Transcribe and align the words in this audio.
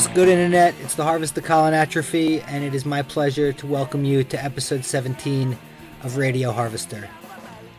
what's 0.00 0.14
good, 0.14 0.30
Internet? 0.30 0.74
It's 0.80 0.94
the 0.94 1.04
Harvest 1.04 1.36
of 1.36 1.44
Colin 1.44 1.74
Atrophy, 1.74 2.40
and 2.40 2.64
it 2.64 2.74
is 2.74 2.86
my 2.86 3.02
pleasure 3.02 3.52
to 3.52 3.66
welcome 3.66 4.02
you 4.02 4.24
to 4.24 4.42
episode 4.42 4.82
17 4.82 5.58
of 6.02 6.16
Radio 6.16 6.52
Harvester. 6.52 7.06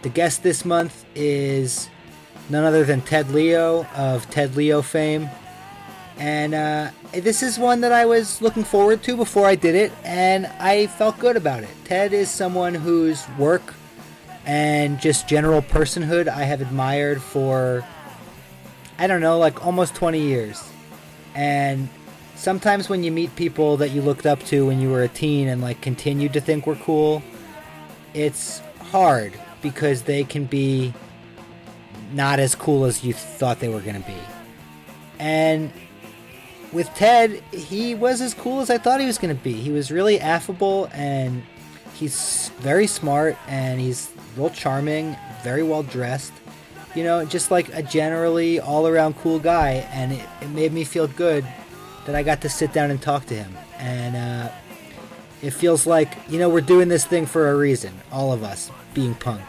The 0.04 0.10
guest 0.10 0.44
this 0.44 0.64
month 0.64 1.04
is 1.16 1.90
none 2.48 2.64
other 2.64 2.84
than 2.84 3.02
Ted 3.02 3.32
Leo 3.32 3.86
of 3.96 4.30
Ted 4.30 4.56
Leo 4.56 4.84
fame. 4.84 5.32
And 6.18 6.54
uh, 6.54 6.92
this 7.12 7.42
is 7.42 7.58
one 7.58 7.82
that 7.82 7.92
I 7.92 8.06
was 8.06 8.40
looking 8.40 8.66
forward 8.66 9.02
to 9.02 9.18
before 9.18 9.48
I 9.48 9.56
did 9.56 9.74
it, 9.74 9.92
and 10.04 10.46
I 10.60 10.86
felt 10.86 11.18
good 11.18 11.36
about 11.36 11.64
it. 11.64 11.72
Ted 11.86 12.14
is 12.14 12.30
someone 12.30 12.76
whose 12.76 13.28
work 13.40 13.74
and 14.46 15.02
just 15.02 15.28
general 15.28 15.64
personhood 15.64 16.28
I 16.28 16.44
have 16.44 16.62
admired 16.62 17.20
for, 17.20 17.84
I 19.00 19.08
don't 19.08 19.22
know, 19.22 19.40
like 19.40 19.66
almost 19.66 19.96
20 19.96 20.22
years. 20.22 20.64
And 21.34 21.90
sometimes 22.42 22.90
when 22.90 23.04
you 23.04 23.12
meet 23.12 23.36
people 23.36 23.78
that 23.78 23.92
you 23.92 24.02
looked 24.02 24.26
up 24.26 24.42
to 24.44 24.66
when 24.66 24.82
you 24.82 24.90
were 24.90 25.04
a 25.04 25.08
teen 25.08 25.48
and 25.48 25.62
like 25.62 25.80
continued 25.80 26.34
to 26.34 26.42
think 26.42 26.66
were 26.66 26.76
cool, 26.78 27.22
it's 28.16 28.60
hard 28.80 29.40
because 29.62 30.02
they 30.04 30.24
can 30.24 30.46
be 30.46 30.92
not 32.14 32.40
as 32.40 32.56
cool 32.56 32.86
as 32.86 33.04
you 33.04 33.14
thought 33.14 33.60
they 33.60 33.70
were 33.70 33.80
going 33.80 34.02
to 34.02 34.08
be. 34.08 34.18
And 35.20 35.72
with 36.74 36.88
Ted, 36.96 37.44
he 37.54 37.94
was 37.94 38.22
as 38.22 38.34
cool 38.34 38.60
as 38.60 38.72
I 38.72 38.80
thought 38.80 39.00
he 39.00 39.06
was 39.06 39.20
going 39.20 39.36
to 39.36 39.44
be. 39.44 39.54
He 39.54 39.70
was 39.70 39.92
really 39.92 40.20
affable 40.20 40.90
and 40.94 41.44
he's 41.94 42.50
very 42.58 42.88
smart 42.88 43.38
and 43.48 43.80
he's 43.80 44.12
real 44.36 44.50
charming, 44.50 45.16
very 45.44 45.62
well 45.62 45.84
dressed. 45.84 46.34
You 46.96 47.04
know, 47.04 47.24
just 47.24 47.52
like 47.52 47.70
a 47.74 47.84
generally 47.84 48.60
all 48.60 48.88
around 48.88 49.16
cool 49.18 49.38
guy. 49.38 49.88
And 49.94 50.12
it, 50.12 50.28
it 50.42 50.50
made 50.50 50.74
me 50.74 50.84
feel 50.84 51.08
good 51.08 51.46
that 52.06 52.16
I 52.16 52.24
got 52.24 52.42
to 52.42 52.50
sit 52.50 52.74
down 52.74 52.92
and 52.92 53.02
talk 53.02 53.26
to 53.28 53.36
him. 53.36 53.56
And 53.78 54.16
uh, 54.16 54.52
it 55.42 55.52
feels 55.52 55.86
like, 55.88 56.18
you 56.30 56.40
know, 56.40 56.50
we're 56.50 56.62
doing 56.62 56.88
this 56.88 57.06
thing 57.06 57.26
for 57.26 57.50
a 57.50 57.56
reason, 57.56 57.94
all 58.12 58.32
of 58.34 58.44
us 58.44 58.72
being 58.94 59.16
punk. 59.16 59.42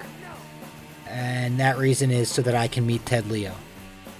And 1.08 1.60
that 1.60 1.76
reason 1.76 2.10
is 2.10 2.30
so 2.30 2.42
that 2.42 2.54
I 2.54 2.68
can 2.68 2.86
meet 2.86 3.04
Ted 3.04 3.30
Leo. 3.30 3.54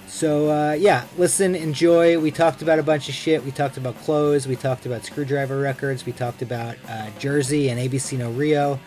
So, 0.07 0.51
uh, 0.51 0.73
yeah, 0.73 1.05
listen, 1.17 1.55
enjoy. 1.55 2.19
We 2.19 2.29
talked 2.29 2.61
about 2.61 2.77
a 2.77 2.83
bunch 2.83 3.09
of 3.09 3.15
shit. 3.15 3.43
We 3.43 3.49
talked 3.49 3.77
about 3.77 3.97
clothes. 4.03 4.47
We 4.47 4.55
talked 4.55 4.85
about 4.85 5.03
Screwdriver 5.03 5.59
Records. 5.59 6.05
We 6.05 6.11
talked 6.11 6.43
about 6.43 6.75
uh, 6.87 7.09
Jersey 7.17 7.69
and 7.69 7.79
ABC 7.79 8.19
No 8.19 8.29
Rio 8.29 8.79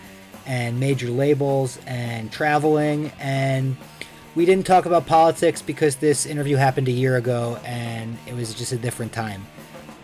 and 0.46 0.78
major 0.78 1.08
labels 1.08 1.80
and 1.84 2.30
traveling. 2.30 3.10
And 3.18 3.76
we 4.36 4.44
didn't 4.44 4.66
talk 4.66 4.84
about 4.84 5.06
politics 5.06 5.62
because 5.62 5.96
this 5.96 6.26
interview 6.26 6.56
happened 6.56 6.86
a 6.88 6.92
year 6.92 7.16
ago 7.16 7.58
and 7.64 8.16
it 8.26 8.34
was 8.34 8.54
just 8.54 8.70
a 8.70 8.76
different 8.76 9.12
time. 9.12 9.44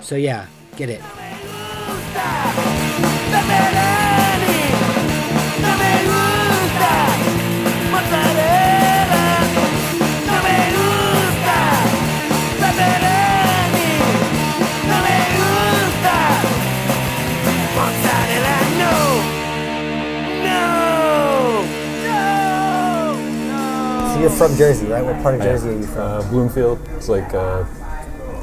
So, 0.00 0.16
yeah, 0.16 0.46
get 0.76 0.88
it. 0.88 1.02
From 24.48 24.56
Jersey, 24.56 24.86
right? 24.86 25.04
What 25.04 25.22
part 25.22 25.34
of 25.36 25.42
Jersey 25.42 25.68
are 25.68 25.72
you 25.72 25.86
from? 25.86 25.98
Uh, 26.00 26.30
Bloomfield. 26.30 26.80
It's 26.96 27.08
like 27.08 27.32
uh, 27.34 27.64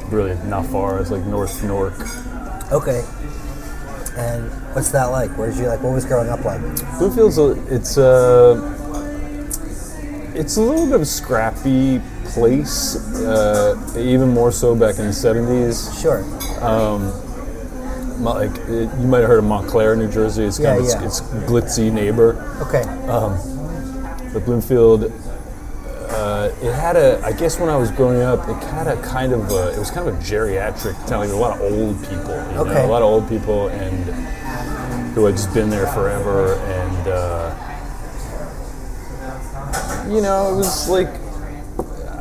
really 0.10 0.36
not 0.48 0.66
far. 0.68 1.00
It's 1.00 1.12
like 1.12 1.26
North 1.26 1.62
Newark. 1.64 1.94
Okay. 2.72 3.04
And 4.18 4.50
what's 4.74 4.92
that 4.92 5.06
like? 5.06 5.30
Where 5.38 5.50
did 5.50 5.58
you 5.60 5.68
like? 5.68 5.82
What 5.84 5.94
was 5.94 6.06
growing 6.06 6.30
up 6.30 6.44
like? 6.46 6.62
Bloomfield's 6.98 7.38
a, 7.38 7.52
it's 7.74 7.98
a 7.98 8.76
it's 10.36 10.58
a 10.58 10.62
little 10.62 10.86
bit 10.86 10.96
of 10.96 11.02
a 11.02 11.06
scrappy 11.06 12.02
place. 12.26 12.96
Uh, 13.16 13.76
even 13.98 14.30
more 14.30 14.52
so 14.52 14.76
back 14.76 15.00
in 15.00 15.08
the 15.08 15.14
seventies. 15.14 15.90
Sure. 16.00 16.24
Like 18.20 18.52
it, 18.68 18.90
you 19.00 19.08
might 19.08 19.20
have 19.20 19.30
heard 19.30 19.40
of 19.40 19.46
Montclair, 19.46 19.96
New 19.96 20.12
Jersey. 20.12 20.44
It's 20.44 20.58
kind 20.58 20.84
Yeah, 20.86 20.96
of 20.96 21.02
yeah. 21.02 21.08
it's, 21.08 21.20
it's 21.22 21.30
glitzy 21.50 21.92
neighbor. 21.92 22.36
Okay. 22.62 22.84
But 24.34 24.46
Bloomfield, 24.46 25.12
it 26.62 26.74
had 26.74 26.96
a. 26.96 27.22
I 27.24 27.32
guess 27.32 27.60
when 27.60 27.70
I 27.70 27.76
was 27.78 27.92
growing 27.92 28.22
up, 28.22 28.48
it 28.50 28.56
had 28.66 28.88
a 28.88 29.02
kind 29.02 29.32
of. 29.34 29.50
A, 29.52 29.74
it 29.74 29.80
was 29.80 29.92
kind 29.92 30.08
of 30.08 30.16
a 30.16 30.18
geriatric 30.20 30.96
town. 31.08 31.20
Like 31.22 31.30
a 31.30 31.36
lot 31.36 31.56
of 31.60 31.62
old 31.62 32.00
people. 32.04 32.36
You 32.48 32.54
know, 32.54 32.66
Okay. 32.68 32.84
a 32.84 32.88
lot 32.88 33.02
of 33.02 33.08
old 33.10 33.28
people 33.30 33.68
and 33.70 34.04
who 35.14 35.26
had 35.26 35.36
just 35.36 35.54
been 35.54 35.70
there 35.70 35.88
forever, 35.88 36.54
and 36.56 37.08
uh, 37.08 37.56
you 40.08 40.22
know, 40.22 40.54
it 40.54 40.56
was 40.58 40.90
like. 40.90 41.10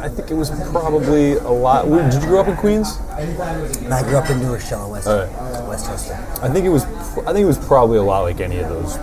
I 0.00 0.08
think 0.08 0.30
it 0.30 0.34
was 0.34 0.50
probably 0.70 1.32
a 1.38 1.48
lot. 1.48 1.84
Did 1.86 2.14
you 2.22 2.28
grow 2.28 2.40
up 2.40 2.46
in 2.46 2.56
Queens? 2.56 2.98
And 3.16 3.92
I 3.92 4.02
grew 4.04 4.16
up 4.16 4.30
in 4.30 4.38
New 4.38 4.52
Rochelle, 4.52 4.92
West, 4.92 5.08
Westchester. 5.08 6.14
I 6.40 6.48
think 6.48 6.66
it 6.66 6.68
was. 6.68 6.84
I 6.84 7.32
think 7.32 7.38
it 7.38 7.46
was 7.46 7.58
probably 7.66 7.98
a 7.98 8.02
lot 8.02 8.20
like 8.20 8.38
any 8.40 8.58
of 8.58 8.68
those 8.68 8.96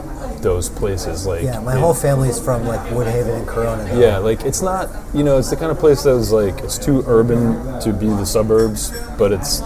those 0.46 0.70
places. 0.70 1.26
Like 1.26 1.42
Yeah, 1.44 1.60
my 1.60 1.76
it- 1.76 1.80
whole 1.80 1.94
family's 1.96 2.40
from 2.40 2.66
like 2.68 2.80
Woodhaven 2.92 3.36
and 3.40 3.48
Corona. 3.48 3.84
though. 3.84 4.00
Yeah, 4.00 4.20
like 4.20 4.46
it's 4.46 4.62
not, 4.62 4.90
you 5.14 5.24
know, 5.24 5.40
it's 5.40 5.50
the 5.50 5.56
kind 5.56 5.72
of 5.72 5.80
place 5.80 6.04
that 6.04 6.14
was 6.14 6.32
like 6.32 6.60
it's 6.60 6.78
too 6.78 7.04
urban 7.08 7.42
to 7.82 7.92
be 7.92 8.06
the 8.08 8.26
suburbs, 8.26 8.94
but 9.18 9.32
it's, 9.32 9.62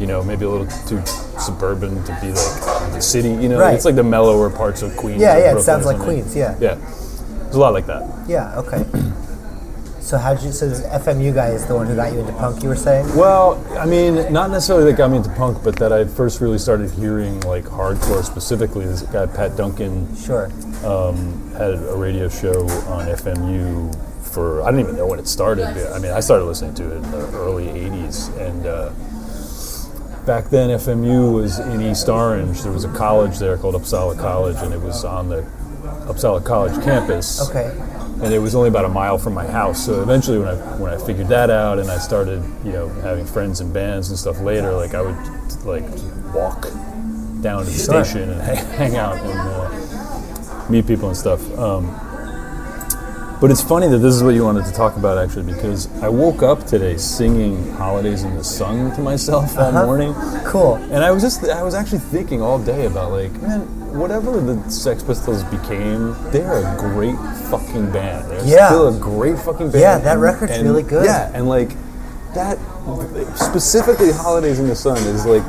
you 0.00 0.06
know, 0.08 0.22
maybe 0.24 0.44
a 0.44 0.50
little 0.50 0.66
too 0.88 1.00
suburban 1.38 2.02
to 2.04 2.12
be 2.20 2.28
like 2.28 2.92
the 2.92 3.00
city. 3.00 3.28
You 3.30 3.48
know, 3.48 3.60
Right. 3.60 3.74
it's 3.74 3.84
like 3.84 3.94
the 3.94 4.02
mellower 4.02 4.50
parts 4.50 4.82
of 4.82 4.96
Queens. 4.96 5.22
Yeah, 5.22 5.38
yeah, 5.38 5.56
it 5.56 5.62
sounds 5.62 5.86
like. 5.86 5.98
Queens, 5.98 6.34
yeah. 6.34 6.56
Yeah, 6.60 6.76
it's 7.46 7.54
a 7.54 7.58
lot 7.58 7.72
like 7.72 7.86
that. 7.86 8.02
Yeah. 8.26 8.58
Okay. 8.58 8.84
So 10.06 10.18
how 10.18 10.34
did 10.34 10.44
you? 10.44 10.52
So 10.52 10.68
this 10.68 10.82
FMU 10.82 11.34
guy 11.34 11.48
is 11.48 11.66
the 11.66 11.74
one 11.74 11.88
who 11.88 11.96
got 11.96 12.12
you 12.12 12.20
into 12.20 12.32
punk. 12.34 12.62
You 12.62 12.68
were 12.68 12.76
saying? 12.76 13.12
Well, 13.16 13.60
I 13.76 13.86
mean, 13.86 14.32
not 14.32 14.52
necessarily 14.52 14.84
that 14.84 14.96
got 14.96 15.10
me 15.10 15.16
into 15.16 15.30
punk, 15.30 15.64
but 15.64 15.74
that 15.80 15.92
I 15.92 16.04
first 16.04 16.40
really 16.40 16.58
started 16.58 16.92
hearing 16.92 17.40
like 17.40 17.64
hardcore 17.64 18.22
specifically. 18.24 18.86
This 18.86 19.02
guy 19.02 19.26
Pat 19.26 19.56
Duncan 19.56 20.14
Sure. 20.14 20.46
had 20.46 21.74
a 21.74 21.96
radio 21.96 22.28
show 22.28 22.68
on 22.86 23.08
FMU 23.08 23.92
for 24.22 24.62
I 24.62 24.70
don't 24.70 24.78
even 24.78 24.94
know 24.94 25.08
when 25.08 25.18
it 25.18 25.26
started. 25.26 25.74
but, 25.74 25.92
I 25.92 25.98
mean, 25.98 26.12
I 26.12 26.20
started 26.20 26.44
listening 26.44 26.74
to 26.74 26.84
it 26.92 26.96
in 26.98 27.10
the 27.10 27.26
early 27.32 27.66
'80s, 27.66 28.28
and 28.38 28.64
uh, 28.64 28.90
back 30.24 30.50
then 30.50 30.70
FMU 30.70 31.32
was 31.32 31.58
in 31.58 31.82
East 31.82 32.08
Orange. 32.08 32.62
There 32.62 32.70
was 32.70 32.84
a 32.84 32.92
college 32.92 33.40
there 33.40 33.58
called 33.58 33.74
Uppsala 33.74 34.16
College, 34.16 34.58
and 34.58 34.72
it 34.72 34.80
was 34.80 35.04
on 35.04 35.28
the 35.28 35.44
Uppsala 36.06 36.44
College 36.44 36.74
campus. 36.84 37.48
Okay. 37.50 37.70
And 38.22 38.32
it 38.32 38.38
was 38.38 38.54
only 38.54 38.68
about 38.70 38.84
a 38.86 38.88
mile 38.88 39.18
from 39.18 39.34
my 39.34 39.46
house. 39.46 39.84
So 39.84 40.00
eventually, 40.02 40.38
when 40.38 40.48
I 40.48 40.54
when 40.78 40.90
I 40.92 40.96
figured 41.04 41.28
that 41.28 41.50
out, 41.50 41.78
and 41.78 41.90
I 41.90 41.98
started, 41.98 42.42
you 42.64 42.72
know, 42.72 42.88
having 43.02 43.26
friends 43.26 43.60
and 43.60 43.72
bands 43.74 44.08
and 44.08 44.18
stuff 44.18 44.40
later, 44.40 44.72
like 44.72 44.94
I 44.94 45.02
would 45.02 45.16
like 45.66 45.84
walk 46.34 46.62
down 47.42 47.64
to 47.64 47.70
the 47.70 47.72
Sure. 47.78 48.02
station 48.04 48.30
and 48.30 48.40
hang, 48.78 48.96
out 48.96 49.16
and 49.18 49.38
uh, 49.38 50.70
meet 50.70 50.86
people 50.86 51.08
and 51.08 51.16
stuff. 51.16 51.40
Um, 51.58 51.92
but 53.38 53.50
it's 53.50 53.60
funny 53.60 53.86
that 53.88 53.98
this 53.98 54.14
is 54.14 54.22
what 54.22 54.30
you 54.34 54.44
wanted 54.44 54.64
to 54.64 54.72
talk 54.72 54.96
about, 54.96 55.18
actually, 55.18 55.52
because 55.52 55.88
I 56.02 56.08
woke 56.08 56.42
up 56.42 56.64
today 56.66 56.96
singing 56.96 57.70
"Holidays 57.72 58.22
in 58.24 58.34
the 58.34 58.42
Sun" 58.44 58.94
to 58.96 59.02
myself 59.02 59.58
all 59.58 59.64
Uh-huh. 59.64 59.84
morning, 59.84 60.14
Cool. 60.46 60.76
and 60.90 61.04
I 61.04 61.10
was 61.10 61.22
just 61.22 61.44
I 61.44 61.62
was 61.62 61.74
actually 61.74 61.98
thinking 61.98 62.40
all 62.40 62.58
day 62.58 62.86
about 62.86 63.10
like, 63.12 63.32
man, 63.42 63.68
whatever 63.96 64.40
the 64.40 64.70
Sex 64.70 65.02
Pistols 65.02 65.42
became, 65.44 66.14
they're 66.30 66.58
a 66.58 66.76
great 66.78 67.16
fucking 67.50 67.90
band. 67.92 68.30
They're 68.30 68.44
Yeah. 68.44 68.68
still 68.68 68.88
a 68.88 68.98
great 68.98 69.38
fucking 69.38 69.70
band. 69.70 69.80
Yeah, 69.82 69.98
that 69.98 70.18
record's 70.18 70.52
And- 70.52 70.64
really 70.68 70.82
good. 70.82 71.04
Yeah, 71.04 71.30
and 71.34 71.48
like 71.48 71.70
that 72.34 72.58
specifically, 73.36 74.12
"Holidays 74.12 74.58
in 74.60 74.68
the 74.68 74.74
Sun" 74.76 74.98
is 74.98 75.24
like 75.26 75.42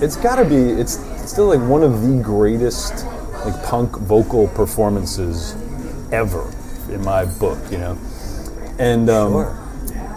it's 0.00 0.16
got 0.16 0.36
to 0.36 0.44
be 0.44 0.56
it's 0.56 0.98
still 1.26 1.46
like 1.46 1.60
one 1.68 1.82
of 1.82 2.02
the 2.02 2.22
greatest 2.22 3.04
like 3.44 3.62
punk 3.64 3.96
vocal 3.98 4.48
performances 4.48 5.54
ever 6.10 6.44
in 6.90 7.02
my 7.04 7.24
book 7.24 7.58
you 7.70 7.78
know 7.78 7.96
and 8.78 9.08
um 9.08 9.32
Sure. 9.32 9.56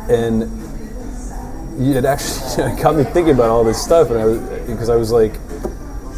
and 0.10 0.44
it 1.80 2.04
actually 2.06 2.76
got 2.82 2.96
me 2.96 3.04
thinking 3.04 3.34
about 3.36 3.50
all 3.50 3.64
this 3.64 3.82
stuff 3.82 4.10
and 4.10 4.20
i 4.20 4.26
was 4.26 4.40
because 4.68 4.90
i 4.90 4.96
was 4.96 5.12
like 5.12 5.34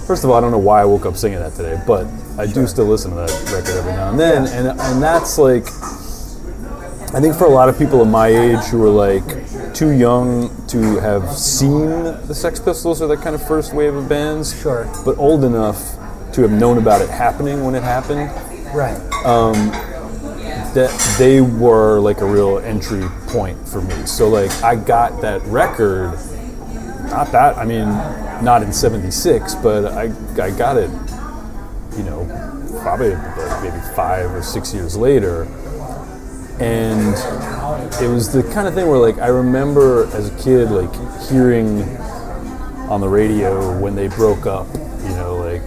first 0.08 0.24
of 0.24 0.30
all 0.30 0.38
i 0.38 0.42
don't 0.42 0.52
know 0.52 0.58
why 0.58 0.82
i 0.82 0.86
woke 0.86 1.06
up 1.06 1.16
singing 1.16 1.40
that 1.40 1.54
today 1.54 1.80
but 1.86 2.08
i 2.40 2.48
do 2.48 2.66
still 2.66 2.86
listen 2.86 3.12
to 3.12 3.18
that 3.18 3.30
record 3.54 3.76
every 3.78 3.92
now 3.92 4.10
and 4.10 4.20
then 4.20 4.48
and 4.48 4.80
and 4.80 5.04
that's 5.04 5.38
like 5.38 5.66
I 7.14 7.22
think 7.22 7.36
for 7.36 7.46
a 7.46 7.50
lot 7.50 7.70
of 7.70 7.78
people 7.78 8.02
of 8.02 8.08
my 8.10 8.28
age 8.28 8.60
who 8.66 8.84
are 8.84 8.90
like 8.90 9.24
too 9.74 9.92
young 9.92 10.50
to 10.68 11.00
have 11.00 11.30
seen 11.32 11.90
the 12.28 12.36
Sex 12.36 12.60
Pistols 12.60 13.02
or 13.02 13.08
that 13.08 13.22
kind 13.22 13.34
of 13.34 13.42
first 13.48 13.74
wave 13.74 13.96
of 13.96 14.10
bands, 14.10 14.54
Sure. 14.62 14.86
but 15.06 15.18
old 15.18 15.46
enough 15.46 15.80
to 16.34 16.42
have 16.42 16.52
known 16.52 16.78
about 16.78 17.00
it 17.02 17.10
happening 17.10 17.64
when 17.64 17.76
it 17.76 17.82
happened, 17.84 18.30
Right. 18.76 19.00
Um, 19.26 19.72
that 20.74 20.92
they 21.18 21.40
were 21.40 22.00
like 22.02 22.20
a 22.20 22.26
real 22.26 22.60
entry 22.60 23.06
point 23.28 23.58
for 23.70 23.82
me. 23.82 24.06
So 24.06 24.28
like 24.28 24.52
I 24.62 24.76
got 24.76 25.22
that 25.22 25.42
record, 25.44 26.12
not 27.08 27.32
that 27.32 27.58
I 27.58 27.66
mean, 27.66 27.88
not 28.44 28.64
in 28.64 28.72
'76, 28.72 29.56
but 29.56 29.86
I 29.94 30.12
I 30.42 30.52
got 30.52 30.78
it, 30.78 30.90
you 31.98 32.04
know, 32.04 32.26
probably 32.82 33.16
like 33.16 33.64
maybe 33.64 33.80
five 33.96 34.32
or 34.34 34.42
six 34.42 34.74
years 34.74 34.96
later, 34.96 35.44
and 36.60 37.14
it 38.02 38.08
was 38.08 38.32
the 38.32 38.44
kind 38.54 38.68
of 38.68 38.74
thing 38.74 38.88
where 38.88 39.00
like 39.00 39.18
I 39.20 39.28
remember 39.28 40.06
as 40.14 40.30
a 40.30 40.44
kid 40.44 40.72
like 40.72 40.94
hearing 41.30 41.82
on 42.90 43.02
the 43.02 43.10
radio 43.10 43.78
when 43.80 43.96
they 43.96 44.08
broke 44.08 44.46
up, 44.46 44.68
you 44.74 45.16
know, 45.16 45.38
like 45.38 45.66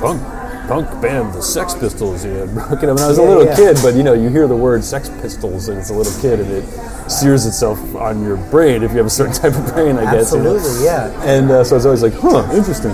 punk 0.00 0.39
punk 0.70 1.02
band, 1.02 1.34
the 1.34 1.42
Sex 1.42 1.74
Pistols. 1.74 2.24
You 2.24 2.30
up, 2.60 2.80
and 2.80 2.90
I 2.92 3.08
was 3.08 3.18
a 3.18 3.22
little 3.22 3.44
yeah. 3.44 3.56
kid, 3.56 3.78
but 3.82 3.94
you 3.96 4.04
know, 4.04 4.12
you 4.12 4.28
hear 4.28 4.46
the 4.46 4.54
word 4.54 4.84
Sex 4.84 5.08
Pistols, 5.20 5.66
and 5.66 5.76
it's 5.76 5.90
a 5.90 5.94
little 5.94 6.22
kid, 6.22 6.38
and 6.38 6.48
it 6.48 7.10
sears 7.10 7.44
itself 7.44 7.80
on 7.96 8.22
your 8.22 8.36
brain 8.36 8.84
if 8.84 8.92
you 8.92 8.98
have 8.98 9.06
a 9.06 9.10
certain 9.10 9.34
type 9.42 9.56
of 9.56 9.66
brain, 9.74 9.98
I 9.98 10.14
guess. 10.14 10.32
you 10.32 10.38
know? 10.38 10.54
Absolutely, 10.54 10.84
yeah. 10.84 11.22
And 11.24 11.50
uh, 11.50 11.64
so 11.64 11.74
I 11.74 11.78
was 11.78 11.86
always 11.86 12.02
like, 12.02 12.12
huh, 12.14 12.48
interesting. 12.52 12.92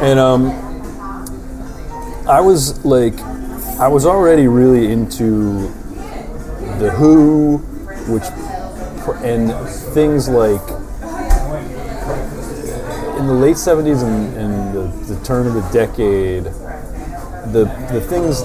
And 0.00 0.18
um, 0.18 0.50
I 2.28 2.40
was 2.40 2.84
like, 2.84 3.16
I 3.78 3.86
was 3.86 4.06
already 4.06 4.48
really 4.48 4.90
into 4.90 5.68
the 6.80 6.90
Who, 6.98 7.58
which 8.08 8.24
and 9.22 9.52
things 9.94 10.28
like 10.28 10.60
in 13.20 13.28
the 13.28 13.34
late 13.34 13.54
'70s 13.54 14.02
and, 14.02 14.36
and 14.36 14.74
the, 14.74 15.14
the 15.14 15.24
turn 15.24 15.46
of 15.46 15.54
the 15.54 15.62
decade, 15.70 16.46
the 17.54 17.64
the 17.92 18.00
things, 18.00 18.42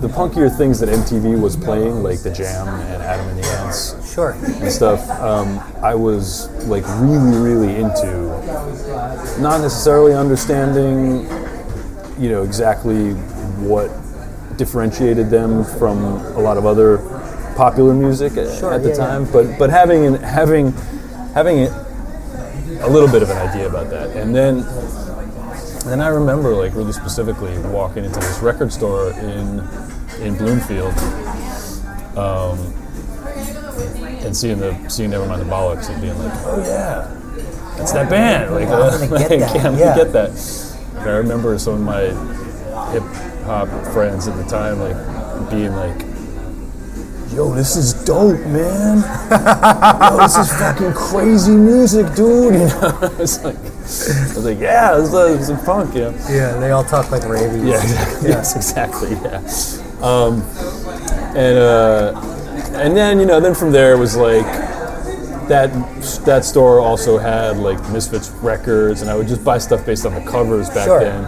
the 0.00 0.08
punkier 0.08 0.56
things 0.56 0.78
that 0.80 0.88
MTV 0.88 1.38
was 1.40 1.56
playing, 1.56 2.02
like 2.02 2.22
the 2.22 2.30
Jam 2.30 2.68
and 2.68 3.02
Adam 3.02 3.28
and 3.28 3.42
the 3.42 3.46
Ants 3.48 4.14
Sure. 4.14 4.32
and 4.32 4.70
stuff, 4.72 5.08
um, 5.20 5.58
I 5.82 5.94
was 5.94 6.48
like 6.66 6.84
really, 7.00 7.36
really 7.38 7.76
into. 7.76 8.30
Not 9.40 9.60
necessarily 9.60 10.14
understanding, 10.14 11.26
you 12.22 12.30
know, 12.30 12.42
exactly 12.42 13.12
what 13.66 13.90
differentiated 14.56 15.28
them 15.30 15.64
from 15.64 15.98
a 16.36 16.40
lot 16.40 16.56
of 16.56 16.66
other 16.66 16.98
popular 17.56 17.94
music 17.94 18.36
at, 18.36 18.58
Sure, 18.58 18.72
at 18.72 18.82
the 18.82 18.90
yeah, 18.90 18.96
yeah. 18.96 19.06
time, 19.06 19.32
but 19.32 19.58
but 19.58 19.70
having 19.70 20.06
an, 20.06 20.14
having 20.22 20.72
having 21.34 21.66
a 22.80 22.88
little 22.88 23.08
bit 23.10 23.22
of 23.22 23.30
an 23.30 23.38
idea 23.38 23.66
about 23.68 23.90
that, 23.90 24.10
and 24.16 24.32
then. 24.34 24.64
And 25.82 25.88
then 25.88 26.00
I 26.00 26.08
remember, 26.08 26.54
like, 26.54 26.74
really 26.74 26.92
specifically 26.92 27.56
walking 27.58 28.04
into 28.04 28.20
this 28.20 28.38
record 28.40 28.72
store 28.72 29.12
in 29.12 29.60
in 30.20 30.36
Bloomfield, 30.36 30.92
um, 32.18 32.58
and 34.22 34.36
seeing 34.36 34.58
the 34.58 34.76
seeing 34.88 35.10
Nevermind 35.10 35.38
the 35.38 35.46
Bollocks 35.46 35.88
and 35.88 36.00
being 36.02 36.18
like, 36.18 36.32
oh 36.44 36.58
yeah, 36.58 37.08
that's 37.78 37.92
that 37.92 38.10
band. 38.10 38.54
Like, 38.54 38.68
I'm 38.68 39.08
gonna 39.08 39.18
get 39.28 39.40
that, 39.40 39.64
I'm 39.64 39.78
yeah. 39.78 39.96
gonna 39.96 40.04
get 40.04 40.12
that. 40.12 40.30
Like, 40.94 41.06
I 41.06 41.10
remember 41.12 41.58
some 41.58 41.74
of 41.74 41.80
my 41.80 42.02
hip 42.92 43.02
hop 43.44 43.68
friends 43.94 44.28
at 44.28 44.36
the 44.36 44.44
time 44.44 44.78
like 44.80 45.50
being 45.50 45.72
like, 45.72 45.98
yo, 47.32 47.54
this 47.54 47.76
is 47.76 47.92
dope, 48.04 48.40
man. 48.46 48.98
yo, 49.00 50.16
this 50.18 50.36
is 50.36 50.52
fucking 50.58 50.92
crazy 50.92 51.52
music, 51.54 52.14
dude. 52.14 52.54
You 52.54 52.60
know, 52.60 52.98
it's 53.18 53.42
like, 53.44 53.56
I 53.56 54.34
was 54.34 54.44
like, 54.44 54.58
yeah, 54.58 54.96
this 54.96 55.12
is, 55.12 55.48
is 55.50 55.64
funk, 55.64 55.94
you 55.94 56.02
know. 56.02 56.10
Yeah, 56.28 56.56
they 56.58 56.70
all 56.70 56.84
talk 56.84 57.10
like 57.10 57.24
rabies. 57.24 57.62
Yeah, 57.64 57.82
exactly. 57.82 58.28
Yes, 58.28 58.56
exactly. 58.56 59.10
Yeah. 59.12 60.04
Um, 60.06 60.42
and 61.36 61.58
uh, 61.58 62.20
and 62.74 62.96
then 62.96 63.20
you 63.20 63.26
know, 63.26 63.40
then 63.40 63.54
from 63.54 63.70
there 63.72 63.92
it 63.92 63.98
was 63.98 64.16
like 64.16 64.46
that. 65.48 65.70
That 66.24 66.44
store 66.44 66.80
also 66.80 67.18
had 67.18 67.56
like 67.58 67.78
Misfits 67.90 68.30
records, 68.42 69.02
and 69.02 69.10
I 69.10 69.14
would 69.16 69.28
just 69.28 69.44
buy 69.44 69.58
stuff 69.58 69.84
based 69.86 70.06
on 70.06 70.14
the 70.14 70.22
covers 70.30 70.68
back 70.70 70.86
Sure. 70.86 71.00
then. 71.00 71.24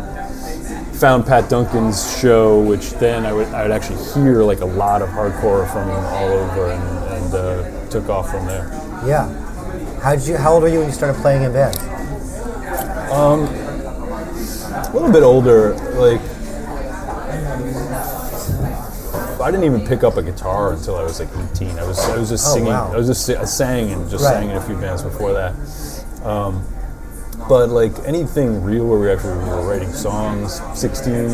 Found 1.02 1.26
Pat 1.26 1.50
Duncan's 1.50 2.16
show, 2.20 2.60
which 2.60 2.90
then 2.92 3.26
I 3.26 3.32
would 3.32 3.48
I 3.48 3.62
would 3.62 3.72
actually 3.72 4.00
hear 4.14 4.44
like 4.44 4.60
a 4.60 4.64
lot 4.64 5.02
of 5.02 5.08
hardcore 5.08 5.68
from 5.72 5.88
him 5.88 5.96
all 5.96 6.28
over, 6.28 6.70
and, 6.70 7.24
and 7.24 7.34
uh, 7.34 7.88
took 7.90 8.08
off 8.08 8.30
from 8.30 8.46
there. 8.46 8.68
Yeah. 9.04 9.26
How 10.00 10.14
did 10.14 10.24
you? 10.28 10.36
How 10.36 10.52
old 10.52 10.62
were 10.62 10.68
you 10.68 10.78
when 10.78 10.86
you 10.86 10.94
started 10.94 11.20
playing 11.20 11.42
in 11.42 11.52
bands? 11.52 11.76
a 14.84 14.90
little 14.94 15.10
bit 15.10 15.24
older, 15.24 15.74
like 15.98 16.20
I 19.40 19.50
didn't 19.50 19.64
even 19.64 19.84
pick 19.84 20.04
up 20.04 20.16
a 20.18 20.22
guitar 20.22 20.72
until 20.72 20.94
I 20.94 21.02
was 21.02 21.18
like 21.18 21.30
18. 21.52 21.80
I 21.80 21.84
was 21.84 21.98
I 21.98 22.16
was 22.16 22.28
just 22.28 22.46
Oh, 22.46 22.54
singing. 22.54 22.68
wow. 22.72 22.92
I 22.92 22.96
was 22.96 23.08
just 23.08 23.28
I 23.28 23.44
sang 23.44 23.90
and 23.90 24.08
just 24.08 24.22
Right. 24.24 24.34
sang 24.34 24.50
in 24.50 24.56
a 24.56 24.60
few 24.60 24.76
bands 24.76 25.02
before 25.02 25.32
that. 25.32 25.52
Um, 26.24 26.64
but 27.48 27.68
like 27.70 27.92
anything 28.06 28.62
real 28.62 28.86
where 28.86 28.98
we 28.98 29.10
actually 29.10 29.34
were 29.48 29.62
writing 29.68 29.92
songs, 29.92 30.60
16, 30.74 31.30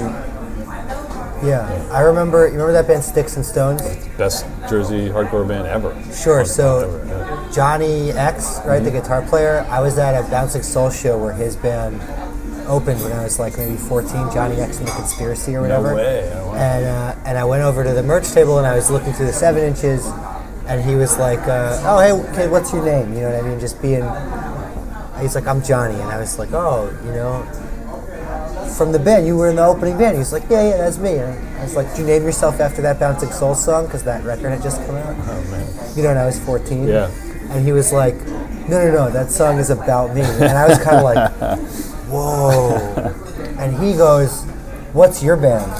Yeah. 1.44 1.88
I 1.92 2.00
remember. 2.00 2.46
You 2.46 2.52
remember 2.54 2.72
that 2.72 2.88
band 2.88 3.04
Sticks 3.04 3.36
and 3.36 3.44
Stones? 3.46 3.82
best 4.16 4.44
Jersey 4.68 5.08
hardcore 5.08 5.46
band 5.46 5.66
ever. 5.68 5.94
Sure. 6.12 6.44
So 6.44 6.80
Ever, 6.80 7.04
yeah. 7.06 7.50
Johnny 7.52 8.10
X, 8.10 8.58
right, 8.66 8.80
the 8.82 8.90
guitar 8.90 9.22
player. 9.22 9.64
I 9.70 9.80
was 9.80 9.96
at 9.98 10.18
a 10.18 10.28
Bouncing 10.28 10.62
Soul 10.64 10.90
show 10.90 11.16
where 11.16 11.32
his 11.32 11.54
band 11.56 12.00
opened 12.66 13.00
when 13.02 13.12
I 13.12 13.22
was 13.22 13.38
like 13.38 13.56
maybe 13.56 13.76
14. 13.76 14.10
Johnny 14.32 14.56
X 14.56 14.78
and 14.78 14.88
the 14.88 14.92
Conspiracy 14.92 15.54
or 15.54 15.62
whatever. 15.62 15.90
No 15.90 15.94
way. 15.96 16.30
Oh, 16.34 16.46
wow. 16.48 16.54
And 16.56 16.84
uh, 16.84 17.14
and 17.24 17.38
I 17.38 17.44
went 17.44 17.62
over 17.62 17.84
to 17.84 17.92
the 17.92 18.02
merch 18.02 18.28
table 18.32 18.58
and 18.58 18.66
I 18.66 18.74
was 18.74 18.90
looking 18.90 19.12
through 19.12 19.26
the 19.26 19.32
seven 19.32 19.62
inches, 19.62 20.04
and 20.66 20.82
he 20.82 20.96
was 20.96 21.16
like, 21.18 21.38
uh, 21.46 21.80
"Oh 21.84 21.98
hey 22.00 22.34
kid, 22.34 22.50
what's 22.50 22.72
your 22.72 22.84
name?" 22.84 23.12
You 23.14 23.20
know 23.20 23.30
what 23.36 23.44
I 23.44 23.48
mean? 23.48 23.60
Just 23.60 23.80
being. 23.80 24.02
He's 25.20 25.34
like, 25.34 25.46
"I'm 25.46 25.62
Johnny," 25.62 25.94
and 25.94 26.10
I 26.10 26.18
was 26.18 26.38
like, 26.38 26.52
"Oh, 26.52 26.90
you 27.04 27.12
know." 27.12 27.44
From 28.76 28.92
the 28.92 28.98
band, 28.98 29.26
you 29.26 29.36
were 29.36 29.48
in 29.50 29.56
the 29.56 29.64
opening 29.64 29.98
band. 29.98 30.16
He's 30.18 30.32
like, 30.32 30.44
yeah, 30.48 30.62
yeah, 30.68 30.76
that's 30.76 30.98
me. 30.98 31.14
And 31.16 31.58
I 31.58 31.62
was 31.64 31.74
like, 31.74 31.88
did 31.90 31.98
you 32.00 32.04
name 32.06 32.22
yourself 32.22 32.60
after 32.60 32.80
that 32.82 33.00
Bouncing 33.00 33.32
Soul 33.32 33.56
song? 33.56 33.86
Because 33.86 34.04
that 34.04 34.22
record 34.22 34.50
had 34.50 34.62
just 34.62 34.76
come 34.86 34.94
out. 34.94 35.16
Oh 35.18 35.42
man. 35.50 35.66
You 35.96 36.02
know, 36.04 36.10
when 36.10 36.18
I 36.18 36.26
was 36.26 36.38
14. 36.38 36.86
Yeah. 36.86 37.10
And 37.50 37.64
he 37.64 37.72
was 37.72 37.92
like, 37.92 38.14
no, 38.68 38.78
no, 38.86 38.92
no, 38.92 39.10
that 39.10 39.30
song 39.30 39.58
is 39.58 39.70
about 39.70 40.14
me. 40.14 40.20
And 40.20 40.56
I 40.56 40.68
was 40.68 40.78
kind 40.78 40.96
of 40.98 41.02
like, 41.02 41.32
whoa. 42.08 42.76
And 43.58 43.76
he 43.82 43.94
goes, 43.96 44.44
what's 44.92 45.22
your 45.24 45.36
band? 45.36 45.72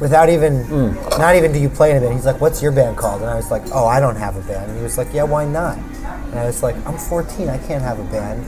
Without 0.00 0.30
even, 0.30 0.64
Hmm. 0.64 0.94
not 1.18 1.34
even 1.36 1.52
do 1.52 1.58
you 1.58 1.68
play 1.68 1.90
in 1.90 1.98
a 1.98 2.00
band. 2.00 2.14
He's 2.14 2.26
like, 2.26 2.40
what's 2.40 2.62
your 2.62 2.72
band 2.72 2.96
called? 2.96 3.20
And 3.20 3.30
I 3.30 3.34
was 3.34 3.50
like, 3.50 3.62
oh, 3.72 3.86
I 3.86 4.00
don't 4.00 4.16
have 4.16 4.36
a 4.36 4.42
band. 4.42 4.70
And 4.70 4.78
he 4.78 4.82
was 4.82 4.96
like, 4.96 5.12
yeah, 5.12 5.24
why 5.24 5.44
not? 5.44 5.76
And 5.76 6.38
I 6.38 6.46
was 6.46 6.62
like, 6.62 6.76
I'm 6.86 6.96
14, 6.96 7.48
I 7.50 7.58
can't 7.58 7.82
have 7.82 7.98
a 7.98 8.04
band. 8.04 8.44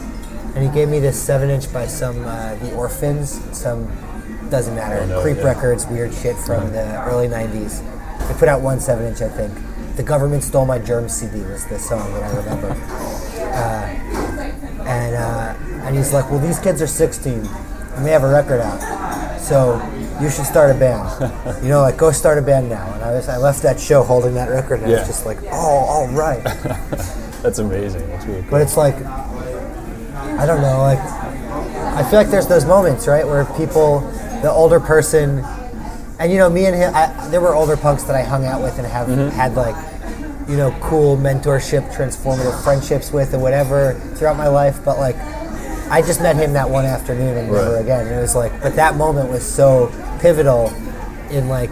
And 0.59 0.67
he 0.67 0.75
gave 0.75 0.89
me 0.89 0.99
this 0.99 1.17
seven 1.17 1.51
inch 1.51 1.73
by 1.73 1.87
some, 1.87 2.25
uh, 2.25 2.57
The 2.57 2.75
Orphans, 2.75 3.41
some, 3.57 3.87
doesn't 4.51 4.75
matter, 4.75 5.07
no, 5.07 5.23
Creep 5.23 5.37
yeah. 5.37 5.45
Records, 5.45 5.87
weird 5.87 6.13
shit 6.13 6.35
from 6.37 6.73
the 6.73 7.01
early 7.05 7.29
90s. 7.29 7.79
They 8.27 8.35
put 8.35 8.49
out 8.49 8.61
one 8.61 8.81
seven 8.81 9.07
inch, 9.07 9.23
I 9.23 9.29
think. 9.29 9.55
The 9.95 10.03
Government 10.03 10.43
Stole 10.43 10.67
My 10.67 10.81
Germ 10.81 11.09
CD 11.09 11.43
was 11.43 11.65
the 11.67 11.79
song 11.79 12.13
that 12.13 12.25
I 12.25 12.37
remember. 12.39 12.75
Uh, 13.49 13.87
and, 14.87 15.17
uh, 15.17 15.55
and 15.85 15.97
he's 15.97 16.13
like, 16.13 16.31
well, 16.31 16.39
these 16.39 16.61
kids 16.61 16.81
are 16.81 16.87
16 16.87 17.35
and 17.35 18.07
they 18.07 18.11
have 18.13 18.23
a 18.23 18.29
record 18.29 18.61
out. 18.61 19.41
So 19.41 19.81
you 20.21 20.31
should 20.31 20.45
start 20.45 20.75
a 20.75 20.79
band. 20.79 21.63
you 21.63 21.69
know, 21.69 21.81
like, 21.81 21.97
go 21.97 22.13
start 22.13 22.39
a 22.39 22.43
band 22.43 22.69
now. 22.69 22.93
And 22.95 23.03
I, 23.03 23.13
was, 23.13 23.29
I 23.29 23.37
left 23.37 23.63
that 23.63 23.81
show 23.81 24.05
holding 24.05 24.35
that 24.35 24.49
record 24.49 24.81
and 24.81 24.93
I 24.93 24.99
was 24.99 25.09
just 25.09 25.27
like, 25.27 25.39
oh, 25.51 25.87
all 25.89 26.09
right. 26.09 26.43
That's 27.43 27.59
amazing. 27.59 28.07
That's 28.09 28.27
really 28.27 28.43
cool. 28.43 28.51
But 28.51 28.63
it's 28.63 28.77
like, 28.77 28.97
I 30.39 30.47
don't 30.47 30.63
know, 30.63 30.79
like, 30.79 31.01
I 31.01 32.09
feel 32.09 32.19
like 32.19 32.31
there's 32.31 32.47
those 32.47 32.65
moments, 32.65 33.07
right, 33.09 33.27
where 33.27 33.45
people, 33.57 34.01
the 34.43 34.51
older 34.51 34.79
person, 34.79 35.45
and 36.21 36.33
you 36.33 36.39
know, 36.39 36.49
me 36.49 36.67
and 36.67 36.75
him, 36.75 36.95
I, 36.95 37.29
there 37.29 37.41
were 37.41 37.55
older 37.55 37.77
punks 37.77 38.05
that 38.05 38.17
I 38.17 38.23
hung 38.23 38.45
out 38.45 38.63
with 38.63 38.79
and 38.79 38.87
have 38.87 39.09
mm-hmm. 39.09 39.31
had 39.31 39.55
like, 39.55 39.77
you 40.49 40.57
know, 40.57 40.77
cool 40.81 41.17
mentorship, 41.17 41.93
transformative 41.93 42.63
friendships 42.65 43.13
with, 43.13 43.35
or 43.35 43.39
whatever 43.39 43.95
throughout 44.17 44.37
my 44.37 44.49
life. 44.49 44.79
But 44.85 44.99
like, 44.99 45.17
I 45.91 46.03
just 46.03 46.21
met 46.21 46.37
him 46.37 46.53
that 46.55 46.69
one 46.69 46.85
afternoon 46.85 47.37
and 47.37 47.53
never 47.53 47.75
Right. 47.75 47.83
again. 47.83 48.07
And 48.07 48.17
it 48.17 48.21
was 48.21 48.35
like, 48.35 48.53
but 48.63 48.75
that 48.77 48.97
moment 48.97 49.31
was 49.31 49.45
so 49.45 49.93
pivotal 50.21 50.73
in 51.31 51.49
like, 51.49 51.71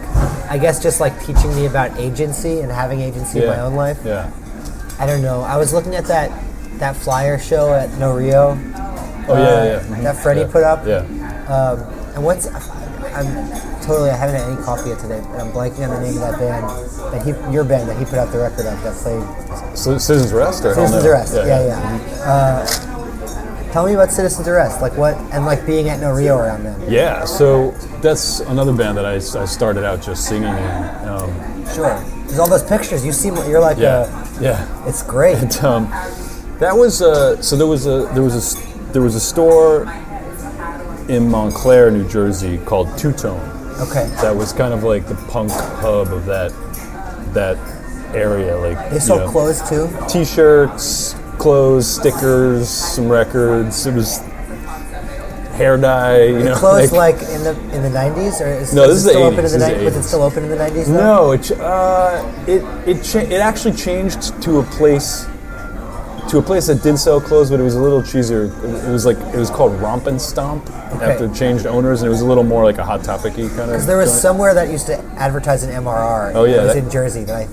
I 0.49 0.57
guess 0.57 0.81
just 0.81 0.99
like 0.99 1.19
teaching 1.25 1.55
me 1.55 1.65
about 1.65 1.97
agency 1.97 2.61
and 2.61 2.71
having 2.71 3.01
agency 3.01 3.39
in 3.39 3.47
my 3.47 3.59
own 3.59 3.75
life. 3.75 3.99
Yeah. 4.05 4.31
I 4.99 5.05
don't 5.05 5.21
know. 5.21 5.41
I 5.41 5.57
was 5.57 5.73
looking 5.73 5.95
at 5.95 6.05
that 6.05 6.31
that 6.79 6.95
flyer 6.95 7.37
show 7.39 7.73
at 7.73 7.91
No 7.97 8.13
Rio 8.13 8.57
Oh 9.29 9.33
yeah, 9.37 9.63
yeah. 9.63 9.63
yeah. 9.65 9.79
Mhm. 9.97 10.03
that 10.03 10.15
Freddie 10.17 10.41
Yeah. 10.41 10.47
put 10.47 10.63
up. 10.63 10.85
Yeah. 10.85 10.99
Um, 11.53 11.79
and 12.15 12.23
what's 12.23 12.47
I'm 12.47 13.27
totally 13.81 14.09
I 14.09 14.15
haven't 14.15 14.35
had 14.35 14.47
any 14.51 14.61
coffee 14.63 14.89
yet 14.89 14.99
today, 14.99 15.21
but 15.31 15.41
I'm 15.41 15.51
blanking 15.51 15.83
on 15.89 15.89
the 15.89 15.99
name 16.01 16.21
of 16.21 16.21
that 16.21 16.39
band 16.39 17.13
that 17.13 17.21
he 17.25 17.31
your 17.53 17.63
band 17.63 17.89
that 17.89 17.97
he 17.97 18.05
put 18.05 18.15
out 18.19 18.31
the 18.31 18.39
record 18.39 18.65
of 18.65 18.81
that 18.83 18.95
played 18.95 19.77
So 19.77 19.97
Citizens 19.97 20.31
Rest 20.33 20.63
or 20.65 20.73
Citizens 20.75 21.03
Arrest. 21.05 21.33
Yeah, 21.35 21.65
yeah. 21.65 22.23
Uh, 22.23 22.93
Tell 23.73 23.85
me 23.85 23.93
about 23.93 24.11
Citizens 24.11 24.47
Arrest, 24.47 24.81
like 24.81 24.95
what, 24.97 25.15
and 25.33 25.45
like 25.45 25.65
being 25.65 25.89
at 25.89 25.99
No 25.99 26.11
Rio 26.11 26.37
around 26.37 26.63
then. 26.63 26.81
Yeah, 26.89 27.25
so 27.25 27.71
that's 28.01 28.39
another 28.39 28.73
band 28.73 28.97
that 28.97 29.05
I, 29.05 29.15
I 29.15 29.45
started 29.45 29.83
out 29.83 30.01
just 30.01 30.25
singing 30.25 30.47
in. 30.47 31.07
Um, 31.07 31.65
Sure. 31.75 32.01
There's 32.25 32.39
all 32.39 32.47
those 32.49 32.63
pictures. 32.63 33.05
You 33.05 33.11
seem 33.11 33.35
you're 33.35 33.59
like 33.59 33.77
yeah, 33.77 33.89
uh, 33.99 34.27
yeah. 34.41 34.87
it's 34.87 35.03
great. 35.03 35.37
And, 35.43 35.55
um, 35.65 35.91
that 36.59 36.75
was 36.75 37.01
uh, 37.01 37.41
so 37.41 37.55
there 37.55 37.67
was 37.67 37.85
a 37.85 38.09
there 38.13 38.23
was 38.23 38.55
a 38.55 38.91
there 38.93 39.01
was 39.01 39.15
a 39.15 39.19
store 39.19 39.83
in 41.09 41.29
Montclair, 41.29 41.91
New 41.91 42.07
Jersey 42.07 42.57
called 42.59 42.97
Two 42.97 43.13
Tone. 43.13 43.39
Okay. 43.79 44.07
That 44.21 44.35
was 44.35 44.53
kind 44.53 44.73
of 44.73 44.83
like 44.83 45.07
the 45.07 45.15
punk 45.29 45.51
hub 45.51 46.11
of 46.11 46.25
that 46.25 46.51
that 47.33 47.57
area. 48.15 48.57
Like 48.57 48.89
They 48.89 48.95
you 48.95 49.01
sold 49.01 49.21
know, 49.21 49.29
clothes 49.31 49.67
too. 49.69 49.89
T-shirts, 50.09 51.13
clothes, 51.37 51.87
stickers, 51.87 52.67
some 52.69 53.07
records. 53.07 53.85
It 53.85 53.93
was 53.93 54.17
hair 55.57 55.77
dye. 55.77 56.23
You 56.25 56.43
know, 56.43 56.55
Closed 56.55 56.93
like 56.93 57.15
in 57.21 57.43
the 57.43 57.51
in 57.73 57.83
the 57.83 57.89
90s, 57.89 58.41
or 58.41 58.47
is, 58.47 58.73
No, 58.73 58.83
is 58.83 59.03
this 59.03 59.05
is 59.05 59.09
still 59.09 59.23
open 59.23 59.45
80s, 59.45 59.53
in 59.53 59.59
the 59.59 59.65
this 59.65 59.77
90s? 59.77 59.85
Was 59.85 59.95
it 59.97 60.03
still 60.03 60.21
open 60.23 60.43
in 60.43 60.49
the 60.49 60.55
90s? 60.57 60.87
No, 60.87 61.31
it 61.31 61.51
uh, 61.51 62.43
it 62.47 62.63
it 62.87 63.03
cha- 63.03 63.19
it 63.19 63.39
actually 63.41 63.75
changed 63.75 64.41
to 64.41 64.59
a 64.59 64.63
place 64.63 65.27
to 66.29 66.37
a 66.39 66.41
place 66.41 66.67
that 66.67 66.83
did 66.83 66.97
sell 66.97 67.21
clothes, 67.21 67.49
but 67.49 67.59
it 67.59 67.63
was 67.63 67.75
a 67.75 67.81
little 67.81 68.01
cheesier. 68.01 68.47
It 68.87 68.91
was 68.91 69.05
like 69.05 69.17
it 69.17 69.37
was 69.37 69.49
called 69.49 69.79
Romp 69.79 70.07
and 70.07 70.21
Stomp 70.21 70.69
okay. 70.69 71.05
after 71.05 71.25
it 71.25 71.33
changed 71.33 71.65
owners, 71.65 72.01
and 72.01 72.07
it 72.07 72.11
was 72.11 72.21
a 72.21 72.25
little 72.25 72.43
more 72.43 72.63
like 72.63 72.77
a 72.77 72.85
hot 72.85 73.03
topicy 73.03 73.47
kind 73.49 73.61
of. 73.61 73.67
Because 73.67 73.87
there 73.87 73.97
was 73.97 74.09
joint. 74.11 74.21
somewhere 74.21 74.53
that 74.53 74.69
used 74.69 74.87
to 74.87 74.97
advertise 75.17 75.63
an 75.63 75.71
MRR. 75.71 76.33
Oh, 76.35 76.43
yeah, 76.43 76.55
it 76.55 76.63
was 76.63 76.73
that- 76.73 76.83
in 76.83 76.89
Jersey. 76.89 77.23
That 77.23 77.47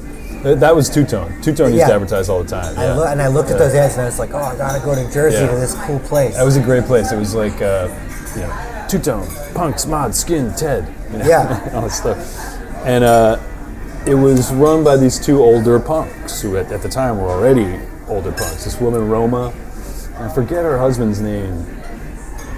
I, 0.44 0.54
That- 0.54 0.76
was 0.76 0.90
Two 0.90 1.04
Tone. 1.04 1.40
Two 1.40 1.54
Tone 1.54 1.72
used 1.72 1.86
to 1.86 1.94
advertise 1.94 2.28
all 2.28 2.42
the 2.42 2.48
time. 2.48 2.76
I 2.78 2.86
yeah. 2.86 3.12
and 3.12 3.22
I 3.22 3.28
looked 3.28 3.50
at 3.50 3.58
those 3.58 3.74
ads 3.74 3.94
and 3.94 4.02
I 4.02 4.06
was 4.06 4.18
like, 4.18 4.32
oh, 4.34 4.38
I 4.38 4.56
gotta 4.56 4.84
go 4.84 4.94
to 4.94 5.10
Jersey 5.12 5.38
Yeah. 5.38 5.50
to 5.50 5.56
this 5.56 5.74
cool 5.86 6.00
place. 6.00 6.36
That 6.36 6.44
was 6.44 6.56
a 6.56 6.62
great 6.62 6.84
place. 6.84 7.12
It 7.12 7.18
was 7.18 7.34
like, 7.34 7.60
uh, 7.62 7.88
you 8.34 8.42
know, 8.42 8.86
Two 8.88 8.98
Tone, 8.98 9.26
Punks, 9.54 9.86
Mod, 9.86 10.14
Skin, 10.14 10.52
Ted. 10.54 10.92
You 11.12 11.18
know, 11.18 11.26
Yeah. 11.26 11.70
all 11.74 11.82
that 11.82 11.90
stuff. 11.90 12.18
And 12.84 13.04
uh, 13.04 13.40
it 14.06 14.14
was 14.14 14.52
run 14.52 14.84
by 14.84 14.96
these 14.96 15.18
two 15.18 15.42
older 15.42 15.80
punks 15.80 16.42
who, 16.42 16.58
at, 16.58 16.70
at 16.70 16.82
the 16.82 16.88
time, 16.88 17.18
were 17.18 17.30
already 17.30 17.80
older 18.08 18.30
punks. 18.32 18.64
This 18.64 18.80
woman, 18.80 19.08
Roma, 19.08 19.52
I 20.18 20.28
forget 20.28 20.64
her 20.64 20.78
husband's 20.78 21.20
name, 21.20 21.64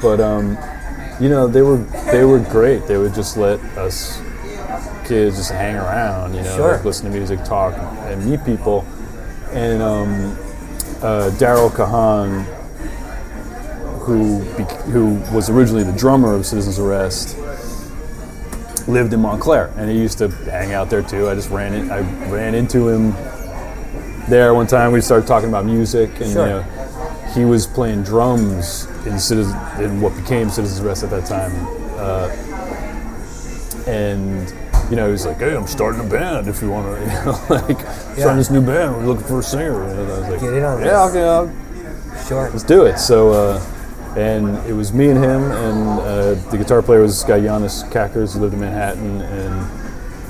but 0.03 0.21
um, 0.21 0.57
you 1.21 1.29
know, 1.29 1.47
they 1.47 1.63
were 1.63 1.79
they 2.13 2.25
were 2.25 2.39
great. 2.41 2.87
They 2.87 2.99
would 2.99 3.15
just 3.15 3.37
let 3.37 3.61
us 3.79 4.21
kids 5.07 5.37
just 5.37 5.53
hang 5.53 5.77
around, 5.77 6.35
you 6.35 6.43
know, 6.43 6.57
Sure. 6.57 6.73
like 6.77 6.85
listen 6.85 7.11
to 7.11 7.17
music, 7.17 7.43
talk, 7.45 7.75
and 8.11 8.25
meet 8.29 8.45
people. 8.45 8.85
And 9.53 9.81
um, 9.81 10.11
uh, 11.01 11.31
Daryl 11.39 11.71
Kahan, 11.71 12.43
who 14.01 14.41
who 14.91 15.15
was 15.35 15.49
originally 15.49 15.85
the 15.85 15.93
drummer 15.97 16.35
of 16.35 16.45
Citizens 16.45 16.79
Arrest, 16.79 17.37
lived 18.89 19.13
in 19.13 19.21
Montclair, 19.21 19.73
and 19.77 19.91
he 19.91 19.97
used 19.99 20.19
to 20.19 20.29
hang 20.29 20.73
out 20.75 20.91
there 20.91 21.03
too. 21.03 21.29
I 21.29 21.35
just 21.35 21.51
ran 21.51 21.73
in, 21.73 21.91
I 21.91 22.01
ran 22.29 22.55
into 22.55 22.89
him 22.89 23.13
there 24.29 24.55
one 24.55 24.67
time. 24.67 24.93
We 24.93 25.01
started 25.01 25.27
talking 25.27 25.49
about 25.49 25.65
music, 25.65 26.11
and 26.21 26.31
Sure. 26.33 26.47
you 26.47 26.53
know, 26.55 26.63
he 27.35 27.45
was 27.45 27.67
playing 27.67 28.03
drums 28.03 28.87
in 29.07 29.19
Citizen 29.19 29.57
in 29.81 30.01
what 30.01 30.15
became 30.17 30.49
Citizens 30.51 30.81
Arrest 30.81 31.03
at 31.05 31.11
that 31.11 31.27
time, 31.27 31.53
uh, 31.99 32.31
and. 33.91 34.53
You 34.89 34.95
know, 34.95 35.07
he 35.07 35.11
was 35.11 35.27
like, 35.27 35.39
"Hey, 35.39 35.57
I'm 35.57 35.67
starting 35.67 36.01
a 36.01 36.05
band. 36.09 36.47
If 36.47 36.63
you 36.63 36.71
want 36.71 36.87
to, 36.87 37.01
you 37.03 37.09
know, 37.25 37.33
like, 37.51 37.81
starting 38.17 38.37
this 38.37 38.51
new 38.53 38.61
band. 38.65 38.95
We're 38.97 39.07
looking 39.07 39.25
for 39.27 39.41
a 39.41 39.43
singer." 39.43 39.83
And 39.83 39.99
I 39.99 40.19
was 40.21 40.29
like, 40.29 40.41
Get 40.41 40.53
in 40.53 40.63
on 40.63 40.81
"Yeah, 40.81 41.03
okay, 41.07 41.25
I'll, 41.29 41.51
Sure. 42.29 42.49
let's 42.51 42.63
do 42.63 42.85
it. 42.85 42.97
So, 43.01 43.31
uh, 43.33 43.61
and 44.17 44.57
it 44.69 44.75
was 44.75 44.93
me 44.93 45.09
and 45.11 45.19
him, 45.19 45.43
and 45.51 45.89
uh, 45.99 46.35
the 46.53 46.57
guitar 46.57 46.83
player 46.83 47.01
was 47.03 47.19
this 47.19 47.29
guy 47.29 47.41
Giannis 47.41 47.83
Kackers, 47.91 48.35
who 48.35 48.39
lived 48.41 48.55
in 48.55 48.61
Manhattan, 48.61 49.23
and 49.23 49.69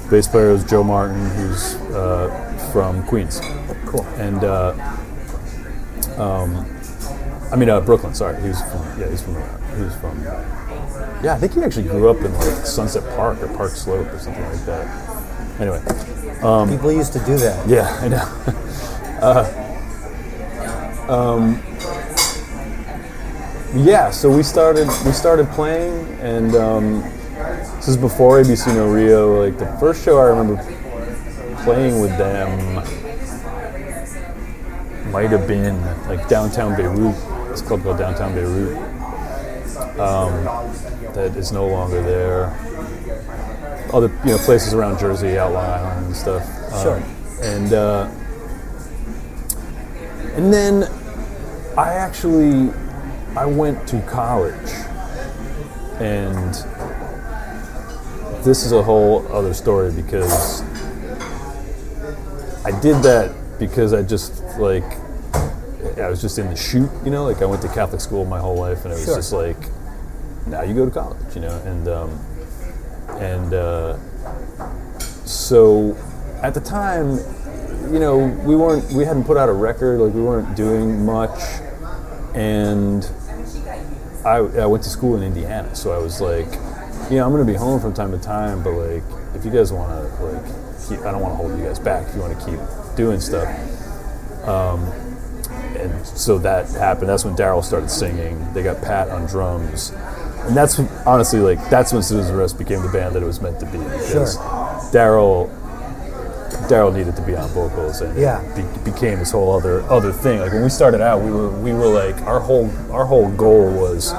bass 0.08 0.26
player 0.26 0.52
was 0.54 0.64
Joe 0.64 0.82
Martin, 0.82 1.28
who's 1.32 1.74
uh, 1.94 2.70
from 2.72 3.02
Queens, 3.02 3.40
Cool. 3.86 4.04
and 4.18 4.42
uh, 4.44 4.72
um, 6.18 6.66
I 7.52 7.56
mean 7.56 7.68
uh, 7.70 7.80
Brooklyn. 7.80 8.14
Sorry, 8.14 8.40
he 8.42 8.48
was 8.48 8.60
from 8.62 9.00
yeah, 9.00 9.08
he's 9.08 9.22
from 9.22 9.34
he 9.76 9.82
was 9.82 9.94
from 9.96 10.22
yeah, 11.22 11.34
I 11.34 11.38
think 11.38 11.54
he 11.54 11.62
actually 11.62 11.84
grew 11.88 12.08
up 12.10 12.18
in 12.18 12.32
like 12.34 12.66
Sunset 12.66 13.02
Park 13.16 13.40
or 13.42 13.48
Park 13.56 13.72
Slope 13.72 14.06
or 14.12 14.18
something 14.18 14.42
like 14.44 14.64
that. 14.66 14.86
Anyway, 15.60 15.80
People 16.70 16.92
used 16.92 17.12
to 17.14 17.18
do 17.20 17.36
that. 17.38 17.66
yeah, 17.68 17.98
I 18.02 18.08
know. 18.08 18.26
uh, 19.22 19.62
um, 21.08 21.62
yeah, 23.74 24.10
so 24.10 24.30
we 24.34 24.42
started 24.42 24.86
we 25.04 25.12
started 25.12 25.46
playing, 25.50 25.92
and 26.20 26.54
um, 26.56 27.00
this 27.76 27.88
is 27.88 27.96
before 27.96 28.40
ABC 28.42 28.74
No 28.74 28.88
Rio. 28.92 29.42
Like 29.44 29.58
the 29.58 29.66
first 29.78 30.04
show 30.04 30.18
I 30.18 30.24
remember 30.24 30.56
playing 31.64 32.00
with 32.00 32.16
them 32.18 32.82
might 35.16 35.30
have 35.30 35.48
been 35.48 35.80
like 36.08 36.28
downtown 36.28 36.76
Beirut. 36.76 37.16
It's 37.50 37.62
club 37.62 37.82
called 37.82 37.96
Downtown 37.96 38.34
Beirut. 38.34 38.76
Um, 39.98 40.44
that 41.14 41.32
is 41.38 41.52
no 41.52 41.66
longer 41.66 42.02
there. 42.02 42.48
Other 43.94 44.08
you 44.26 44.32
know 44.32 44.38
places 44.44 44.74
around 44.74 44.98
Jersey, 44.98 45.38
out 45.38 45.52
Long 45.54 45.64
Island 45.64 46.06
and 46.08 46.14
stuff. 46.16 46.42
Um, 46.70 46.82
Sure. 46.82 47.02
and 47.40 47.72
uh, 47.72 48.10
and 50.34 50.52
then 50.52 50.84
I 51.78 51.94
actually 51.94 52.70
I 53.34 53.46
went 53.46 53.88
to 53.88 54.02
college, 54.02 54.70
and 55.98 56.52
this 58.44 58.66
is 58.66 58.72
a 58.72 58.82
whole 58.82 59.26
other 59.32 59.54
story 59.54 59.92
because 59.92 60.60
I 62.66 62.78
did 62.82 63.02
that 63.02 63.34
because 63.58 63.94
I 63.94 64.02
just 64.02 64.42
like 64.58 64.84
I 65.98 66.08
was 66.08 66.20
just 66.20 66.38
in 66.38 66.48
the 66.50 66.56
shoot, 66.56 66.90
you 67.04 67.10
know, 67.10 67.24
like 67.24 67.40
I 67.42 67.46
went 67.46 67.62
to 67.62 67.68
Catholic 67.68 68.00
school 68.00 68.24
my 68.24 68.38
whole 68.38 68.56
life, 68.56 68.84
and 68.84 68.92
it 68.92 68.96
was 68.96 69.04
Sure. 69.06 69.16
just 69.16 69.32
like 69.32 69.56
now 70.46 70.62
you 70.62 70.74
go 70.74 70.84
to 70.84 70.90
college, 70.90 71.34
you 71.34 71.40
know, 71.40 71.56
and 71.64 71.88
um, 71.88 72.10
and 73.18 73.54
uh, 73.54 73.96
so 75.24 75.96
at 76.42 76.54
the 76.54 76.60
time, 76.60 77.18
you 77.92 77.98
know, 77.98 78.18
we 78.44 78.54
weren't 78.56 78.90
we 78.92 79.04
hadn't 79.04 79.24
put 79.24 79.36
out 79.36 79.48
a 79.48 79.52
record, 79.52 80.00
like 80.00 80.12
we 80.14 80.22
weren't 80.22 80.54
doing 80.56 81.04
much, 81.04 81.40
and 82.34 83.08
I, 84.24 84.36
I 84.36 84.66
went 84.66 84.82
to 84.84 84.90
school 84.90 85.16
in 85.16 85.22
Indiana, 85.22 85.74
so 85.74 85.92
I 85.92 85.98
was 85.98 86.20
like, 86.20 86.46
you 87.10 87.16
know, 87.16 87.24
I'm 87.24 87.32
gonna 87.32 87.44
be 87.44 87.54
home 87.54 87.80
from 87.80 87.94
time 87.94 88.12
to 88.12 88.18
time, 88.18 88.62
but 88.62 88.72
like, 88.72 89.02
if 89.34 89.44
you 89.44 89.50
guys 89.50 89.72
want 89.72 89.90
to, 89.90 90.24
like, 90.24 90.44
keep, 90.88 91.00
I 91.06 91.12
don't 91.12 91.20
want 91.20 91.32
to 91.32 91.36
hold 91.36 91.58
you 91.58 91.64
guys 91.64 91.78
back. 91.78 92.08
If 92.08 92.14
you 92.16 92.20
want 92.20 92.38
to 92.38 92.44
keep 92.46 92.60
doing 92.96 93.20
stuff, 93.20 93.48
um, 94.46 94.84
and 95.90 96.06
so 96.06 96.38
that 96.38 96.68
happened. 96.70 97.08
That's 97.08 97.24
when 97.24 97.34
Daryl 97.36 97.62
started 97.64 97.90
singing. 97.90 98.52
They 98.52 98.62
got 98.62 98.80
Pat 98.82 99.08
on 99.08 99.26
drums, 99.26 99.90
and 100.44 100.56
that's 100.56 100.78
honestly 101.06 101.40
like 101.40 101.58
that's 101.70 101.92
when 101.92 102.02
Citizens 102.02 102.30
Arrest 102.36 102.58
became 102.58 102.82
the 102.82 102.88
band 102.88 103.14
that 103.14 103.22
it 103.22 103.26
was 103.26 103.40
meant 103.40 103.58
to 103.60 103.66
be 103.66 103.78
because 103.78 104.34
Sure. 104.34 104.42
Daryl. 104.92 105.50
Daryl 106.68 106.92
needed 106.92 107.14
to 107.14 107.22
be 107.22 107.36
on 107.36 107.48
vocals, 107.50 108.00
and 108.00 108.16
Yeah. 108.18 108.40
it 108.40 108.84
be, 108.84 108.90
became 108.90 109.18
this 109.20 109.30
whole 109.30 109.54
other 109.56 109.82
other 109.90 110.10
thing. 110.10 110.40
Like 110.40 110.52
when 110.52 110.62
we 110.64 110.68
started 110.68 111.00
out, 111.00 111.20
we 111.22 111.30
were 111.30 111.48
we 111.50 111.72
were 111.72 111.86
like 111.86 112.20
our 112.22 112.40
whole 112.40 112.70
our 112.90 113.04
whole 113.04 113.28
goal 113.30 113.70
was 113.70 114.12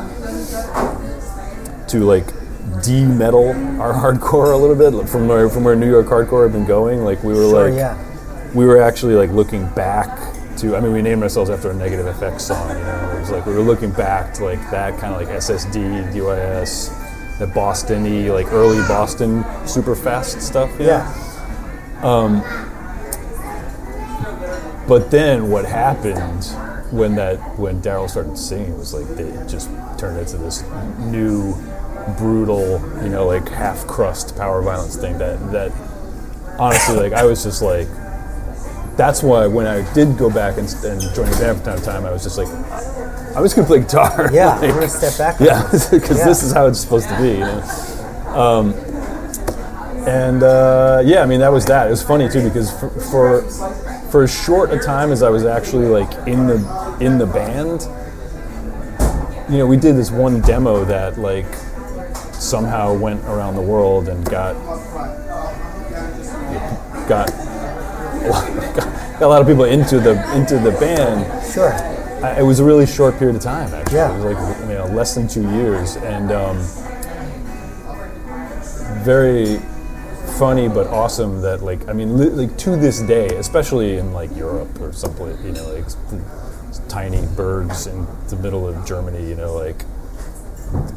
to 1.87 1.99
like 2.03 2.25
de-metal 2.83 3.49
our 3.81 3.93
hardcore 4.01 4.53
a 4.53 4.57
little 4.57 4.75
bit 4.75 5.07
from 5.09 5.27
where 5.27 5.49
from 5.49 5.63
where 5.63 5.75
New 5.75 5.89
York 5.89 6.07
hardcore 6.07 6.43
had 6.43 6.53
been 6.53 6.65
going. 6.65 7.03
Like 7.03 7.23
we 7.23 7.33
were 7.33 7.49
Sure, 7.49 7.69
like 7.69 7.77
yeah. 7.77 7.97
we 8.53 8.65
were 8.65 8.81
actually 8.81 9.15
like 9.15 9.31
looking 9.31 9.67
back 9.69 10.26
to 10.57 10.75
I 10.75 10.79
mean 10.79 10.93
we 10.93 11.01
named 11.01 11.23
ourselves 11.23 11.49
after 11.49 11.71
a 11.71 11.73
negative 11.73 12.05
FX 12.15 12.41
song, 12.41 12.69
you 12.69 12.83
know. 12.83 13.13
It 13.15 13.19
was 13.19 13.31
like 13.31 13.45
we 13.45 13.53
were 13.53 13.61
looking 13.61 13.91
back 13.91 14.33
to 14.35 14.45
like 14.45 14.59
that 14.71 14.99
kind 14.99 15.13
of 15.13 15.19
like 15.21 15.29
SSD, 15.29 16.13
DYS, 16.13 17.39
the 17.39 17.47
Boston-y, 17.47 18.31
like 18.31 18.51
early 18.51 18.79
Boston 18.87 19.45
super 19.67 19.95
fast 19.95 20.41
stuff. 20.41 20.71
Yeah. 20.79 21.05
Um, 22.01 22.41
but 24.87 25.11
then 25.11 25.49
what 25.49 25.65
happened 25.65 26.45
when 26.91 27.15
that 27.15 27.37
when 27.59 27.81
Daryl 27.81 28.09
started 28.09 28.37
singing 28.37 28.77
was 28.77 28.93
like 28.93 29.19
it 29.19 29.47
just 29.47 29.69
turned 29.97 30.19
into 30.19 30.37
this 30.37 30.63
new 30.99 31.53
brutal, 32.17 32.79
you 33.03 33.09
know, 33.09 33.27
like 33.27 33.47
half 33.49 33.85
crust 33.87 34.35
power 34.37 34.61
violence 34.61 34.95
thing 34.95 35.17
that 35.17 35.51
that 35.51 35.71
honestly 36.57 36.95
like 36.95 37.13
I 37.13 37.25
was 37.25 37.43
just 37.43 37.61
like 37.61 37.87
that's 38.97 39.21
why 39.23 39.45
when 39.47 39.67
I 39.67 39.91
did 39.93 40.17
go 40.17 40.29
back 40.29 40.57
and, 40.57 40.67
and 40.83 40.99
join 41.13 41.29
the 41.29 41.37
band 41.39 41.57
from 41.57 41.65
time 41.65 41.77
to 41.79 41.85
time, 41.85 42.05
I 42.05 42.11
was 42.11 42.23
just 42.23 42.37
like, 42.37 42.47
I 43.35 43.39
was 43.39 43.53
gonna 43.53 43.67
play 43.67 43.79
guitar. 43.81 44.29
Yeah, 44.33 44.55
like, 44.59 44.63
I'm 44.71 44.75
gonna 44.75 44.89
step 44.89 45.17
back. 45.17 45.39
yeah, 45.39 45.61
because 45.71 46.17
Yeah. 46.17 46.25
this 46.25 46.43
is 46.47 46.51
how 46.51 46.65
it's 46.67 46.79
supposed 46.79 47.07
to 47.09 47.17
be. 47.21 47.29
You 47.33 47.39
know? 47.39 47.61
um, 48.33 48.73
and 50.07 50.41
uh, 50.41 51.01
yeah, 51.05 51.21
I 51.21 51.25
mean 51.25 51.39
that 51.41 51.51
was 51.51 51.65
that. 51.65 51.87
It 51.87 51.91
was 51.91 52.01
funny 52.03 52.29
too 52.29 52.41
because 52.43 52.71
for, 52.79 52.89
for 52.89 53.41
for 54.09 54.23
as 54.23 54.33
short 54.45 54.71
a 54.71 54.79
time 54.79 55.11
as 55.11 55.21
I 55.21 55.29
was 55.29 55.43
actually 55.45 55.87
like 55.87 56.09
in 56.27 56.47
the 56.47 56.97
in 57.01 57.17
the 57.17 57.25
band, 57.25 57.81
you 59.51 59.57
know, 59.59 59.67
we 59.67 59.75
did 59.77 59.95
this 59.97 60.09
one 60.11 60.39
demo 60.41 60.85
that 60.85 61.17
like 61.19 61.45
somehow 62.33 62.93
went 62.93 63.21
around 63.25 63.55
the 63.55 63.61
world 63.61 64.07
and 64.07 64.23
got 64.29 64.55
got 67.07 67.29
got 68.75 69.21
a 69.21 69.27
lot 69.27 69.41
of 69.41 69.47
people 69.47 69.63
into 69.65 69.99
the 69.99 70.13
into 70.35 70.57
the 70.59 70.71
band. 70.71 71.25
Sure. 71.53 71.73
I, 72.23 72.39
it 72.39 72.43
was 72.43 72.59
a 72.59 72.63
really 72.63 72.85
short 72.87 73.17
period 73.17 73.35
of 73.35 73.41
time, 73.41 73.73
actually. 73.73 73.97
Yeah. 73.97 74.11
It 74.11 74.23
was 74.23 74.33
like 74.33 74.69
you 74.69 74.75
know 74.75 74.85
less 74.87 75.15
than 75.15 75.27
two 75.27 75.49
years, 75.51 75.95
and 75.97 76.31
um, 76.31 76.57
very 79.03 79.59
funny 80.37 80.67
but 80.67 80.85
awesome 80.87 81.41
that 81.41 81.63
like 81.63 81.87
I 81.89 81.93
mean 81.93 82.17
li- 82.17 82.29
like 82.29 82.57
to 82.59 82.75
this 82.75 83.01
day, 83.01 83.27
especially 83.37 83.97
in 83.97 84.13
like 84.13 84.35
Europe 84.35 84.79
or 84.79 84.93
someplace, 84.93 85.39
you 85.43 85.51
know, 85.51 85.67
like 85.73 85.85
tiny 86.87 87.21
burgs 87.21 87.87
in 87.87 88.05
the 88.29 88.35
middle 88.35 88.67
of 88.67 88.85
Germany, 88.85 89.27
you 89.27 89.35
know, 89.35 89.53
like 89.53 89.77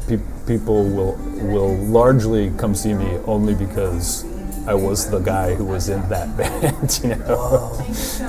pe- 0.07 0.19
people 0.45 0.83
will 0.83 1.15
will 1.47 1.75
largely 1.77 2.51
come 2.57 2.75
see 2.75 2.93
me 2.93 3.17
only 3.25 3.55
because 3.55 4.25
I 4.67 4.73
was 4.75 5.09
the 5.09 5.19
guy 5.19 5.55
who 5.55 5.65
was 5.65 5.89
in 5.89 6.07
that 6.09 6.35
band, 6.37 6.99
you 7.03 7.09
know, 7.15 7.73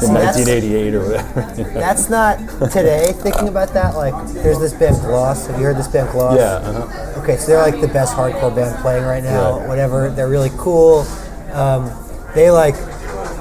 in 0.00 0.12
1988 0.14 0.94
or 0.94 1.00
whatever. 1.04 1.54
you 1.56 1.64
know. 1.64 1.74
That's 1.74 2.08
not 2.08 2.38
today. 2.70 3.12
Thinking 3.16 3.48
about 3.48 3.74
that, 3.74 3.94
like, 3.96 4.14
there's 4.32 4.58
this 4.58 4.72
band 4.72 5.00
Gloss. 5.02 5.46
Have 5.46 5.58
you 5.58 5.66
heard 5.66 5.76
this 5.76 5.88
band 5.88 6.10
Gloss? 6.10 6.36
Yeah, 6.36 6.54
uh-huh. 6.54 7.20
Okay, 7.22 7.36
so 7.36 7.48
they're 7.48 7.62
like 7.62 7.80
the 7.80 7.88
best 7.88 8.14
hardcore 8.14 8.54
band 8.54 8.80
playing 8.80 9.04
right 9.04 9.22
now. 9.22 9.58
Right. 9.58 9.68
Whatever. 9.68 10.10
They're 10.10 10.28
really 10.28 10.50
cool. 10.56 11.00
Um, 11.52 11.90
they 12.34 12.50
like 12.50 12.74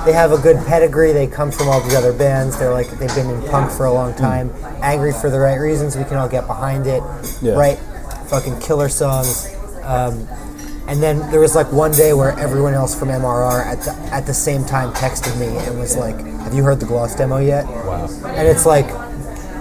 they 0.05 0.11
have 0.13 0.31
a 0.33 0.37
good 0.37 0.57
pedigree. 0.67 1.13
They 1.13 1.27
come 1.27 1.51
from 1.51 1.69
all 1.69 1.79
these 1.81 1.95
other 1.95 2.11
bands. 2.13 2.59
They're 2.59 2.73
like 2.73 2.89
they've 2.99 3.13
been 3.15 3.29
in 3.29 3.41
punk 3.49 3.71
for 3.71 3.85
a 3.85 3.93
long 3.93 4.13
time. 4.15 4.51
Angry 4.81 5.13
for 5.13 5.29
the 5.29 5.39
right 5.39 5.55
reasons. 5.55 5.95
We 5.95 6.03
can 6.03 6.17
all 6.17 6.27
get 6.27 6.45
behind 6.45 6.87
it. 6.87 7.01
Yeah. 7.41 7.53
Right. 7.53 7.77
Fucking 8.29 8.59
killer 8.59 8.89
songs. 8.89 9.47
Um, 9.83 10.27
and 10.91 11.01
then 11.01 11.31
there 11.31 11.39
was 11.39 11.55
like 11.55 11.71
one 11.71 11.93
day 11.93 12.11
where 12.11 12.37
everyone 12.37 12.73
else 12.73 12.93
from 12.93 13.07
MRR 13.07 13.65
at 13.65 13.79
the, 13.79 13.93
at 14.13 14.25
the 14.25 14.33
same 14.33 14.65
time 14.65 14.91
texted 14.91 15.39
me 15.39 15.57
and 15.57 15.79
was 15.79 15.95
like, 15.95 16.19
"Have 16.41 16.53
you 16.53 16.63
heard 16.63 16.81
the 16.81 16.85
Gloss 16.85 17.15
demo 17.15 17.37
yet?" 17.37 17.65
Wow. 17.65 18.09
And 18.25 18.45
it's 18.45 18.65
like 18.65 18.87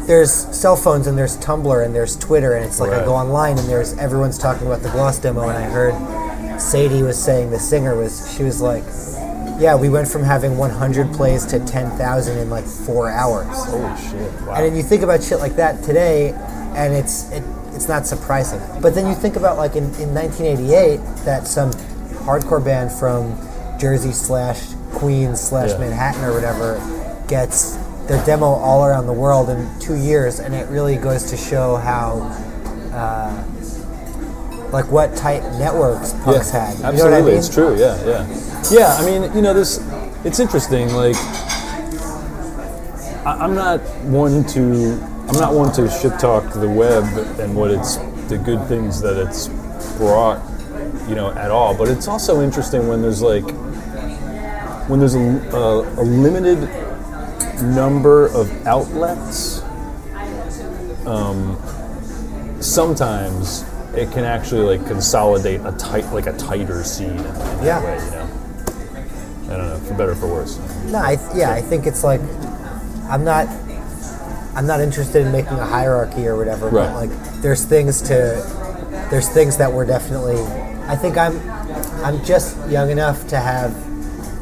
there's 0.08 0.32
cell 0.32 0.74
phones 0.74 1.06
and 1.06 1.16
there's 1.16 1.36
Tumblr 1.36 1.84
and 1.84 1.94
there's 1.94 2.16
Twitter 2.16 2.54
and 2.54 2.64
it's 2.64 2.80
like 2.80 2.90
I 2.90 3.04
go 3.04 3.14
online 3.14 3.58
and 3.58 3.68
there's 3.68 3.96
everyone's 3.96 4.38
talking 4.38 4.66
about 4.66 4.82
the 4.82 4.90
Gloss 4.90 5.20
demo 5.20 5.42
and 5.42 5.56
I 5.56 5.70
heard 5.70 6.60
Sadie 6.60 7.04
was 7.04 7.16
saying 7.16 7.50
the 7.50 7.60
singer 7.60 7.94
was 7.94 8.34
she 8.36 8.42
was 8.42 8.60
like, 8.60 8.82
yeah, 9.60 9.76
we 9.76 9.88
went 9.88 10.08
from 10.08 10.24
having 10.24 10.58
100 10.58 11.12
plays 11.12 11.46
to 11.46 11.64
10,000 11.64 12.38
in 12.38 12.50
like 12.50 12.64
four 12.64 13.08
hours. 13.08 13.46
Holy 13.66 13.96
shit! 13.98 14.32
Wow. 14.42 14.54
And 14.54 14.66
then 14.66 14.74
you 14.74 14.82
think 14.82 15.02
about 15.02 15.22
shit 15.22 15.38
like 15.38 15.54
that 15.54 15.84
today, 15.84 16.32
and 16.74 16.92
it's 16.92 17.30
it, 17.30 17.44
it's 17.80 17.88
not 17.88 18.06
surprising. 18.06 18.60
But 18.82 18.94
then 18.94 19.06
you 19.06 19.14
think 19.14 19.36
about 19.36 19.56
like 19.56 19.74
in, 19.74 19.84
in 19.94 20.12
1988 20.12 20.98
that 21.24 21.46
some 21.46 21.70
hardcore 22.28 22.62
band 22.62 22.92
from 22.92 23.34
Jersey 23.78 24.12
slash 24.12 24.74
Queens 24.92 25.40
slash 25.40 25.70
Yeah. 25.70 25.78
Manhattan 25.78 26.22
or 26.24 26.34
whatever 26.34 26.76
gets 27.26 27.76
their 28.06 28.22
demo 28.26 28.44
all 28.48 28.84
around 28.84 29.06
the 29.06 29.14
world 29.14 29.48
in 29.48 29.66
two 29.80 29.94
years, 29.94 30.40
and 30.40 30.54
it 30.54 30.68
really 30.68 30.96
goes 30.96 31.30
to 31.30 31.38
show 31.38 31.76
how. 31.76 32.18
Uh, 32.92 33.44
like 34.72 34.84
what 34.90 35.16
tight 35.16 35.40
networks 35.58 36.12
punks 36.22 36.50
had. 36.50 36.76
You 36.76 36.82
know 36.82 36.88
Absolutely, 36.90 37.10
what 37.22 37.22
I 37.22 37.26
mean? 37.30 37.38
it's 37.38 37.48
true. 37.48 37.76
Yeah, 37.78 37.96
yeah, 38.04 38.70
yeah. 38.70 38.94
I 39.00 39.06
mean, 39.06 39.34
you 39.34 39.40
know, 39.42 39.54
this. 39.54 39.78
It's 40.24 40.38
interesting. 40.38 40.92
Like, 40.92 41.16
I, 43.26 43.36
I'm 43.40 43.54
not 43.54 43.80
one 44.04 44.44
to. 44.48 45.09
I'm 45.30 45.36
not 45.38 45.54
one 45.54 45.72
to 45.74 45.88
shit 45.88 46.18
talk 46.18 46.52
the 46.54 46.68
web 46.68 47.04
and 47.38 47.54
what 47.54 47.70
it's 47.70 47.96
the 48.28 48.36
good 48.36 48.66
things 48.66 49.00
that 49.00 49.16
it's 49.16 49.46
brought, 49.96 50.42
you 51.08 51.14
know, 51.14 51.30
at 51.30 51.52
all. 51.52 51.72
But 51.76 51.88
it's 51.88 52.08
also 52.08 52.40
interesting 52.40 52.88
when 52.88 53.00
there's 53.00 53.22
like 53.22 53.44
when 54.88 54.98
there's 54.98 55.14
a, 55.14 55.20
a, 55.20 55.80
a 56.00 56.04
limited 56.04 56.58
number 57.62 58.26
of 58.26 58.50
outlets. 58.66 59.62
Um, 61.06 61.56
sometimes 62.60 63.64
it 63.94 64.10
can 64.12 64.24
actually 64.24 64.76
like 64.76 64.86
consolidate 64.86 65.60
a 65.64 65.72
tight 65.78 66.04
like 66.12 66.26
a 66.26 66.36
tighter 66.36 66.82
scene 66.84 67.10
in, 67.10 67.18
Yeah. 67.64 67.82
way 67.82 68.04
you 68.04 68.10
know 68.10 68.28
i 69.52 69.56
don't 69.56 69.68
know 69.68 69.78
for 69.88 69.94
better 69.94 70.10
or 70.12 70.14
for 70.14 70.26
worse 70.28 70.58
No, 70.84 70.98
I 71.00 71.16
th- 71.16 71.30
yeah, 71.34 71.50
I 71.52 71.62
think 71.62 71.86
it's 71.86 72.04
like 72.04 72.20
I'm 73.08 73.24
not 73.24 73.48
I'm 74.54 74.66
not 74.66 74.80
interested 74.80 75.24
in 75.24 75.32
making 75.32 75.58
a 75.58 75.66
hierarchy 75.66 76.26
or 76.26 76.36
whatever, 76.36 76.68
Right. 76.68 76.86
but 76.92 76.94
like 77.08 77.32
there's 77.42 77.64
things 77.64 78.02
to 78.02 78.16
there's 79.10 79.28
things 79.28 79.56
that 79.58 79.72
were 79.72 79.84
definitely 79.84 80.40
I 80.86 80.96
think 80.96 81.16
I'm 81.16 81.40
I'm 82.04 82.24
just 82.24 82.56
young 82.68 82.90
enough 82.90 83.26
to 83.28 83.36
have 83.38 83.74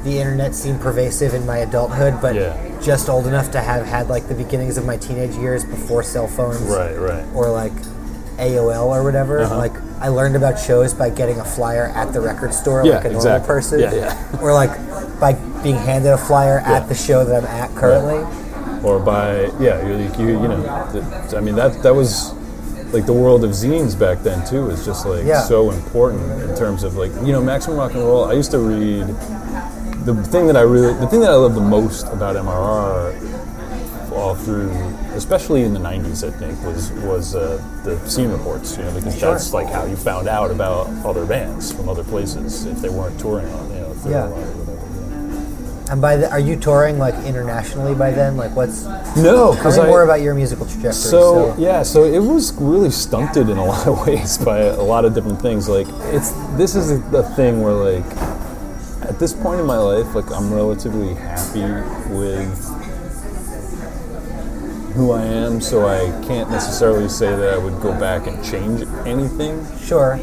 the 0.05 0.19
internet 0.19 0.55
seem 0.55 0.79
pervasive 0.79 1.35
in 1.35 1.45
my 1.45 1.59
adulthood, 1.59 2.21
but 2.23 2.35
Yeah. 2.35 2.57
just 2.81 3.09
old 3.09 3.27
enough 3.27 3.51
to 3.53 3.61
have 3.61 3.85
had 3.85 4.09
like 4.09 4.29
the 4.29 4.35
beginnings 4.35 4.79
of 4.79 4.87
my 4.87 4.97
teenage 4.97 5.35
years 5.37 5.65
before 5.65 6.03
cell 6.03 6.29
phones 6.29 6.61
right 6.61 6.99
right 6.99 7.25
or 7.35 7.51
like 7.51 7.73
AOL 8.39 8.87
or 8.95 9.03
whatever. 9.03 9.41
Uh-huh. 9.41 9.57
Like 9.59 9.73
I 10.01 10.09
learned 10.09 10.37
about 10.37 10.59
shows 10.59 10.95
by 10.95 11.11
getting 11.11 11.41
a 11.41 11.45
flyer 11.45 11.87
at 11.95 12.13
the 12.13 12.21
record 12.21 12.55
store, 12.55 12.85
Yeah, 12.87 12.95
like 12.97 13.01
a 13.07 13.11
normal 13.11 13.17
exactly. 13.21 13.47
person. 13.47 13.81
Yeah, 13.81 13.95
yeah. 13.95 14.41
Or 14.41 14.53
like 14.55 14.71
by 15.19 15.33
being 15.63 15.75
handed 15.77 16.13
a 16.13 16.19
flyer 16.19 16.61
at 16.61 16.89
the 16.89 16.95
show 16.95 17.25
that 17.25 17.43
I'm 17.43 17.47
at 17.49 17.75
currently. 17.75 18.25
Or 18.85 18.99
by 19.01 19.47
yeah 19.61 19.81
you, 19.87 19.97
you, 20.25 20.41
you 20.43 20.49
know 20.49 20.89
th- 20.93 21.35
i 21.35 21.41
mean 21.41 21.55
that 21.57 21.83
that 21.83 21.95
was 21.95 22.33
like 22.93 23.05
the 23.07 23.13
world 23.13 23.45
of 23.45 23.51
zines 23.51 23.99
back 23.99 24.23
then 24.23 24.47
too 24.47 24.71
is 24.71 24.85
just 24.85 25.05
like 25.07 25.25
Yeah. 25.25 25.43
so 25.43 25.71
important 25.71 26.23
in 26.43 26.55
terms 26.57 26.85
of 26.85 26.97
like 26.97 27.13
you 27.25 27.33
know 27.33 27.43
maximum 27.43 27.77
rock 27.79 27.93
and 27.95 28.03
roll 28.03 28.25
i 28.25 28.33
used 28.33 28.51
to 28.53 28.59
read 28.59 29.07
the 30.07 30.15
thing 30.33 30.47
that 30.47 30.57
i 30.57 30.61
really 30.63 30.95
the 30.95 31.07
thing 31.09 31.21
that 31.21 31.31
i 31.31 31.35
love 31.35 31.55
the 31.55 31.61
most 31.61 32.07
about 32.09 32.37
mrr 32.37 34.13
all 34.13 34.35
through 34.35 34.71
especially 35.15 35.63
in 35.65 35.73
the 35.75 35.81
90s 35.81 36.27
i 36.27 36.31
think 36.39 36.61
was 36.65 36.91
was 37.05 37.35
uh, 37.35 37.63
the 37.85 37.99
scene 38.09 38.31
reports 38.31 38.77
you 38.77 38.85
know 38.85 38.95
because 38.95 39.19
Sure. 39.19 39.33
that's 39.33 39.53
like 39.53 39.69
how 39.69 39.85
you 39.85 39.97
found 39.97 40.27
out 40.29 40.51
about 40.51 40.89
other 41.05 41.27
bands 41.27 41.73
from 41.73 41.89
other 41.89 42.05
places 42.05 42.65
if 42.65 42.79
they 42.81 42.89
weren't 42.89 43.19
touring 43.21 43.49
on 43.53 43.69
you 43.71 43.81
know 43.81 43.91
if 43.91 44.03
they 44.03 44.11
Yeah. 44.11 44.29
And 45.91 46.03
by 46.03 46.17
the, 46.17 46.31
are 46.31 46.41
you 46.41 46.57
touring 46.57 46.99
like 46.99 47.15
internationally 47.25 47.95
by 47.95 48.11
then? 48.11 48.37
Like 48.37 48.55
what's 48.55 48.85
no 49.17 49.55
tell 49.55 49.55
because 49.55 49.79
more 49.79 50.03
about 50.03 50.21
your 50.21 50.35
musical 50.35 50.67
trajectory. 50.67 50.93
So 50.93 51.55
yeah, 51.57 51.83
so 51.83 52.05
it 52.05 52.19
was 52.19 52.53
really 52.55 52.91
stunted 52.91 53.49
in 53.49 53.57
a 53.57 53.65
lot 53.73 53.87
of 53.87 54.07
ways 54.07 54.37
by 54.39 54.59
a 54.61 54.83
lot 54.83 55.05
of 55.05 55.15
different 55.15 55.41
things. 55.41 55.69
Like 55.69 55.87
it's 56.13 56.33
this 56.57 56.75
is 56.75 57.03
the 57.11 57.23
thing 57.37 57.63
where 57.63 57.73
like 57.73 58.05
at 59.09 59.19
this 59.19 59.33
point 59.33 59.61
in 59.61 59.67
my 59.67 59.79
life, 59.79 60.15
like 60.15 60.31
I'm 60.31 60.53
relatively 60.53 61.15
happy 61.15 61.63
with 62.13 62.65
who 64.95 65.13
I 65.13 65.23
am, 65.23 65.61
so 65.61 65.87
I 65.87 66.11
can't 66.27 66.51
necessarily 66.51 67.09
say 67.09 67.35
that 67.35 67.55
I 67.55 67.59
would 67.59 67.81
go 67.81 67.99
back 67.99 68.27
and 68.27 68.45
change 68.45 68.83
anything. 69.07 69.65
sure. 69.79 70.19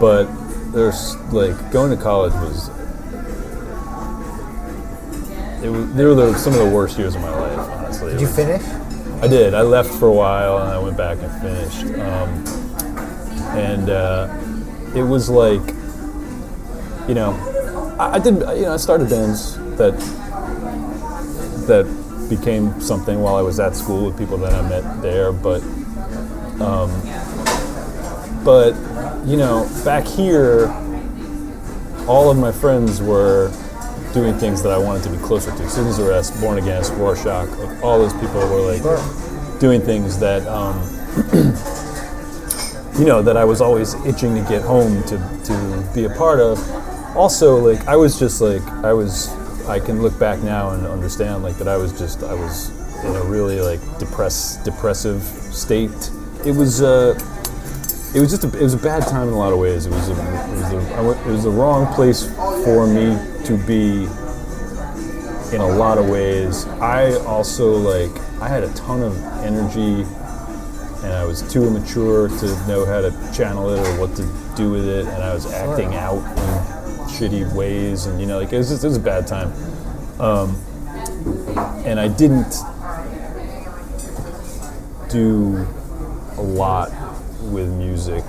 But 0.00 0.26
there's 0.72 1.16
like 1.32 1.72
going 1.72 1.96
to 1.96 2.02
college 2.02 2.34
was 2.34 2.68
it 5.62 5.68
was 5.70 5.92
they 5.94 6.04
were 6.04 6.14
the, 6.14 6.34
some 6.38 6.52
of 6.54 6.58
the 6.60 6.70
worst 6.74 6.98
years 6.98 7.14
of 7.14 7.22
my 7.22 7.30
life. 7.30 7.58
Honestly, 7.58 8.12
Did 8.12 8.20
you 8.20 8.26
was- 8.26 8.36
finish? 8.36 8.62
I 9.22 9.26
did. 9.26 9.52
I 9.52 9.62
left 9.62 9.90
for 9.90 10.06
a 10.06 10.12
while 10.12 10.58
and 10.58 10.70
I 10.70 10.78
went 10.78 10.96
back 10.96 11.18
and 11.20 11.42
finished. 11.42 11.84
Um, 11.98 12.46
and 13.58 13.90
uh, 13.90 14.28
it 14.94 15.02
was 15.02 15.28
like, 15.28 15.66
you 17.08 17.14
know, 17.14 17.32
I, 17.98 18.14
I 18.14 18.18
did. 18.20 18.34
You 18.34 18.62
know, 18.66 18.74
I 18.74 18.76
started 18.76 19.08
bands 19.10 19.56
that 19.76 19.98
that 21.66 21.84
became 22.30 22.80
something 22.80 23.20
while 23.20 23.34
I 23.36 23.42
was 23.42 23.58
at 23.58 23.74
school 23.74 24.06
with 24.06 24.16
people 24.18 24.36
that 24.38 24.52
I 24.52 24.62
met 24.68 25.02
there. 25.02 25.32
But, 25.32 25.62
um, 26.62 26.90
but 28.44 28.74
you 29.26 29.36
know, 29.36 29.68
back 29.84 30.04
here, 30.06 30.68
all 32.06 32.30
of 32.30 32.38
my 32.38 32.52
friends 32.52 33.02
were 33.02 33.50
doing 34.12 34.34
things 34.38 34.62
that 34.62 34.72
I 34.72 34.78
wanted 34.78 35.02
to 35.04 35.10
be 35.10 35.18
closer 35.18 35.50
to. 35.50 35.56
Citizens 35.68 35.98
Arrest, 35.98 36.40
Born 36.40 36.58
Against, 36.58 36.92
Rorschach, 36.94 37.48
like, 37.58 37.82
all 37.82 37.98
those 37.98 38.14
people 38.14 38.40
were 38.48 38.72
like 38.72 38.82
Sure. 38.82 39.58
doing 39.60 39.80
things 39.80 40.18
that, 40.18 40.46
um, 40.46 40.76
you 42.98 43.04
know, 43.04 43.22
that 43.22 43.36
I 43.36 43.44
was 43.44 43.60
always 43.60 43.94
itching 44.06 44.34
to 44.34 44.48
get 44.48 44.62
home 44.62 45.02
to, 45.04 45.18
to 45.44 45.90
be 45.94 46.04
a 46.04 46.10
part 46.10 46.40
of. 46.40 46.58
Also, 47.16 47.56
like, 47.56 47.86
I 47.86 47.96
was 47.96 48.18
just 48.18 48.40
like, 48.40 48.62
I 48.84 48.92
was, 48.92 49.28
I 49.66 49.78
can 49.78 50.02
look 50.02 50.18
back 50.18 50.40
now 50.42 50.70
and 50.70 50.86
understand 50.86 51.42
like 51.42 51.56
that 51.58 51.68
I 51.68 51.76
was 51.76 51.96
just, 51.98 52.22
I 52.22 52.34
was 52.34 52.70
in 53.04 53.14
a 53.14 53.22
really 53.24 53.60
like 53.60 53.80
depressed, 53.98 54.64
depressive 54.64 55.22
state. 55.22 56.10
It 56.44 56.52
was, 56.52 56.82
uh, 56.82 57.18
it 58.14 58.20
was 58.20 58.30
just 58.30 58.44
a, 58.44 58.58
it 58.58 58.62
was 58.62 58.74
a 58.74 58.78
bad 58.78 59.06
time 59.06 59.28
in 59.28 59.34
a 59.34 59.38
lot 59.38 59.52
of 59.52 59.58
ways. 59.58 59.84
It 59.86 59.90
was 59.90 60.08
a, 60.08 60.12
it 60.12 60.50
was 60.50 60.72
a, 60.72 61.28
it 61.28 61.32
was 61.32 61.44
the 61.44 61.50
wrong 61.50 61.92
place 61.94 62.26
for 62.68 62.86
me 62.86 63.16
to 63.46 63.56
be 63.66 64.02
in 65.54 65.62
a 65.62 65.66
lot 65.66 65.96
of 65.96 66.06
ways. 66.06 66.66
I 66.66 67.14
also 67.24 67.70
like 67.70 68.14
I 68.42 68.48
had 68.48 68.62
a 68.62 68.70
ton 68.74 69.02
of 69.02 69.16
energy 69.42 70.02
and 71.02 71.14
I 71.14 71.24
was 71.24 71.50
too 71.50 71.66
immature 71.66 72.28
to 72.28 72.46
know 72.68 72.84
how 72.84 73.00
to 73.00 73.10
channel 73.34 73.70
it 73.70 73.78
or 73.78 73.98
what 73.98 74.14
to 74.16 74.54
do 74.54 74.70
with 74.70 74.86
it, 74.86 75.06
and 75.06 75.22
I 75.22 75.32
was 75.32 75.50
acting 75.50 75.94
out 75.94 76.18
in 76.18 77.08
shitty 77.08 77.50
ways, 77.54 78.04
and 78.04 78.20
you 78.20 78.26
know, 78.26 78.38
like 78.38 78.52
it 78.52 78.58
was 78.58 78.68
just, 78.68 78.84
it 78.84 78.88
was 78.88 78.98
a 78.98 79.00
bad 79.00 79.26
time. 79.26 79.50
Um, 80.20 80.54
and 81.86 81.98
I 81.98 82.08
didn't 82.08 82.54
do 85.08 85.66
a 86.36 86.42
lot 86.42 86.90
with 87.44 87.70
music 87.70 88.24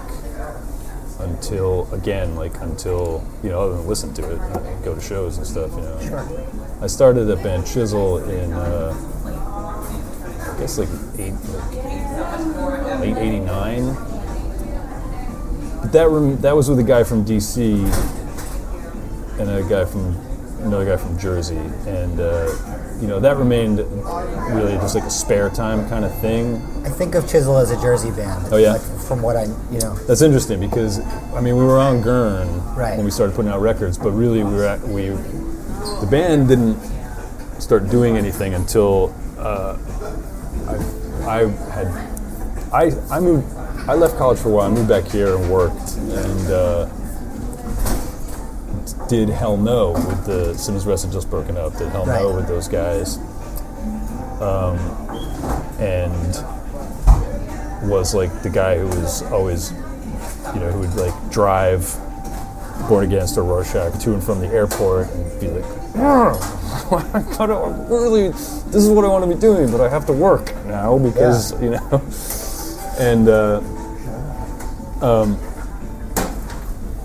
until 1.29 1.87
again 1.93 2.35
like 2.35 2.53
until 2.61 3.23
you 3.43 3.49
know 3.49 3.59
other 3.61 3.77
than 3.77 3.87
listen 3.87 4.13
to 4.13 4.23
it 4.31 4.39
and 4.39 4.83
go 4.83 4.95
to 4.95 5.01
shows 5.01 5.37
and 5.37 5.45
stuff 5.45 5.71
you 5.71 5.81
know 5.81 5.99
Sure. 6.01 6.25
I 6.81 6.87
started 6.87 7.29
at 7.29 7.43
Band 7.43 7.65
Chisel 7.67 8.17
in 8.29 8.53
uh, 8.53 8.93
I 9.25 10.59
guess 10.59 10.77
like 10.77 10.89
eight 11.19 11.33
like 11.33 12.99
late 13.01 13.17
'89. 13.17 13.93
But 15.81 15.91
that 15.93 16.09
rem- 16.09 16.41
that 16.41 16.55
was 16.55 16.69
with 16.69 16.79
a 16.79 16.83
guy 16.83 17.03
from 17.03 17.23
DC 17.25 17.55
and 19.39 19.49
a 19.49 19.63
guy 19.69 19.85
from 19.85 20.15
another 20.63 20.85
guy 20.85 20.97
from 20.97 21.17
Jersey, 21.17 21.55
and 21.87 22.19
uh, 22.19 22.49
you 23.01 23.07
know 23.07 23.19
that 23.19 23.37
remained 23.37 23.79
really 24.53 24.73
just 24.75 24.95
like 24.95 25.05
a 25.05 25.09
spare 25.09 25.49
time 25.49 25.87
kind 25.89 26.03
of 26.05 26.13
thing. 26.19 26.55
I 26.85 26.89
think 26.89 27.15
of 27.15 27.29
Chisel 27.29 27.57
as 27.57 27.71
a 27.71 27.79
Jersey 27.81 28.11
band. 28.11 28.47
Oh, 28.51 28.57
yeah? 28.57 28.73
Like, 28.73 28.81
from 29.07 29.21
what 29.21 29.35
I, 29.37 29.43
you 29.71 29.79
know. 29.79 29.95
That's 30.07 30.21
interesting 30.21 30.59
because 30.59 30.99
I 31.33 31.41
mean 31.41 31.55
we 31.57 31.63
were 31.63 31.79
on 31.79 32.01
Gern 32.01 32.47
Right. 32.75 32.95
when 32.97 33.05
we 33.05 33.11
started 33.11 33.35
putting 33.35 33.51
out 33.51 33.61
records, 33.61 33.97
but 33.97 34.11
really 34.11 34.43
we 34.43 34.51
were 34.53 34.65
at, 34.65 34.79
we 34.81 35.09
the 35.09 36.07
band 36.09 36.47
didn't 36.49 36.77
start 37.59 37.89
doing 37.89 38.17
anything 38.17 38.53
until 38.53 39.13
uh, 39.37 39.77
I, 40.67 41.43
I 41.43 41.47
had 41.71 41.87
I 42.73 42.91
I 43.09 43.19
moved 43.19 43.47
I 43.89 43.93
left 43.95 44.17
college 44.17 44.39
for 44.39 44.49
a 44.49 44.51
while. 44.51 44.67
I 44.67 44.73
moved 44.73 44.89
back 44.89 45.05
here 45.05 45.35
and 45.37 45.49
worked 45.51 45.93
and 45.95 46.51
uh, 46.51 46.89
did 49.09 49.27
Hell 49.27 49.57
No 49.57 49.91
with 49.91 50.25
the 50.25 50.53
Citizens 50.53 50.85
Arrest 50.85 51.03
had 51.03 51.11
just 51.11 51.29
broken 51.31 51.57
up. 51.57 51.75
Did 51.77 51.89
Hell 51.89 52.05
No 52.05 52.35
with 52.35 52.47
those 52.47 52.67
guys. 52.67 53.17
Um, 54.39 54.77
and 55.79 56.45
was 57.89 58.13
like 58.13 58.43
the 58.43 58.49
guy 58.49 58.77
who 58.77 58.87
was 58.87 59.23
always, 59.23 59.71
you 59.71 60.59
know, 60.59 60.71
who 60.71 60.79
would 60.81 60.93
like 60.95 61.31
drive 61.31 61.91
Born 62.87 63.05
Against 63.05 63.37
or 63.37 63.43
Rorschach 63.43 63.99
to 64.03 64.13
and 64.13 64.23
from 64.23 64.39
the 64.39 64.47
airport 64.47 65.09
and 65.09 65.41
be 65.41 65.47
like, 65.47 65.65
I 65.95 67.25
gotta 67.35 67.85
really, 67.89 68.29
this 68.29 68.75
is 68.75 68.89
what 68.89 69.05
I 69.05 69.07
want 69.07 69.27
to 69.27 69.35
be 69.35 69.39
doing, 69.39 69.71
but 69.71 69.81
I 69.81 69.89
have 69.89 70.05
to 70.05 70.13
work 70.13 70.53
now 70.65 70.99
because, 70.99 71.59
you 71.61 71.71
know, 71.71 72.01
and 72.99 73.27
uh, 73.27 73.59
um, 75.01 75.39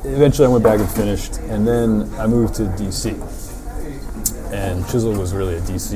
eventually 0.05 0.47
I 0.47 0.51
went 0.51 0.65
back 0.65 0.81
and 0.81 0.89
finished, 0.91 1.39
and 1.49 1.67
then 1.67 2.13
I 2.19 2.27
moved 2.27 2.55
to 2.57 2.63
DC. 2.63 3.13
And 4.53 4.87
Chisel 4.89 5.13
was 5.13 5.33
really 5.35 5.57
a 5.57 5.61
DC 5.61 5.91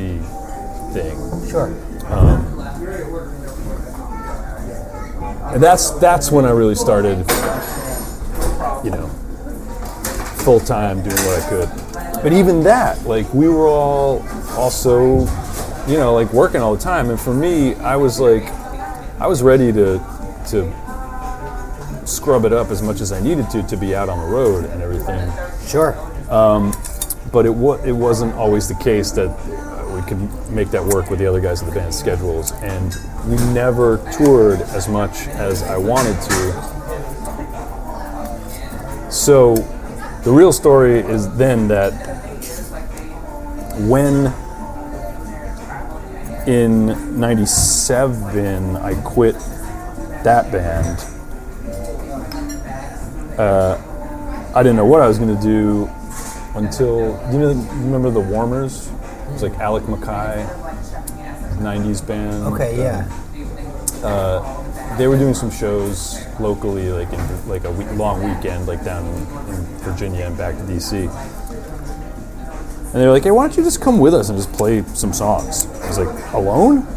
thing. 0.92 1.49
Sure. 1.49 1.68
Um, 2.11 2.59
and 5.53 5.62
that's 5.62 5.90
that's 5.92 6.31
when 6.31 6.44
I 6.44 6.51
really 6.51 6.75
started, 6.75 7.18
you 8.85 8.90
know, 8.90 9.09
full 10.44 10.61
time 10.61 11.03
doing 11.03 11.16
what 11.16 11.42
I 11.42 11.49
could. 11.49 12.23
But 12.23 12.33
even 12.33 12.62
that, 12.64 13.05
like 13.05 13.33
we 13.33 13.49
were 13.49 13.68
all 13.68 14.27
also, 14.53 15.21
you 15.87 15.97
know, 15.97 16.14
like 16.14 16.33
working 16.33 16.61
all 16.61 16.75
the 16.75 16.83
time. 16.83 17.11
And 17.11 17.21
for 17.21 17.35
me, 17.35 17.75
I 17.77 17.97
was 17.97 18.18
like, 18.18 18.44
I 19.21 19.27
was 19.27 19.42
ready 19.42 19.73
to 19.73 19.99
to 20.49 20.88
scrub 22.09 22.44
it 22.44 22.53
up 22.53 22.71
as 22.71 22.83
much 22.83 23.01
as 23.01 23.12
I 23.12 23.21
needed 23.21 23.49
to 23.51 23.62
to 23.62 23.77
be 23.77 23.94
out 23.94 24.09
on 24.09 24.18
the 24.18 24.27
road 24.35 24.64
and 24.64 24.83
everything. 24.83 25.31
Sure. 25.66 25.94
Um, 26.31 26.73
but 27.33 27.44
it 27.47 27.55
wa- 27.55 27.79
it 27.85 27.92
wasn't 27.92 28.35
always 28.35 28.68
the 28.68 28.75
case 28.77 29.11
that 29.12 29.29
we 29.94 30.01
could 30.03 30.51
make 30.51 30.71
that 30.71 30.85
work 30.85 31.11
with 31.11 31.18
the 31.18 31.27
other 31.27 31.40
guys 31.40 31.61
in 31.62 31.68
the 31.68 31.75
band's 31.75 31.99
schedules, 31.99 32.53
and 32.62 32.97
we 33.27 33.37
never 33.53 33.99
toured 34.16 34.61
as 34.62 34.88
much 34.88 35.27
as 35.29 35.62
I 35.62 35.77
wanted 35.77 36.18
to. 36.23 36.79
So, 39.11 39.57
the 40.25 40.31
real 40.31 40.53
story 40.53 41.01
is 41.01 41.29
then 41.37 41.68
that 41.68 41.92
when 43.88 44.33
in 46.47 47.18
'97 47.18 48.77
I 48.77 48.94
quit 49.03 49.35
that 50.25 50.51
band, 50.53 50.99
uh, 53.38 54.53
I 54.55 54.62
didn't 54.62 54.77
know 54.77 54.85
what 54.85 55.01
I 55.01 55.07
was 55.09 55.18
going 55.18 55.35
to 55.35 55.42
do 55.42 55.88
until 56.55 57.18
you 57.33 57.38
know 57.38 57.51
you 57.51 57.85
remember 57.85 58.11
the 58.11 58.20
Warmers? 58.20 58.88
It 58.88 59.33
was 59.33 59.42
like 59.42 59.55
Alec 59.59 59.85
MacKaye, 59.85 60.46
'90s 61.59 62.07
band. 62.07 62.55
Okay, 62.55 62.77
yeah. 62.79 63.07
They 64.98 65.07
were 65.07 65.16
doing 65.16 65.35
some 65.35 65.51
shows 65.53 66.18
locally, 66.40 66.90
like 66.90 67.12
in 67.12 67.48
like 67.48 67.62
a 67.62 67.70
week, 67.70 67.87
long 67.92 68.20
weekend, 68.24 68.66
like 68.66 68.85
down 68.85 69.07
in, 69.07 69.14
in 69.55 69.64
Virginia 69.79 70.24
and 70.24 70.37
back 70.37 70.57
to 70.57 70.62
DC. 70.62 71.09
And 72.87 72.94
they 72.94 73.07
were 73.07 73.12
like, 73.12 73.22
"Hey, 73.22 73.31
why 73.31 73.46
don't 73.46 73.57
you 73.57 73.62
just 73.62 73.81
come 73.81 74.01
with 74.01 74.12
us 74.12 74.29
and 74.29 74.37
just 74.37 74.53
play 74.55 74.83
some 74.94 75.12
songs?" 75.12 75.66
I 75.66 75.87
was 75.87 75.98
like, 75.98 76.35
"Alone?" 76.35 76.79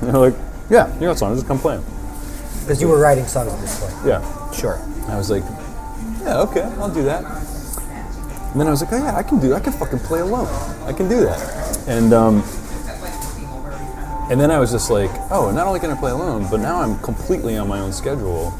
And 0.00 0.14
they're 0.14 0.18
like, 0.18 0.34
"Yeah, 0.70 0.94
you 0.94 1.00
got 1.02 1.18
songs. 1.18 1.38
Just 1.38 1.48
come 1.48 1.58
play 1.58 1.76
them." 1.76 1.84
Because 2.62 2.80
you 2.80 2.88
were 2.88 2.98
writing 2.98 3.26
songs 3.26 3.52
at 3.52 3.60
this 3.60 3.78
point. 3.78 4.06
Yeah. 4.06 4.52
Sure. 4.52 4.80
I 5.08 5.16
was 5.16 5.30
like, 5.30 5.42
yeah, 6.28 6.40
okay, 6.40 6.62
I'll 6.78 6.92
do 6.92 7.02
that. 7.04 7.24
And 8.52 8.60
then 8.60 8.66
I 8.66 8.70
was 8.70 8.82
like, 8.82 8.92
oh 8.92 8.98
yeah, 8.98 9.16
I 9.16 9.22
can 9.22 9.40
do. 9.40 9.54
I 9.54 9.60
can 9.60 9.72
fucking 9.72 10.00
play 10.00 10.20
alone. 10.20 10.46
I 10.84 10.92
can 10.92 11.08
do 11.08 11.20
that. 11.20 11.88
And 11.88 12.12
um, 12.12 12.42
and 14.30 14.38
then 14.38 14.50
I 14.50 14.58
was 14.58 14.70
just 14.70 14.90
like, 14.90 15.10
oh, 15.30 15.50
not 15.50 15.66
only 15.66 15.80
can 15.80 15.90
I 15.90 15.98
play 15.98 16.10
alone, 16.10 16.46
but 16.50 16.60
now 16.60 16.80
I'm 16.82 16.98
completely 17.00 17.56
on 17.56 17.66
my 17.66 17.80
own 17.80 17.92
schedule. 17.94 18.50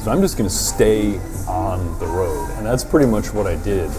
So 0.00 0.10
I'm 0.10 0.20
just 0.20 0.36
gonna 0.36 0.50
stay 0.50 1.18
on 1.48 1.98
the 1.98 2.06
road, 2.06 2.50
and 2.56 2.66
that's 2.66 2.84
pretty 2.84 3.06
much 3.06 3.32
what 3.32 3.46
I 3.46 3.56
did. 3.56 3.90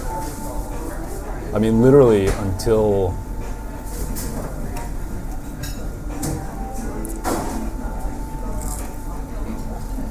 I 1.56 1.60
mean, 1.60 1.82
literally 1.82 2.28
until. 2.28 3.18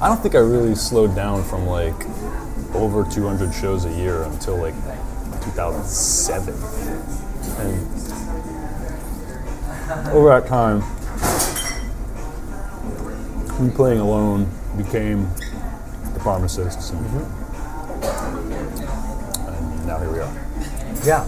I 0.00 0.08
don't 0.08 0.20
think 0.20 0.34
I 0.34 0.38
really 0.38 0.74
slowed 0.74 1.14
down 1.14 1.44
from 1.44 1.66
like 1.66 1.94
over 2.74 3.04
200 3.04 3.52
shows 3.52 3.84
a 3.84 3.92
year 3.92 4.22
until 4.22 4.56
like 4.56 4.74
2007. 5.44 6.54
And 7.58 8.02
over 10.08 10.28
that 10.28 10.46
time, 10.46 10.80
me 13.62 13.70
playing 13.70 14.00
alone 14.00 14.50
became 14.76 15.28
the 16.14 16.20
pharmacists. 16.22 16.90
And, 16.90 17.04
mm-hmm. 17.06 17.42
and 19.48 19.86
now 19.86 19.98
here 19.98 20.12
we 20.12 20.20
are. 20.20 20.32
Yeah. 21.04 21.24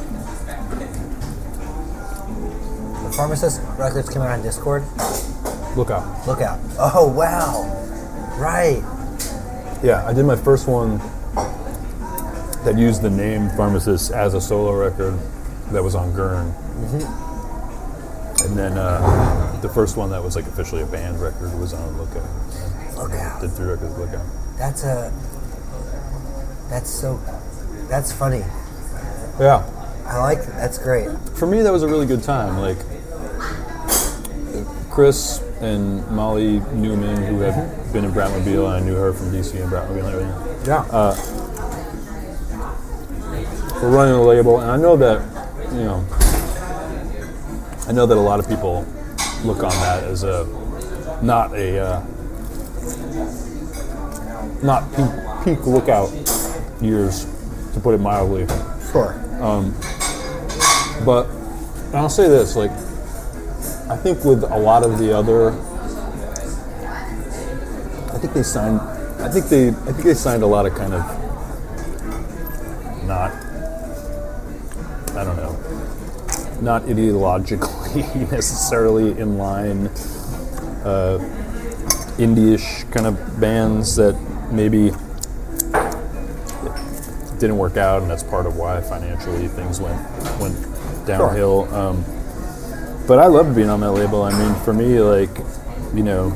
The 3.05 3.13
Pharmacist 3.17 3.61
Records 3.79 4.09
came 4.09 4.23
out 4.23 4.31
on 4.31 4.43
Dischord. 4.43 4.85
Look 5.77 5.91
out. 5.91 6.27
Look 6.27 6.41
out. 6.41 6.59
Oh, 6.79 7.09
wow. 7.09 7.65
Right. 8.39 8.83
Yeah, 9.83 10.05
I 10.07 10.13
did 10.13 10.25
my 10.25 10.37
first 10.37 10.67
one 10.67 11.01
that 12.65 12.79
used 12.79 13.03
the 13.03 13.11
name 13.11 13.51
Pharmacist 13.51 14.11
as 14.11 14.35
a 14.35 14.41
solo 14.41 14.73
record 14.73 15.19
that 15.73 15.83
was 15.83 15.95
on 15.95 16.13
Gern. 16.15 16.53
Mm-hmm. 16.53 17.25
And 18.47 18.59
then 18.59 18.77
uh, 18.77 19.59
the 19.63 19.69
first 19.69 19.97
one 19.97 20.11
that 20.11 20.23
was 20.23 20.37
like 20.37 20.47
officially 20.47 20.83
a 20.83 20.87
band 20.87 21.21
record 21.21 21.59
was 21.59 21.73
on 21.73 21.97
Lookout. 21.97 22.23
Oh, 22.97 23.05
Look 23.05 23.13
out. 23.13 23.41
Did 23.41 23.53
three 23.53 23.67
records 23.67 23.97
Lookout. 23.97 24.27
That's 24.59 24.85
a. 24.85 25.13
That's 26.69 26.91
so. 26.91 27.21
That's 27.89 28.13
funny. 28.13 28.43
Yeah. 29.41 29.69
I 30.07 30.19
like 30.19 30.39
that. 30.41 30.57
That's 30.57 30.79
great. 30.79 31.09
For 31.37 31.47
me, 31.47 31.63
that 31.63 31.73
was 31.73 31.83
a 31.83 31.89
really 31.89 32.07
good 32.07 32.23
time. 32.23 32.59
Like 32.59 32.79
Chris 34.91 35.41
and 35.61 36.07
Molly 36.11 36.61
Neuman, 36.61 37.27
who 37.27 37.41
had 37.41 37.55
mm-hmm. 37.55 37.93
been 37.93 38.05
in 38.05 38.13
Bratmobile, 38.13 38.67
and 38.67 38.77
I 38.77 38.81
knew 38.81 38.95
her 38.95 39.13
from 39.13 39.33
DC 39.33 39.61
and 39.61 39.71
Bratmobile 39.71 40.05
and 40.05 40.15
everything. 40.15 40.67
Yeah. 40.67 40.85
we're 40.93 41.44
running 43.91 44.15
a 44.15 44.23
label, 44.23 44.61
and 44.61 44.71
I 44.71 44.77
know 44.77 44.97
that, 44.97 45.21
you 45.73 45.85
know, 45.85 46.05
I 47.87 47.93
know 47.93 48.07
that 48.07 48.17
a 48.17 48.21
lot 48.21 48.41
of 48.41 48.49
people 48.49 48.87
look 49.45 49.63
on 49.63 49.71
that 49.71 50.05
as 50.05 50.23
a 50.23 50.47
not 51.23 51.55
a 51.55 51.79
uh, 51.79 52.05
not 54.63 54.91
peak, 54.95 55.11
peak 55.45 55.67
lookout 55.67 56.11
years, 56.81 57.27
to 57.75 57.81
put 57.81 57.95
it 57.95 58.01
mildly. 58.01 58.47
sure. 58.93 59.21
But 61.05 61.27
and 61.87 61.97
I'll 61.97 62.09
say 62.09 62.29
this, 62.29 62.57
like 62.57 62.71
I 63.91 63.97
think 63.97 64.25
with 64.25 64.45
a 64.45 64.59
lot 64.59 64.83
of 64.83 64.99
the 64.99 65.17
other 65.17 65.53
I 68.15 68.19
think 68.19 68.33
they 68.33 68.43
signed. 68.45 68.81
I 69.21 69.29
think 69.29 69.47
they. 69.47 69.69
I 69.69 69.93
think 69.93 70.05
they 70.05 70.15
signed 70.15 70.43
a 70.43 70.47
lot 70.47 70.67
of 70.67 70.75
kind 70.75 70.95
of 70.95 71.03
not. 73.07 73.44
Don't 76.63 76.87
ideologically 76.87 78.31
necessarily 78.33 79.19
in 79.19 79.39
line. 79.39 79.89
Uh, 80.85 81.19
indie-ish 82.19 82.85
kind 82.93 83.07
of 83.07 83.41
bands 83.41 83.97
that 83.97 84.15
maybe 84.53 84.93
didn't 87.39 87.59
work 87.59 87.77
out, 87.77 88.03
and 88.03 88.11
that's 88.11 88.23
part 88.23 88.47
of 88.47 88.57
why 88.57 88.81
financially 88.81 89.49
things 89.49 89.81
went 89.81 90.01
went 90.41 90.57
downhill. 91.07 91.73
Um, 91.75 92.05
but 93.07 93.19
I 93.19 93.27
loved 93.27 93.55
being 93.55 93.69
on 93.69 93.81
that 93.81 93.93
label. 93.93 94.23
I 94.23 94.33
mean, 94.39 94.55
for 94.63 94.73
me, 94.73 95.01
like 95.01 95.31
you 95.95 96.03
know, 96.03 96.33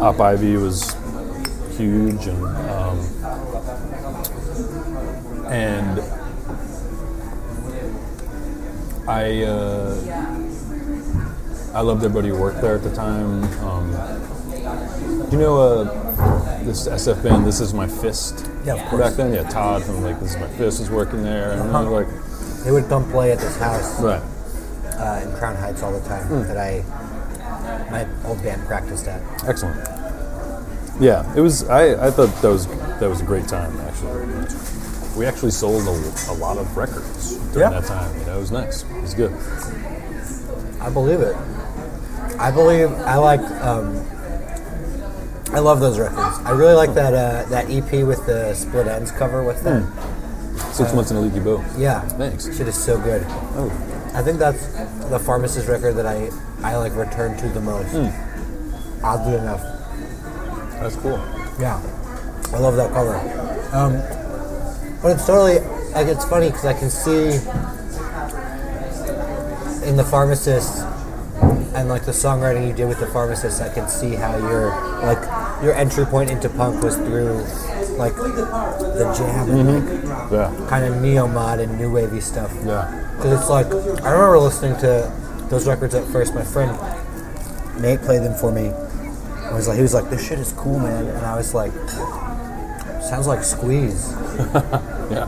Op 0.00 0.20
Ivy 0.20 0.56
was 0.56 0.94
huge, 1.76 2.26
and 2.26 2.44
um, 2.44 2.98
and 5.50 5.87
I 9.08 9.42
uh, 9.44 9.94
I 11.74 11.80
loved 11.80 12.04
everybody 12.04 12.28
who 12.28 12.38
worked 12.38 12.60
there 12.60 12.76
at 12.76 12.82
the 12.82 12.94
time. 12.94 13.42
Um, 13.64 13.90
you 15.32 15.38
know 15.38 15.56
uh, 15.60 15.84
this 16.64 16.86
SF 16.88 17.22
band? 17.22 17.46
This 17.46 17.60
is 17.60 17.72
my 17.72 17.86
fist. 17.86 18.50
Yeah, 18.64 18.74
of 18.74 18.84
course. 18.90 19.00
Back 19.02 19.14
then, 19.14 19.32
yeah, 19.32 19.48
Todd 19.48 19.82
from 19.84 20.02
like 20.02 20.20
this 20.20 20.34
is 20.34 20.40
my 20.40 20.48
fist 20.48 20.80
was 20.80 20.90
working 20.90 21.22
there, 21.22 21.52
and 21.52 21.62
Uh-huh. 21.62 21.90
like 21.90 22.08
They 22.64 22.70
would 22.70 22.88
come 22.88 23.10
play 23.10 23.32
at 23.32 23.38
this 23.38 23.56
house 23.58 23.98
right. 24.02 24.20
uh, 24.98 25.20
in 25.24 25.32
Crown 25.38 25.56
Heights 25.56 25.82
all 25.82 25.92
the 25.92 26.06
time 26.06 26.24
Hmm. 26.26 26.42
that 26.42 26.58
I 26.58 26.84
my 27.90 28.06
old 28.26 28.42
band 28.42 28.66
practiced 28.66 29.06
at. 29.08 29.22
Excellent. 29.46 29.76
Yeah, 31.00 31.24
it 31.34 31.40
was. 31.40 31.66
I, 31.68 32.08
I 32.08 32.10
thought 32.10 32.28
that 32.42 32.48
was 32.48 32.66
that 33.00 33.08
was 33.08 33.20
a 33.22 33.24
great 33.24 33.46
time. 33.48 33.78
Actually, 33.80 34.26
we 35.16 35.24
actually 35.24 35.52
sold 35.52 35.86
a, 35.86 36.30
a 36.30 36.34
lot 36.34 36.58
of 36.58 36.76
records 36.76 37.37
during 37.52 37.70
Yeah. 37.72 37.80
that 37.80 37.86
time. 37.88 38.18
You 38.20 38.26
know, 38.26 38.36
it 38.36 38.40
was 38.40 38.50
nice. 38.50 38.82
It 38.82 39.02
was 39.02 39.14
good. 39.14 39.32
I 40.80 40.90
believe 40.90 41.20
it. 41.20 41.36
I 42.38 42.50
believe 42.50 42.90
I 42.92 43.16
like. 43.16 43.40
Um, 43.62 44.04
I 45.52 45.60
love 45.60 45.80
those 45.80 45.98
records. 45.98 46.38
I 46.44 46.50
really 46.50 46.74
like 46.74 46.94
that 46.94 47.14
uh, 47.14 47.48
that 47.48 47.70
EP 47.70 48.04
with 48.06 48.24
the 48.26 48.54
Split 48.54 48.86
Enz 48.86 49.16
cover 49.16 49.42
with 49.42 49.62
that. 49.64 49.82
Six 50.72 50.92
months 50.94 51.10
in 51.10 51.16
a 51.16 51.20
leaky 51.20 51.40
boat. 51.40 51.62
Yeah, 51.76 52.00
Thanks. 52.02 52.44
shit 52.56 52.68
is 52.68 52.76
so 52.76 53.00
good. 53.00 53.24
Oh, 53.56 53.70
I 54.14 54.22
think 54.22 54.38
that's 54.38 54.66
the 55.10 55.18
pharmacist 55.18 55.66
record 55.68 55.94
that 55.94 56.06
I 56.06 56.30
I 56.62 56.76
like 56.76 56.94
return 56.94 57.36
to 57.38 57.48
the 57.48 57.60
most. 57.60 57.94
Oddly 59.02 59.34
enough, 59.36 59.62
that's 60.80 60.96
cool. 60.96 61.18
yeah, 61.58 61.80
I 62.52 62.58
love 62.58 62.76
that 62.76 62.92
cover. 62.92 63.16
Um, 63.72 63.92
but 65.02 65.12
it's 65.12 65.26
totally 65.26 65.58
like 65.98 66.14
it's 66.14 66.24
funny 66.26 66.46
because 66.46 66.64
I 66.64 66.74
can 66.74 66.90
see 66.90 67.34
in 69.88 69.96
the 69.96 70.04
pharmacist 70.04 70.78
and 71.74 71.88
like 71.88 72.04
the 72.04 72.12
songwriting 72.12 72.68
you 72.68 72.72
did 72.72 72.86
with 72.86 73.00
the 73.00 73.08
pharmacist, 73.08 73.60
I 73.60 73.68
can 73.68 73.88
see 73.88 74.14
how 74.14 74.36
your 74.36 74.68
like 75.02 75.18
your 75.60 75.74
entry 75.74 76.06
point 76.06 76.30
into 76.30 76.48
punk 76.50 76.84
was 76.84 76.94
through 76.96 77.42
like 77.98 78.14
the 78.14 79.12
jam 79.18 79.50
and 79.50 79.68
mm-hmm. 79.68 80.08
like 80.08 80.30
Yeah, 80.30 80.68
kind 80.68 80.84
of 80.84 81.02
neo 81.02 81.26
mod 81.26 81.58
and 81.58 81.76
new 81.76 81.90
wavy 81.90 82.20
stuff. 82.20 82.52
yeah. 82.64 83.06
Because 83.16 83.40
it's 83.40 83.50
like, 83.50 83.66
I 84.04 84.12
remember 84.12 84.38
listening 84.38 84.78
to 84.78 85.12
those 85.50 85.66
records 85.66 85.96
at 85.96 86.06
first. 86.12 86.32
My 86.32 86.44
friend 86.44 86.70
Nate 87.82 88.00
played 88.02 88.22
them 88.22 88.34
for 88.34 88.52
me. 88.52 88.68
I 88.68 89.52
was 89.52 89.66
like, 89.66 89.76
he 89.76 89.82
was 89.82 89.94
like, 89.94 90.10
"This 90.10 90.24
shit 90.24 90.38
is 90.38 90.52
cool, 90.52 90.78
man," 90.78 91.06
and 91.06 91.26
I 91.26 91.34
was 91.34 91.54
like, 91.54 91.72
"Sounds 93.02 93.26
like 93.26 93.42
Squeeze." 93.42 94.14
Yeah. 95.10 95.26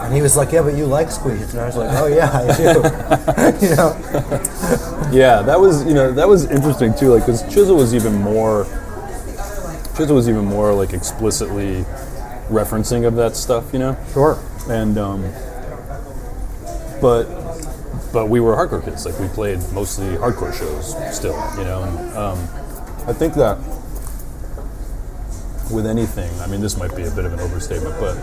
And 0.00 0.14
he 0.14 0.22
was 0.22 0.36
like, 0.36 0.52
"Yeah, 0.52 0.62
but 0.62 0.74
you 0.74 0.86
like 0.86 1.10
Squeeze," 1.10 1.52
and 1.52 1.60
I 1.60 1.66
was 1.66 1.76
like, 1.76 1.90
"Oh 1.92 2.06
yeah, 2.06 2.30
I 2.32 2.56
do." 2.56 3.66
you 3.66 3.76
know? 3.76 3.96
Yeah, 5.12 5.42
that 5.42 5.58
was 5.60 5.84
you 5.84 5.94
know 5.94 6.12
that 6.12 6.28
was 6.28 6.46
interesting 6.46 6.94
too. 6.94 7.12
Like, 7.12 7.26
because 7.26 7.42
Chisel 7.52 7.76
was 7.76 7.94
even 7.94 8.14
more. 8.14 8.64
Chisel 9.96 10.16
was 10.16 10.28
even 10.28 10.44
more 10.44 10.72
like 10.72 10.92
explicitly 10.92 11.84
referencing 12.48 13.06
of 13.06 13.16
that 13.16 13.36
stuff. 13.36 13.72
You 13.72 13.80
know. 13.80 13.96
Sure. 14.12 14.38
and 14.68 14.96
um, 14.98 15.22
but 17.00 17.24
but 18.12 18.26
we 18.28 18.40
were 18.40 18.56
hardcore 18.56 18.84
kids. 18.84 19.04
Like 19.04 19.18
we 19.18 19.28
played 19.28 19.58
mostly 19.72 20.06
hardcore 20.16 20.54
shows 20.56 20.94
still, 21.14 21.36
you 21.58 21.64
know. 21.64 21.82
And 21.82 22.16
um, 22.16 22.38
I 23.06 23.12
think 23.12 23.34
that 23.34 23.58
with 25.70 25.86
anything, 25.86 26.30
I 26.40 26.46
mean, 26.46 26.60
this 26.60 26.76
might 26.78 26.94
be 26.96 27.02
a 27.04 27.10
bit 27.10 27.24
of 27.24 27.32
an 27.32 27.40
overstatement, 27.40 27.94
but 28.00 28.16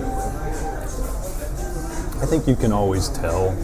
I 2.25 2.27
think 2.27 2.47
you 2.47 2.55
can 2.55 2.71
always 2.71 3.09
tell, 3.09 3.55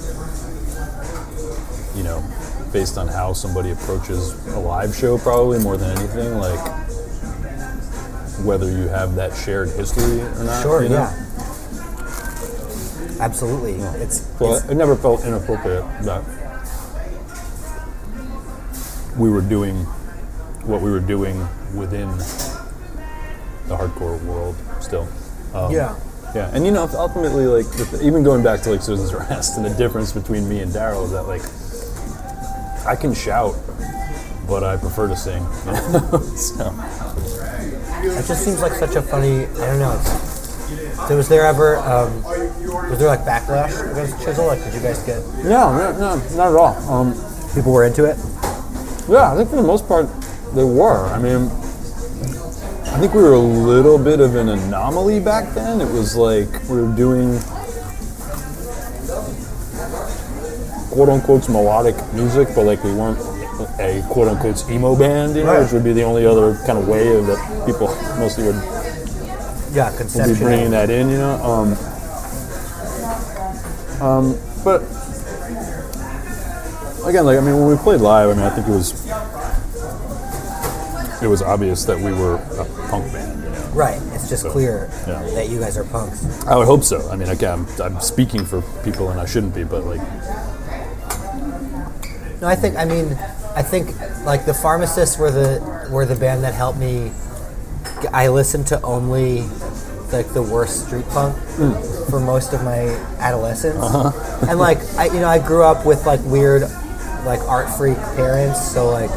you 1.95 2.03
know, 2.03 2.23
based 2.71 2.95
on 2.95 3.07
how 3.07 3.33
somebody 3.33 3.71
approaches 3.71 4.33
a 4.49 4.59
live 4.59 4.95
show, 4.95 5.17
probably 5.17 5.57
more 5.57 5.77
than 5.77 5.97
anything, 5.97 6.37
like 6.37 6.59
whether 8.45 8.69
you 8.69 8.87
have 8.87 9.15
that 9.15 9.35
shared 9.35 9.69
history 9.69 10.21
or 10.21 10.43
not. 10.43 10.61
Sure. 10.61 10.83
you 10.83 10.89
know? 10.89 10.95
Yeah. 10.95 11.25
Absolutely. 13.19 13.73
It's, 13.99 14.31
Well, 14.39 14.57
it's 14.57 14.69
it 14.69 14.75
never 14.75 14.95
felt 14.95 15.25
inappropriate 15.25 15.83
that 16.03 16.23
we 19.17 19.31
were 19.31 19.41
doing 19.41 19.77
what 20.65 20.83
we 20.83 20.91
were 20.91 20.99
doing 20.99 21.39
within 21.75 22.09
the 23.69 23.75
hardcore 23.75 24.23
world 24.25 24.55
still. 24.81 25.07
Um, 25.55 25.71
yeah. 25.71 25.95
Yeah, 26.33 26.49
and 26.53 26.65
you 26.65 26.71
know, 26.71 26.89
ultimately, 26.93 27.45
like 27.45 27.65
with- 27.77 28.01
even 28.01 28.23
going 28.23 28.41
back 28.43 28.61
to 28.61 28.71
like 28.71 28.81
Susan's 28.81 29.13
Rest, 29.29 29.57
and 29.57 29.65
the 29.65 29.69
difference 29.75 30.11
between 30.11 30.47
me 30.47 30.59
and 30.61 30.71
Daryl 30.71 31.03
is 31.05 31.11
that 31.11 31.23
like 31.27 31.41
I 32.87 32.95
can 32.95 33.13
shout, 33.13 33.55
but 34.47 34.63
I 34.63 34.77
prefer 34.77 35.07
to 35.07 35.15
sing. 35.15 35.43
So 36.37 36.73
It 38.03 38.25
just 38.25 38.43
seems 38.45 38.61
like 38.61 38.73
such 38.73 38.95
a 38.95 39.01
funny. 39.01 39.45
I 39.45 39.65
don't 39.67 39.79
know. 39.79 39.93
It's, 39.99 40.31
so 41.07 41.17
was 41.17 41.27
there 41.27 41.45
ever 41.45 41.77
um, 41.77 42.23
was 42.23 42.97
there 42.99 43.07
like 43.09 43.21
backlash 43.21 43.91
against 43.91 44.23
Chisel? 44.23 44.47
Like, 44.47 44.63
did 44.63 44.73
you 44.73 44.79
guys 44.81 45.03
get 45.03 45.19
no, 45.43 45.75
no, 45.75 45.91
no, 45.97 46.15
not 46.35 46.47
at 46.49 46.55
all. 46.55 46.75
Um, 46.89 47.13
people 47.53 47.73
were 47.73 47.83
into 47.85 48.05
it? 48.05 48.17
Yeah, 49.09 49.33
I 49.33 49.35
think 49.35 49.49
for 49.49 49.57
the 49.57 49.63
most 49.63 49.87
part 49.87 50.07
they 50.55 50.63
were. 50.63 51.05
I 51.07 51.19
mean, 51.19 51.49
I 52.91 52.99
think 52.99 53.13
we 53.13 53.21
were 53.23 53.33
a 53.33 53.39
little 53.39 53.97
bit 53.97 54.19
of 54.19 54.35
an 54.35 54.49
anomaly 54.49 55.19
back 55.19 55.53
then. 55.55 55.81
It 55.81 55.91
was 55.91 56.15
like 56.15 56.49
we 56.69 56.81
were 56.81 56.93
doing 56.95 57.39
quote 60.91 61.09
unquote 61.09 61.47
melodic 61.49 61.95
music, 62.13 62.49
but 62.53 62.65
like 62.65 62.83
we 62.83 62.93
weren't 62.93 63.17
a 63.79 64.03
quote 64.09 64.27
unquote 64.27 64.69
emo 64.69 64.95
band, 64.95 65.35
you 65.35 65.43
know, 65.43 65.53
Right. 65.53 65.63
which 65.63 65.71
would 65.71 65.83
be 65.83 65.93
the 65.93 66.03
only 66.03 66.25
other 66.25 66.55
kind 66.67 66.77
of 66.77 66.87
way 66.87 67.19
that 67.21 67.65
people 67.65 67.87
mostly 68.19 68.43
would 68.45 68.55
Yeah, 69.73 69.89
will 70.15 70.27
be 70.27 70.39
bringing 70.39 70.71
that 70.71 70.89
in, 70.89 71.09
you 71.09 71.17
know. 71.17 71.35
Um, 71.41 71.77
um, 74.05 74.37
but 74.65 74.81
again, 77.07 77.25
like 77.25 77.37
I 77.37 77.41
mean, 77.41 77.57
when 77.57 77.67
we 77.67 77.77
played 77.77 78.01
live, 78.01 78.29
I 78.29 78.33
mean, 78.33 78.43
I 78.43 78.49
think 78.49 78.67
it 78.67 78.71
was 78.71 78.91
it 81.21 81.27
was 81.27 81.41
obvious 81.41 81.85
that 81.85 81.97
we 81.97 82.11
were 82.11 82.35
a 82.35 82.65
punk 82.89 83.11
band. 83.13 83.43
You 83.43 83.49
know? 83.49 83.69
Right. 83.73 84.01
It's 84.13 84.27
just 84.27 84.45
clear 84.47 84.89
yeah. 85.07 85.21
that 85.35 85.49
you 85.49 85.59
guys 85.59 85.77
are 85.77 85.83
punks. 85.83 86.25
I 86.45 86.55
would 86.55 86.65
hope 86.65 86.83
so. 86.83 87.07
I 87.09 87.15
mean, 87.15 87.29
again, 87.29 87.65
I'm, 87.79 87.95
I'm 87.95 88.01
speaking 88.01 88.45
for 88.45 88.61
people, 88.83 89.09
and 89.09 89.19
I 89.19 89.25
shouldn't 89.25 89.55
be, 89.55 89.63
but 89.63 89.85
like, 89.85 90.01
No, 92.41 92.47
I 92.47 92.55
think. 92.55 92.75
I 92.75 92.85
mean, 92.85 93.13
I 93.55 93.61
think 93.61 93.95
like 94.25 94.45
the 94.45 94.53
pharmacists 94.53 95.17
were 95.17 95.31
the 95.31 95.87
were 95.91 96.05
the 96.05 96.15
band 96.15 96.43
that 96.43 96.53
helped 96.53 96.79
me. 96.79 97.11
I 98.11 98.29
listened 98.29 98.67
to 98.67 98.81
only 98.81 99.43
like 100.11 100.33
the 100.33 100.41
worst 100.41 100.87
street 100.87 101.07
punk 101.09 101.37
hmm. 101.37 101.73
for 102.09 102.19
most 102.19 102.53
of 102.53 102.63
my 102.63 102.89
adolescence, 103.19 103.77
uh-huh. 103.77 104.47
and 104.49 104.59
like 104.59 104.79
I, 104.95 105.05
you 105.05 105.19
know, 105.19 105.27
I 105.27 105.39
grew 105.39 105.63
up 105.63 105.85
with 105.85 106.05
like 106.05 106.19
weird, 106.23 106.63
like 107.25 107.39
art 107.41 107.69
freak 107.77 107.97
parents, 108.15 108.71
so 108.71 108.89
like 108.89 109.09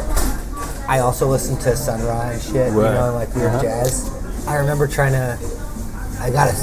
I 0.87 0.99
also 0.99 1.27
listened 1.27 1.61
to 1.61 1.75
Sun 1.75 2.03
Ra 2.05 2.29
and 2.29 2.41
shit, 2.41 2.71
you 2.71 2.81
Right. 2.81 2.93
know, 2.93 3.13
like 3.13 3.33
weird 3.35 3.49
Uh-huh. 3.53 3.61
jazz. 3.63 4.09
I 4.47 4.55
remember 4.55 4.87
trying 4.87 5.13
to. 5.13 5.37
I 6.21 6.29
got 6.29 6.47
a, 6.47 6.53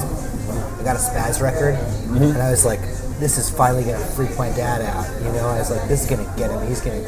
I 0.81 0.85
got 0.85 0.97
a 0.97 0.99
Spaz 0.99 1.41
record, 1.43 1.75
and 2.15 2.41
I 2.41 2.51
was 2.51 2.65
like, 2.65 2.81
"This 3.19 3.37
is 3.39 3.51
finally 3.51 3.83
gonna 3.85 3.99
freak 3.99 4.37
my 4.39 4.51
dad 4.51 4.81
out." 4.83 5.07
You 5.25 5.33
know, 5.33 5.49
I 5.49 5.59
was 5.59 5.71
like, 5.71 5.87
"This 5.89 6.03
is 6.05 6.07
gonna 6.11 6.27
get 6.37 6.51
him. 6.51 6.65
He's 6.69 6.81
gonna, 6.81 7.03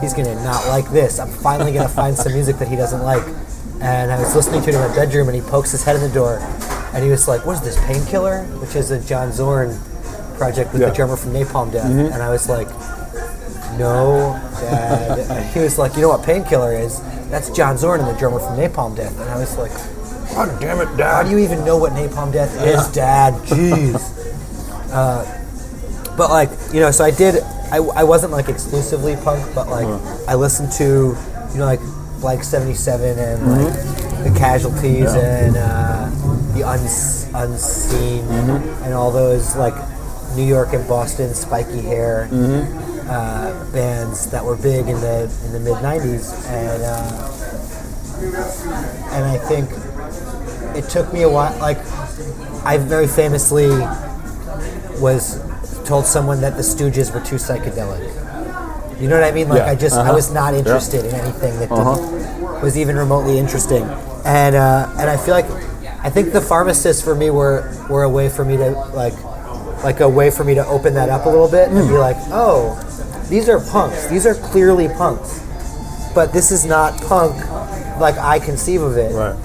he's 0.00 0.12
gonna 0.12 0.34
not 0.44 0.66
like 0.68 0.90
this. 0.90 1.18
I'm 1.20 1.28
finally 1.30 1.72
gonna 1.72 1.88
find 1.88 2.16
some 2.16 2.32
music 2.32 2.58
that 2.58 2.68
he 2.68 2.76
doesn't 2.76 3.02
like." 3.02 3.22
And 3.80 4.12
I 4.12 4.18
was 4.20 4.34
listening 4.34 4.60
to 4.62 4.68
it 4.70 4.74
in 4.74 4.80
my 4.80 4.94
bedroom, 4.94 5.28
and 5.28 5.34
he 5.36 5.40
pokes 5.42 5.70
his 5.70 5.84
head 5.84 5.96
in 5.96 6.02
the 6.02 6.08
door, 6.10 6.40
and 6.92 7.02
he 7.04 7.10
was 7.10 7.26
like, 7.28 7.46
"What 7.46 7.54
is 7.54 7.60
this, 7.62 7.78
Painkiller?" 7.86 8.42
Which 8.60 8.74
is 8.76 8.90
a 8.90 8.98
John 8.98 9.32
Zorn 9.32 9.78
project 10.36 10.72
with 10.72 10.82
Yeah. 10.82 10.88
the 10.88 10.94
drummer 10.94 11.16
from 11.16 11.32
Napalm 11.32 11.70
Death, 11.72 11.86
and 11.86 12.22
I 12.22 12.28
was 12.30 12.48
like, 12.48 12.68
"No, 13.80 14.38
Dad." 14.60 15.52
He 15.52 15.60
was 15.60 15.78
like, 15.78 15.94
"You 15.96 16.02
know 16.02 16.08
what 16.10 16.22
Painkiller 16.24 16.72
is?" 16.74 17.00
that's 17.30 17.48
John 17.50 17.78
Zorn, 17.78 18.00
and 18.00 18.08
the 18.08 18.18
drummer 18.18 18.40
from 18.40 18.56
Napalm 18.58 18.96
Death. 18.96 19.18
And 19.20 19.30
I 19.30 19.38
was 19.38 19.56
like, 19.56 19.70
God 20.34 20.60
damn 20.60 20.80
it, 20.80 20.96
Dad. 20.96 21.14
how 21.14 21.22
do 21.22 21.30
you 21.30 21.38
even 21.38 21.64
know 21.64 21.76
what 21.76 21.92
Napalm 21.92 22.32
Death 22.32 22.54
is, 22.60 22.88
Dad? 22.92 23.34
Jeez. 23.46 24.02
uh, 24.92 25.24
but 26.16 26.30
like, 26.30 26.50
you 26.74 26.80
know, 26.80 26.90
so 26.90 27.04
I 27.04 27.10
did. 27.12 27.42
I, 27.72 27.76
I 27.76 28.02
wasn't 28.02 28.32
like 28.32 28.48
exclusively 28.48 29.14
punk, 29.16 29.44
but 29.54 29.68
like 29.68 29.86
I 30.28 30.34
listened 30.34 30.72
to, 30.72 31.16
you 31.52 31.58
know, 31.58 31.76
like 32.20 32.42
Seventy 32.44 32.74
Seven 32.74 33.16
and 33.18 33.46
like 33.64 33.72
the 34.24 34.34
Casualties 34.36 35.06
Mm-hmm. 35.06 35.16
Yeah. 35.16 35.46
and 35.46 35.56
uh, 35.56 36.52
the 36.54 36.64
uns, 36.64 37.26
Unseen 37.32 38.24
Mm-hmm. 38.24 38.82
and 38.84 38.92
all 38.94 39.12
those 39.12 39.54
like 39.56 39.74
New 40.36 40.44
York 40.44 40.72
and 40.72 40.86
Boston 40.88 41.32
spiky 41.34 41.80
hair 41.80 42.28
Mm-hmm. 42.30 42.89
Uh, 43.10 43.50
bands 43.72 44.30
that 44.30 44.44
were 44.44 44.56
big 44.56 44.86
in 44.88 45.00
the 45.00 45.24
in 45.44 45.52
the 45.52 45.60
mid 45.60 45.74
'90s, 45.82 46.32
and 46.48 46.82
uh, 46.82 47.26
and 49.14 49.24
I 49.24 49.36
think 49.38 49.68
it 50.76 50.88
took 50.88 51.12
me 51.12 51.22
a 51.22 51.28
while. 51.28 51.56
Like, 51.58 51.78
I 52.64 52.76
very 52.78 53.06
famously 53.08 53.68
was 55.00 55.40
told 55.84 56.06
someone 56.06 56.40
that 56.42 56.56
the 56.56 56.62
Stooges 56.62 57.12
were 57.12 57.20
too 57.20 57.36
psychedelic. 57.36 58.00
You 59.00 59.08
know 59.08 59.18
what 59.18 59.24
I 59.24 59.32
mean? 59.32 59.48
Like, 59.48 59.58
Yeah, 59.60 59.70
I 59.70 59.74
just 59.74 59.96
I 59.96 60.02
uh-huh. 60.02 60.14
was 60.14 60.30
not 60.32 60.52
Yeah. 60.52 60.58
interested 60.60 61.04
in 61.06 61.14
anything 61.14 61.58
that 61.58 61.70
Uh-huh. 61.72 62.60
was 62.62 62.76
even 62.76 62.96
remotely 62.96 63.38
interesting, 63.38 63.82
and 64.24 64.54
uh, 64.54 64.88
and 64.98 65.08
I 65.10 65.16
feel 65.16 65.34
like 65.34 65.46
I 66.02 66.10
think 66.10 66.32
the 66.32 66.40
pharmacists 66.40 67.02
for 67.02 67.14
me 67.14 67.30
were 67.30 67.64
were 67.88 68.02
a 68.04 68.08
way 68.08 68.28
for 68.28 68.44
me 68.44 68.56
to 68.58 68.70
like 68.94 69.14
like 69.82 70.00
a 70.00 70.08
way 70.08 70.30
for 70.30 70.44
me 70.44 70.54
to 70.54 70.66
open 70.66 70.92
that 70.94 71.08
up 71.08 71.24
a 71.24 71.28
little 71.30 71.48
bit 71.48 71.70
and 71.70 71.78
be 71.88 71.94
Hmm. 71.94 72.00
like, 72.08 72.16
oh, 72.30 72.76
these 73.30 73.48
are 73.48 73.60
punks. 73.60 74.06
These 74.08 74.26
are 74.26 74.34
clearly 74.34 74.88
punks, 74.88 75.38
but 76.14 76.32
this 76.32 76.50
is 76.50 76.66
not 76.66 77.00
punk 77.02 77.34
like 78.00 78.16
I 78.18 78.38
conceive 78.38 78.82
of 78.82 78.96
it 78.96 79.12
Right. 79.14 79.36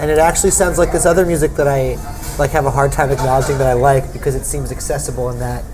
and 0.00 0.10
it 0.10 0.18
actually 0.18 0.50
sounds 0.50 0.78
like 0.78 0.92
this 0.92 1.06
other 1.06 1.24
music 1.24 1.52
that 1.54 1.68
I 1.68 1.96
like 2.38 2.50
have 2.50 2.66
a 2.66 2.70
hard 2.70 2.90
time 2.92 3.10
acknowledging 3.10 3.58
that 3.58 3.66
I 3.66 3.72
like 3.74 4.12
because 4.12 4.34
it 4.34 4.44
seems 4.44 4.72
accessible 4.72 5.28
and 5.30 5.40
that 5.40 5.64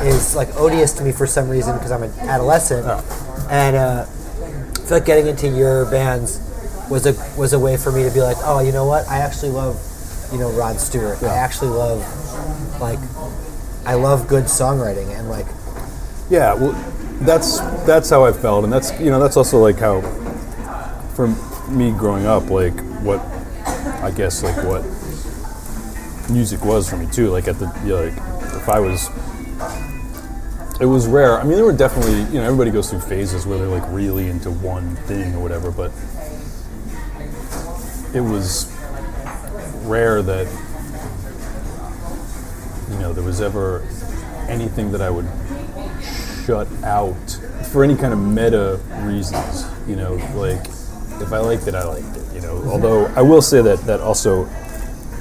is 0.00 0.34
like 0.34 0.48
odious 0.56 0.92
to 0.94 1.02
me 1.04 1.12
for 1.12 1.26
some 1.26 1.48
reason 1.48 1.74
because 1.76 1.90
I'm 1.92 2.02
an 2.02 2.12
adolescent 2.20 2.86
Oh. 2.88 3.48
and 3.50 3.76
uh, 3.76 4.06
I 4.06 4.86
feel 4.86 4.98
like 4.98 5.04
getting 5.06 5.26
into 5.26 5.48
your 5.48 5.84
bands 5.90 6.40
was 6.90 7.04
a 7.06 7.12
was 7.38 7.52
a 7.52 7.58
way 7.58 7.76
for 7.76 7.92
me 7.92 8.02
to 8.04 8.10
be 8.10 8.20
like 8.22 8.36
oh 8.44 8.60
you 8.60 8.72
know 8.72 8.86
what 8.86 9.06
I 9.08 9.18
actually 9.18 9.50
love 9.50 9.76
you 10.32 10.38
know 10.38 10.50
Rod 10.52 10.80
Stewart 10.80 11.22
I 11.22 11.34
actually 11.36 11.70
love 11.70 12.00
like 12.80 12.98
I 13.86 13.94
love 13.94 14.26
good 14.26 14.44
songwriting 14.44 15.14
and 15.18 15.28
like 15.28 15.46
Yeah, 16.30 16.54
well, 16.54 16.72
that's 17.20 17.60
that's 17.86 18.10
how 18.10 18.24
I 18.24 18.32
felt, 18.32 18.64
and 18.64 18.72
that's 18.72 18.98
you 19.00 19.10
know 19.10 19.20
that's 19.20 19.36
also 19.36 19.58
like 19.58 19.78
how, 19.78 20.00
for 21.14 21.28
me 21.70 21.90
growing 21.92 22.26
up, 22.26 22.50
like 22.50 22.78
what 23.02 23.20
I 24.02 24.10
guess 24.10 24.42
like 24.42 24.56
what 24.64 24.82
music 26.30 26.64
was 26.64 26.88
for 26.88 26.96
me 26.96 27.06
too. 27.10 27.30
Like 27.30 27.48
at 27.48 27.58
the 27.58 27.66
you 27.82 27.90
know, 27.90 28.04
like 28.04 28.16
if 28.56 28.68
I 28.68 28.80
was, 28.80 29.08
it 30.80 30.86
was 30.86 31.06
rare. 31.06 31.38
I 31.38 31.44
mean, 31.44 31.54
there 31.54 31.64
were 31.64 31.72
definitely 31.72 32.18
you 32.32 32.40
know 32.40 32.44
everybody 32.44 32.70
goes 32.70 32.90
through 32.90 33.00
phases 33.00 33.46
where 33.46 33.58
they're 33.58 33.68
like 33.68 33.84
really 33.88 34.28
into 34.28 34.50
one 34.50 34.96
thing 34.96 35.34
or 35.34 35.40
whatever, 35.40 35.70
but 35.70 35.90
it 38.14 38.20
was 38.20 38.70
rare 39.84 40.22
that 40.22 40.46
you 42.90 42.98
know 42.98 43.12
there 43.12 43.24
was 43.24 43.40
ever 43.40 43.86
anything 44.48 44.92
that 44.92 45.00
I 45.00 45.10
would 45.10 45.26
shut 46.44 46.68
out 46.82 47.30
for 47.72 47.82
any 47.84 47.96
kind 47.96 48.12
of 48.12 48.18
meta 48.18 48.80
reasons. 49.02 49.64
You 49.88 49.96
know, 49.96 50.14
like 50.34 50.64
if 51.20 51.32
I 51.32 51.38
liked 51.38 51.66
it, 51.66 51.74
I 51.74 51.84
liked 51.84 52.16
it. 52.16 52.34
You 52.34 52.40
know, 52.42 52.62
although 52.70 53.06
I 53.16 53.22
will 53.22 53.42
say 53.42 53.62
that 53.62 53.80
that 53.86 54.00
also 54.00 54.44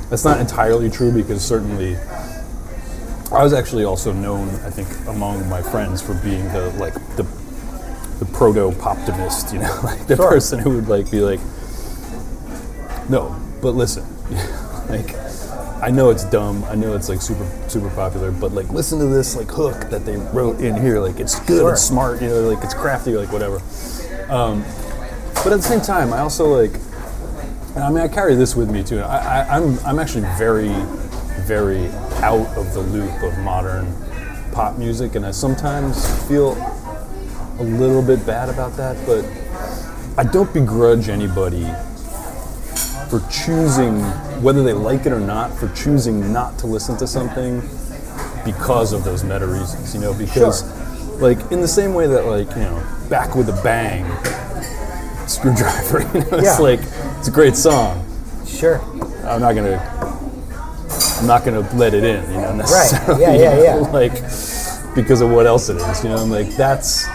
that's 0.09 0.25
not 0.25 0.39
entirely 0.39 0.89
true 0.89 1.11
because 1.11 1.43
certainly 1.43 1.95
I 3.31 3.41
was 3.43 3.53
actually 3.53 3.83
also 3.83 4.11
known, 4.13 4.49
I 4.63 4.69
think, 4.69 4.87
among 5.07 5.47
my 5.49 5.61
friends 5.61 6.01
for 6.01 6.13
being 6.15 6.43
the 6.53 6.69
like 6.79 6.93
the 7.15 7.23
the 8.19 8.25
proto 8.31 8.71
poptimist. 8.71 9.53
You 9.53 9.59
know, 9.59 9.79
like 9.83 10.05
the 10.07 10.15
Sure. 10.15 10.29
person 10.29 10.59
who 10.59 10.71
would 10.75 10.87
like 10.87 11.09
be 11.09 11.19
like, 11.21 11.39
no, 13.09 13.35
but 13.61 13.71
listen, 13.71 14.05
like. 14.89 15.15
I 15.83 15.91
know 15.91 16.09
it's 16.11 16.23
dumb. 16.23 16.63
I 16.65 16.75
know 16.75 16.95
it's 16.95 17.09
like 17.09 17.21
super 17.21 17.45
super 17.67 17.89
popular, 17.89 18.31
but 18.31 18.53
like 18.53 18.69
listen 18.69 18.99
to 18.99 19.05
this 19.07 19.35
like 19.35 19.49
hook 19.51 19.89
that 19.89 20.05
they 20.05 20.15
wrote 20.15 20.61
in 20.61 20.75
here. 20.81 20.99
Like 20.99 21.19
it's 21.19 21.37
good, 21.41 21.59
Sure. 21.59 21.73
it's 21.73 21.81
smart, 21.81 22.21
you 22.21 22.29
know, 22.29 22.39
like 22.49 22.63
it's 22.63 22.73
crafty, 22.73 23.11
like 23.17 23.31
whatever. 23.33 23.61
Um, 24.29 24.63
but 25.43 25.47
at 25.51 25.57
the 25.57 25.61
same 25.61 25.81
time, 25.81 26.13
I 26.13 26.19
also 26.19 26.45
like. 26.47 26.73
and 27.75 27.83
I 27.83 27.89
mean, 27.89 27.99
I 27.99 28.07
carry 28.07 28.35
this 28.35 28.55
with 28.55 28.69
me 28.71 28.81
too. 28.83 28.99
I, 29.01 29.17
I, 29.41 29.57
I'm 29.57 29.77
I'm 29.85 29.99
actually 29.99 30.25
very 30.37 30.71
very 31.45 31.87
out 32.23 32.47
of 32.57 32.73
the 32.73 32.79
loop 32.79 33.21
of 33.21 33.37
modern 33.39 33.85
pop 34.53 34.77
music, 34.77 35.15
and 35.15 35.25
I 35.25 35.31
sometimes 35.31 36.07
feel 36.29 36.53
a 37.59 37.63
little 37.63 38.01
bit 38.01 38.25
bad 38.25 38.47
about 38.47 38.77
that. 38.77 38.95
But 39.05 39.25
I 40.17 40.23
don't 40.23 40.51
begrudge 40.53 41.09
anybody 41.09 41.67
for 43.13 43.19
choosing, 43.29 43.99
whether 44.41 44.63
they 44.63 44.73
like 44.73 45.05
it 45.05 45.11
or 45.11 45.19
not, 45.19 45.55
for 45.55 45.67
choosing 45.75 46.33
not 46.33 46.57
to 46.57 46.65
listen 46.65 46.97
to 46.97 47.05
something 47.05 47.59
because 48.43 48.91
of 48.91 49.03
those 49.03 49.23
meta 49.23 49.45
reasons, 49.45 49.93
you 49.93 50.01
know, 50.01 50.15
because 50.15 50.63
like 51.21 51.37
in 51.51 51.61
the 51.61 51.67
same 51.67 51.93
way 51.93 52.07
that 52.07 52.25
like, 52.25 52.49
you 52.55 52.63
know, 52.63 52.83
back 53.11 53.35
with 53.35 53.49
a 53.49 53.61
bang 53.61 54.03
Skrewdriver, 55.27 56.11
you 56.15 56.21
know, 56.31 56.37
it's 56.39 56.43
Yeah. 56.43 56.57
like 56.57 56.79
it's 57.19 57.27
a 57.27 57.31
great 57.31 57.55
song. 57.55 58.03
sure 58.47 58.81
I'm 59.23 59.41
not 59.41 59.53
gonna 59.53 59.77
I'm 61.19 61.27
not 61.27 61.45
gonna 61.45 61.59
let 61.75 61.93
it 61.93 62.03
in, 62.03 62.23
you 62.31 62.41
know, 62.41 62.55
necessarily. 62.55 63.23
Right. 63.25 63.39
Yeah, 63.39 63.51
yeah, 63.51 63.57
you 63.57 63.63
know, 63.63 63.79
yeah. 63.81 63.91
Like 63.91 64.95
because 64.95 65.21
of 65.21 65.29
what 65.29 65.45
else 65.45 65.69
it 65.69 65.77
is, 65.77 66.03
you 66.03 66.09
know, 66.09 66.17
I'm 66.17 66.31
like 66.31 66.49
that's 66.55 67.05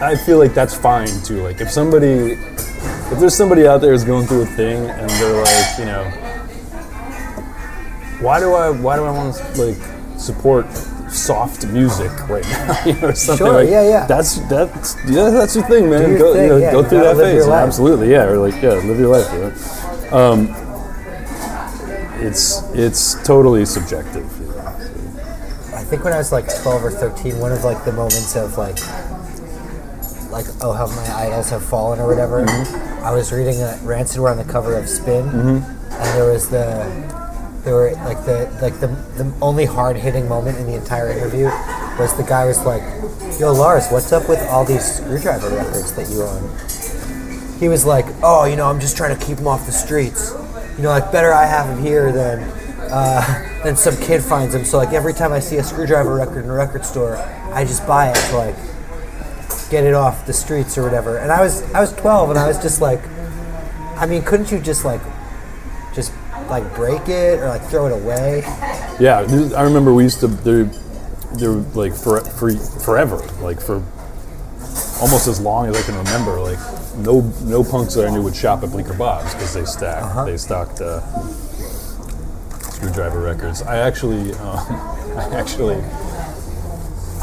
I 0.00 0.14
feel 0.24 0.38
like 0.38 0.54
that's 0.54 0.72
fine 0.72 1.08
too. 1.24 1.42
Like 1.42 1.60
if 1.60 1.68
somebody 1.68 2.38
if 3.14 3.20
there's 3.20 3.36
somebody 3.36 3.64
out 3.64 3.80
there 3.80 3.92
who's 3.92 4.02
going 4.02 4.26
through 4.26 4.42
a 4.42 4.46
thing 4.46 4.90
and 4.90 5.08
they're 5.08 5.40
like, 5.40 5.78
you 5.78 5.84
know, 5.84 6.02
why 8.20 8.40
do 8.40 8.52
I 8.54 8.70
why 8.70 8.96
do 8.96 9.04
I 9.04 9.10
want 9.12 9.36
to 9.36 9.64
like 9.64 10.18
support 10.18 10.70
soft 11.08 11.64
music 11.68 12.10
right 12.28 12.42
now? 12.42 12.84
you 12.86 12.92
know, 12.94 13.08
or 13.08 13.14
something 13.14 13.46
Sure, 13.46 13.62
like 13.62 13.70
yeah, 13.70 13.88
yeah. 13.88 14.06
That's 14.06 14.40
that's 14.48 14.96
yeah, 15.06 15.30
that's 15.30 15.54
your 15.54 15.64
thing, 15.66 15.88
man. 15.90 16.10
your 16.10 16.18
go 16.18 16.32
thing, 16.34 16.42
you 16.42 16.48
know, 16.48 16.56
yeah, 16.56 16.72
go 16.72 16.82
through 16.82 17.00
that 17.00 17.16
phase. 17.16 17.46
Absolutely, 17.46 18.10
yeah. 18.10 18.24
Or 18.24 18.36
like, 18.36 18.60
yeah, 18.60 18.70
live 18.70 18.98
your 18.98 19.16
life. 19.16 19.32
You 19.32 19.40
know? 20.10 20.16
um, 20.16 20.48
it's 22.20 22.62
it's 22.74 23.14
totally 23.24 23.64
subjective. 23.64 24.28
you 24.40 24.46
know. 24.48 24.66
I 25.72 25.84
think 25.84 26.02
when 26.02 26.12
I 26.12 26.18
was 26.18 26.32
like 26.32 26.46
12 26.62 26.84
or 26.84 26.90
13, 26.90 27.38
one 27.38 27.52
of 27.52 27.62
like 27.62 27.84
the 27.84 27.92
moments 27.92 28.34
of 28.34 28.58
like, 28.58 28.78
like 30.34 30.46
oh 30.62 30.72
how 30.72 30.88
my 30.88 31.14
idols 31.14 31.50
have 31.50 31.64
fallen 31.64 32.00
or 32.00 32.08
whatever. 32.08 32.44
Mm-hmm. 32.44 33.04
I 33.04 33.12
was 33.12 33.32
reading 33.32 33.62
a 33.62 33.78
Rancid 33.82 34.20
were 34.20 34.28
on 34.28 34.36
the 34.36 34.44
cover 34.44 34.76
of 34.76 34.88
Spin, 34.88 35.28
and 35.28 36.18
there 36.18 36.30
was 36.30 36.50
the 36.50 36.82
there 37.62 37.74
were 37.74 37.92
like 38.04 38.24
the 38.26 38.50
like 38.60 38.80
the 38.80 38.88
the 39.16 39.32
only 39.40 39.64
hard 39.64 39.96
hitting 39.96 40.28
moment 40.28 40.58
in 40.58 40.66
the 40.66 40.74
entire 40.74 41.10
interview 41.10 41.44
was 41.98 42.16
the 42.16 42.24
guy 42.24 42.44
was 42.46 42.66
like, 42.66 42.82
"Yo 43.38 43.52
Lars, 43.52 43.88
what's 43.90 44.12
up 44.12 44.28
with 44.28 44.40
all 44.48 44.64
these 44.64 45.00
Skrewdriver 45.00 45.56
records 45.56 45.92
that 45.94 46.10
you 46.10 46.24
own?" 46.24 46.42
He 47.60 47.68
was 47.68 47.86
like, 47.86 48.06
"Oh, 48.24 48.44
you 48.44 48.56
know, 48.56 48.66
I'm 48.66 48.80
just 48.80 48.96
trying 48.96 49.16
to 49.16 49.24
keep 49.24 49.38
them 49.38 49.46
off 49.46 49.66
the 49.66 49.72
streets. 49.72 50.34
You 50.76 50.82
know, 50.82 50.88
like 50.88 51.12
better 51.12 51.32
I 51.32 51.46
have 51.46 51.68
them 51.68 51.80
here 51.80 52.10
than." 52.10 52.42
Uh, 52.90 53.62
then 53.64 53.76
some 53.76 53.96
kid 53.96 54.22
finds 54.22 54.52
them. 54.52 54.64
So 54.64 54.76
like 54.76 54.92
every 54.92 55.14
time 55.14 55.32
I 55.32 55.38
see 55.38 55.56
a 55.56 55.62
Skrewdriver 55.62 56.16
record 56.16 56.44
in 56.44 56.50
a 56.50 56.54
record 56.54 56.84
store, 56.84 57.16
I 57.52 57.64
just 57.64 57.86
buy 57.86 58.10
it 58.10 58.14
to 58.14 58.36
like 58.36 58.54
get 59.70 59.84
it 59.84 59.94
off 59.94 60.26
the 60.26 60.32
streets 60.32 60.76
or 60.78 60.82
whatever. 60.82 61.18
And 61.18 61.30
I 61.30 61.42
was 61.42 61.62
I 61.72 61.80
was 61.80 61.92
12 61.94 62.30
and 62.30 62.38
I 62.38 62.46
was 62.46 62.58
just 62.58 62.80
like, 62.80 63.00
I 63.96 64.06
mean, 64.06 64.22
couldn't 64.22 64.50
you 64.50 64.60
just 64.60 64.84
like 64.84 65.00
just 65.94 66.12
like 66.48 66.74
break 66.74 67.08
it 67.08 67.40
or 67.40 67.48
like 67.48 67.62
throw 67.62 67.86
it 67.86 67.92
away? 67.92 68.42
Yeah, 69.00 69.26
I 69.56 69.62
remember 69.62 69.92
we 69.92 70.04
used 70.04 70.20
to 70.20 70.28
there, 70.28 70.64
there 71.38 71.52
were 71.52 71.64
like 71.74 71.94
for, 71.94 72.20
for 72.20 72.54
forever, 72.80 73.16
like 73.40 73.60
for 73.60 73.82
almost 75.00 75.26
as 75.26 75.40
long 75.40 75.68
as 75.68 75.76
I 75.76 75.82
can 75.82 75.96
remember. 75.96 76.40
Like 76.40 76.58
no 76.96 77.20
no 77.42 77.64
punks 77.64 77.94
that 77.94 78.06
I 78.06 78.10
knew 78.10 78.22
would 78.22 78.36
shop 78.36 78.62
at 78.62 78.70
Bleecker 78.70 78.94
Bob's 78.94 79.32
because 79.34 79.54
they 79.54 79.64
stacked 79.64 80.26
they 80.26 80.36
stocked 80.36 80.80
uh, 80.80 81.00
Skrewdriver 82.60 83.24
records. 83.24 83.62
I 83.62 83.78
actually 83.78 84.32
um, 84.34 84.58
I 85.16 85.28
actually 85.32 85.82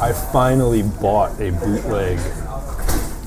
I 0.01 0.13
finally 0.13 0.81
bought 0.81 1.39
a 1.39 1.51
bootleg 1.51 2.17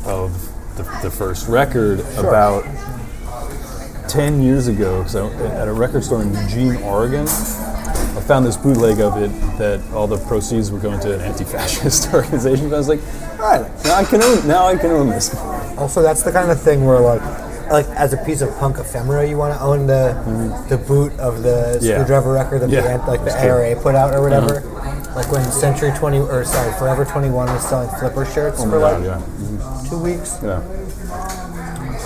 of 0.04 0.76
the, 0.76 0.82
the 1.02 1.10
first 1.10 1.48
record 1.48 2.00
about 2.18 2.64
10 4.08 4.42
years 4.42 4.66
ago 4.66 4.98
because 5.04 5.14
at 5.14 5.68
a 5.68 5.72
record 5.72 6.02
store 6.04 6.22
in 6.22 6.34
Eugene, 6.34 6.76
Oregon. 6.82 7.26
I 7.28 8.20
found 8.26 8.44
this 8.44 8.56
bootleg 8.56 9.00
of 9.00 9.20
it 9.22 9.28
that 9.58 9.80
all 9.92 10.06
the 10.06 10.18
proceeds 10.26 10.72
were 10.72 10.78
going 10.80 10.98
to 11.00 11.14
an 11.14 11.20
anti-fascist 11.20 12.12
organization. 12.14 12.72
I 12.74 12.78
was 12.78 12.88
like, 12.88 13.00
all 13.40 13.60
right, 13.60 13.84
now 13.84 13.94
I 13.94 14.04
can 14.04 14.22
own, 14.22 14.46
now 14.46 14.66
I 14.66 14.76
can 14.76 14.90
own 14.90 15.08
this. 15.10 15.34
Also, 15.78 16.02
that's 16.02 16.22
the 16.22 16.32
kind 16.32 16.50
of 16.50 16.60
thing 16.60 16.84
where 16.84 16.98
like, 16.98 17.22
like 17.70 17.86
as 17.90 18.12
a 18.12 18.16
piece 18.18 18.40
of 18.40 18.50
punk 18.58 18.78
ephemera, 18.78 19.26
you 19.28 19.36
want 19.36 19.54
to 19.54 19.60
own 19.60 19.86
the 19.86 20.12
the 20.68 20.76
boot 20.76 21.12
of 21.18 21.42
the 21.42 21.64
Mm-hmm. 21.74 21.84
Yeah. 21.86 22.04
Skrewdriver 22.04 22.34
record 22.34 22.60
that 22.60 22.70
Yeah, 22.70 22.98
the 22.98 23.06
like 23.06 23.24
the. 23.24 23.32
Uh-huh. 23.32 23.46
ARA 23.46 23.76
put 23.80 23.94
out 23.94 24.12
or 24.14 24.22
whatever. 24.22 24.60
Like 25.14 25.30
when 25.30 25.44
Century 25.52 25.92
Twenty 25.96 26.18
or 26.18 26.44
sorry, 26.44 26.72
Forever 26.78 27.04
Twenty 27.04 27.30
One 27.30 27.46
was 27.46 27.66
selling 27.68 27.88
flipper 27.98 28.24
shirts 28.24 28.58
Oh 28.60 28.64
for 28.68 28.78
god, 28.80 29.02
like 29.02 29.20
yeah. 29.20 29.88
two 29.88 29.98
weeks. 29.98 30.38
Yeah. 30.42 30.60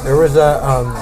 There 0.05 0.17
was 0.17 0.37
a 0.37 0.63
um, 0.65 0.93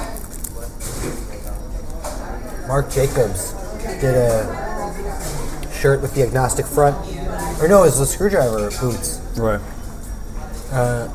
Marc 2.67 2.89
Jacobs 2.91 3.53
did 4.01 4.15
a 4.15 5.69
shirt 5.73 6.01
with 6.01 6.13
the 6.15 6.23
agnostic 6.23 6.65
front, 6.65 6.95
or 7.61 7.67
no, 7.67 7.83
it 7.83 7.87
was 7.87 7.99
the 7.99 8.05
Skrewdriver 8.05 8.69
boots. 8.81 9.19
Right. 9.37 9.61
Uh, 10.71 11.07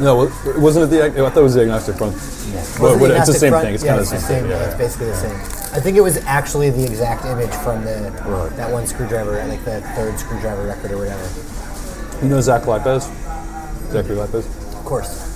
No, 0.00 0.16
wa- 0.16 0.30
wasn't 0.58 0.84
it 0.92 0.96
the? 0.96 1.04
I 1.04 1.28
thought 1.30 1.36
it 1.40 1.42
was 1.42 1.54
the 1.54 1.62
agnostic 1.62 1.96
front. 1.96 2.14
Was 2.14 2.78
But, 2.78 2.98
but 2.98 3.10
it's 3.10 3.26
the 3.26 3.32
same 3.34 3.50
front? 3.52 3.64
thing. 3.66 3.74
It's 3.74 3.84
yeah, 3.84 3.90
kind 3.90 4.00
of 4.00 4.08
the 4.10 4.18
same, 4.18 4.28
thing. 4.42 4.50
Yeah, 4.50 4.56
Yeah. 4.58 4.68
it's 4.68 4.76
basically 4.78 5.06
the 5.08 5.16
same. 5.16 5.59
I 5.72 5.78
think 5.78 5.96
it 5.96 6.00
was 6.00 6.16
actually 6.18 6.70
the 6.70 6.84
exact 6.84 7.24
image 7.24 7.50
from 7.62 7.84
the 7.84 8.10
that 8.56 8.72
one 8.72 8.84
Skrewdriver, 8.84 9.46
like 9.48 9.64
the 9.64 9.80
third 9.94 10.14
Skrewdriver 10.14 10.66
record 10.66 10.90
or 10.90 10.98
whatever. 10.98 12.24
You 12.24 12.28
know 12.28 12.40
Zach 12.40 12.66
Lopez? 12.66 13.04
Zachary 13.92 14.16
Lopez. 14.16 14.46
Of 14.74 14.84
course. 14.84 15.30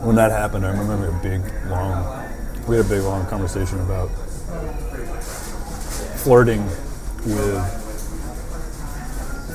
When 0.00 0.14
that 0.14 0.30
happened, 0.30 0.64
I 0.64 0.70
remember 0.70 0.96
having 0.96 1.38
a 1.38 1.40
big, 1.40 1.68
long. 1.68 2.24
We 2.68 2.76
had 2.76 2.86
a 2.86 2.88
big, 2.88 3.02
long 3.02 3.26
conversation 3.26 3.80
about 3.80 4.08
flirting 6.22 6.64
with 7.26 7.58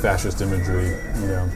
fascist 0.02 0.42
imagery. 0.42 0.90
You 1.22 1.28
know, 1.28 1.50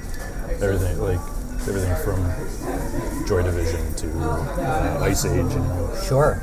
everything 0.62 0.98
like 1.00 1.20
everything 1.68 1.96
from 2.06 3.28
Joy 3.28 3.44
Division 3.44 3.94
to 3.96 4.20
uh, 4.22 5.00
Iceage. 5.02 5.34
You 5.36 5.60
know, 5.60 5.94
Sure. 6.08 6.42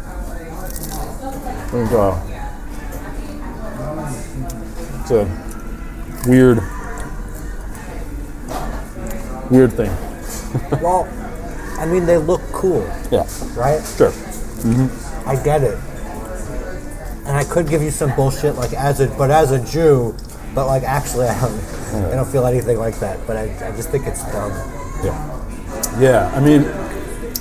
And, 1.24 1.92
uh, 1.92 2.20
it's 5.00 5.10
a 5.10 6.28
weird, 6.28 6.58
weird 9.50 9.72
thing. 9.72 9.90
Well, 10.80 11.08
I 11.80 11.86
mean, 11.86 12.06
they 12.06 12.16
look 12.16 12.40
cool, 12.52 12.82
Yeah, 13.10 13.26
right? 13.56 13.82
sure. 13.96 14.12
I 15.26 15.34
get 15.42 15.62
it. 15.64 15.76
And 17.26 17.36
I 17.36 17.42
could 17.42 17.68
give 17.68 17.82
you 17.82 17.90
some 17.90 18.14
bullshit 18.14 18.54
like 18.54 18.72
as 18.74 19.00
a 19.00 19.08
but 19.08 19.30
as 19.32 19.50
a 19.50 19.58
Jew, 19.64 20.14
but 20.54 20.66
like 20.66 20.82
actually 20.84 21.26
I 21.28 21.40
don't 21.40 22.04
I 22.12 22.14
don't 22.14 22.28
feel 22.28 22.46
anything 22.46 22.78
like 22.78 23.00
that. 23.00 23.18
But 23.26 23.36
I, 23.36 23.42
I 23.66 23.74
just 23.74 23.88
think 23.90 24.06
it's 24.06 24.22
dumb. 24.30 24.52
Yeah, 25.02 25.98
yeah. 25.98 26.32
I 26.34 26.40
mean, 26.40 26.62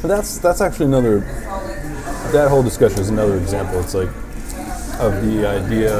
that's 0.01 0.39
that's 0.39 0.61
actually 0.61 0.87
another. 0.87 1.19
That 2.33 2.49
whole 2.49 2.63
discussion 2.63 2.99
is 2.99 3.09
another 3.09 3.37
example. 3.37 3.79
It's 3.79 3.93
like 3.93 4.09
of 4.99 5.21
the 5.21 5.45
idea, 5.45 5.99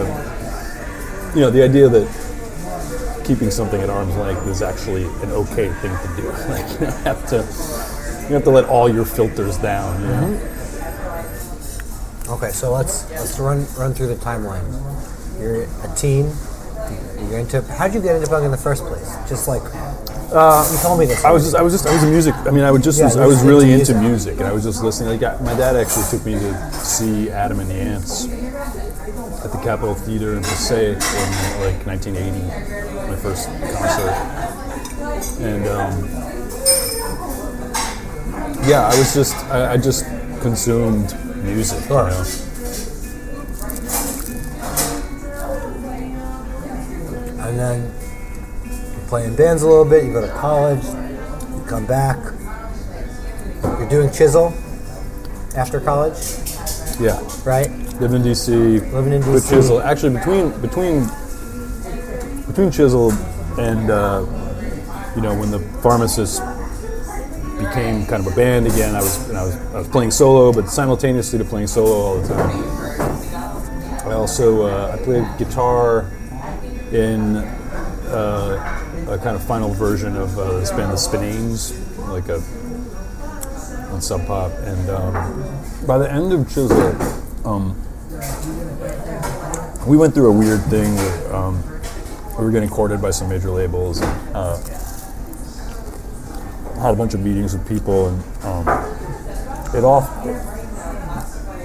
you 1.36 1.41
know, 1.41 1.51
the 1.51 1.63
idea 1.63 1.88
that 1.88 3.23
keeping 3.23 3.51
something 3.51 3.79
at 3.79 3.89
arm's 3.91 4.15
length 4.15 4.47
is 4.47 4.63
actually 4.63 5.03
an 5.21 5.31
okay 5.31 5.69
thing 5.73 5.95
to 5.95 6.07
do. 6.17 6.23
Like 6.49 6.71
you 6.71 6.88
don't 6.88 7.03
have 7.03 7.27
to, 7.27 7.38
you 8.27 8.34
have 8.34 8.43
to 8.45 8.49
let 8.49 8.65
all 8.65 8.89
your 8.89 9.05
filters 9.05 9.59
down. 9.59 10.01
You 10.01 10.07
know? 10.07 10.39
Mm-hmm. 10.39 10.53
Okay, 12.34 12.49
so 12.49 12.71
let's 12.71 13.07
let's 13.11 13.38
run 13.38 13.67
run 13.77 13.93
through 13.93 14.07
the 14.07 14.15
timeline. 14.15 14.65
You're 15.39 15.65
a 15.65 15.95
teen. 15.95 16.31
You're 17.29 17.41
into. 17.41 17.61
How'd 17.61 17.93
you 17.93 18.01
get 18.01 18.15
into 18.15 18.27
punk 18.27 18.43
in 18.43 18.49
the 18.49 18.57
first 18.57 18.84
place? 18.86 19.15
Just 19.29 19.47
like 19.47 19.61
you 20.34 20.77
told 20.79 20.99
me 20.99 21.05
this. 21.05 21.23
I 21.23 21.31
was 21.31 21.43
just, 21.43 21.55
I 21.55 21.61
was 21.61 21.73
just, 21.73 21.86
I 21.86 21.93
was 21.93 22.03
a 22.03 22.09
music. 22.09 22.34
I 22.36 22.51
mean, 22.51 22.63
I 22.63 22.71
would 22.71 22.84
just, 22.84 22.97
yeah, 22.97 23.05
was, 23.05 23.17
I 23.17 23.27
was 23.27 23.43
really 23.43 23.71
into 23.71 23.93
music. 23.93 24.01
music, 24.01 24.39
and 24.39 24.47
I 24.47 24.51
was 24.51 24.63
just 24.63 24.84
listening. 24.84 25.19
Like, 25.19 25.23
I, 25.23 25.41
my 25.43 25.53
dad 25.53 25.75
actually 25.75 26.05
took 26.09 26.25
me 26.25 26.34
to 26.34 26.71
see 26.73 27.29
Adam 27.29 27.59
and 27.59 27.69
the 27.69 27.75
Ants 27.75 28.25
at 28.25 29.51
the 29.51 29.59
Capitol 29.63 29.93
Theater 29.93 30.36
in 30.36 30.41
Passaic 30.41 30.97
in 30.97 31.61
like 31.61 31.86
1980, 31.86 33.07
my 33.09 33.15
first 33.15 33.47
concert. 33.47 34.13
And 35.39 35.67
um, 35.67 36.09
yeah, 38.67 38.89
I 38.91 38.97
was 38.97 39.13
just, 39.13 39.36
I, 39.45 39.73
I 39.73 39.77
just 39.77 40.05
consumed 40.41 41.15
music. 41.43 41.84
Sure. 41.86 42.09
You 42.09 42.15
know? 42.15 42.25
and 47.43 47.59
then 47.59 47.93
you 48.01 48.03
play 49.14 49.26
in 49.28 49.36
bands 49.36 49.61
a 49.61 49.68
little 49.68 49.86
bit. 49.86 50.03
You 50.03 50.11
go 50.11 50.22
to 50.22 50.34
college. 50.34 50.84
You 50.84 51.64
come 51.68 51.86
back. 51.86 52.18
You're 53.61 53.88
doing 53.88 54.11
chisel 54.11 54.51
after 55.55 55.80
college, 55.80 56.18
Yeah. 56.99 57.22
right? 57.45 57.70
Lived 58.01 58.16
in 58.16 58.24
DC. 58.24 58.80
Living 58.91 59.14
in 59.14 59.22
DC. 59.22 59.32
With 59.32 59.47
Chisel. 59.47 59.84
Actually, 59.84 60.18
between 60.18 60.49
between 60.61 61.07
between 62.47 62.72
Chisel 62.72 63.11
and 63.59 63.91
uh, 63.91 64.26
you 65.16 65.22
know 65.22 65.38
when 65.39 65.51
the 65.51 65.59
pharmacist 65.84 66.41
became 67.59 68.07
kind 68.07 68.26
of 68.26 68.34
a 68.34 68.36
band 68.36 68.66
again, 68.66 68.95
I 68.95 69.01
was 69.01 69.30
and 69.30 69.38
I 69.38 69.43
was 69.43 69.55
I 69.76 69.78
was 69.78 69.88
playing 69.89 70.09
solo, 70.09 70.51
but 70.51 70.70
simultaneously 70.70 71.38
to 71.38 71.45
playing 71.45 71.68
solo 71.68 71.93
all 71.93 72.18
the 72.20 72.28
time. 72.34 74.09
I 74.09 74.14
also 74.14 74.66
uh, 74.66 74.97
I 74.99 75.03
played 75.03 75.24
guitar 75.38 76.09
in 76.91 77.38
uh, 78.09 78.80
a 79.10 79.18
kind 79.18 79.36
of 79.36 79.43
final 79.43 79.70
version 79.74 80.16
of 80.16 80.38
uh, 80.38 80.60
this 80.60 80.72
band, 80.72 80.91
the 80.91 80.95
Spinanes, 80.95 81.74
like 82.10 82.30
a 82.30 82.41
on 83.93 84.01
Sub 84.01 84.26
Pop, 84.26 84.51
and 84.62 84.89
um, 84.89 85.14
by 85.86 85.97
the 85.97 86.12
end 86.12 86.34
of 86.34 86.47
Chisel, 86.47 86.95
um, 87.45 87.76
we 89.88 89.97
went 89.97 90.14
through 90.14 90.32
a 90.32 90.38
weird 90.38 90.62
thing. 90.64 90.95
Where, 90.95 91.36
um, 91.36 91.64
we 92.38 92.45
were 92.45 92.51
getting 92.51 92.70
courted 92.70 92.99
by 92.99 93.12
some 93.12 93.30
major 93.30 93.51
labels, 93.51 94.01
and 94.01 94.36
uh, 94.36 94.58
had 96.82 96.93
a 96.93 96.97
bunch 96.97 97.14
of 97.14 97.20
meetings 97.20 97.54
with 97.56 97.68
people, 97.68 98.08
and 98.08 98.24
um, 98.43 98.68
it 99.76 99.84
all, 99.84 100.01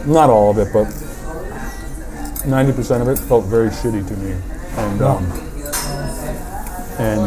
not 0.05 0.29
all 0.29 0.51
of 0.51 0.59
it, 0.59 0.71
but 0.71 0.87
ninety 2.47 2.73
percent 2.73 3.01
of 3.03 3.09
it 3.09 3.19
felt 3.19 3.47
very 3.47 3.71
shitty 3.71 4.07
to 4.07 4.17
me, 4.19 4.37
and 4.77 5.01
um, 5.01 5.48
and 6.99 7.21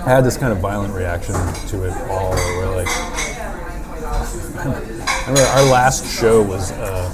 I 0.00 0.10
had 0.10 0.24
this 0.24 0.36
kind 0.36 0.52
of 0.52 0.58
violent 0.58 0.94
reaction 0.94 1.34
to 1.68 1.84
it 1.84 1.92
all, 2.08 2.30
where 2.30 2.76
like. 2.76 2.88
I 4.58 5.24
remember 5.26 5.40
our 5.50 5.64
last 5.64 6.06
show 6.06 6.42
was. 6.42 6.70
Uh, 6.72 7.12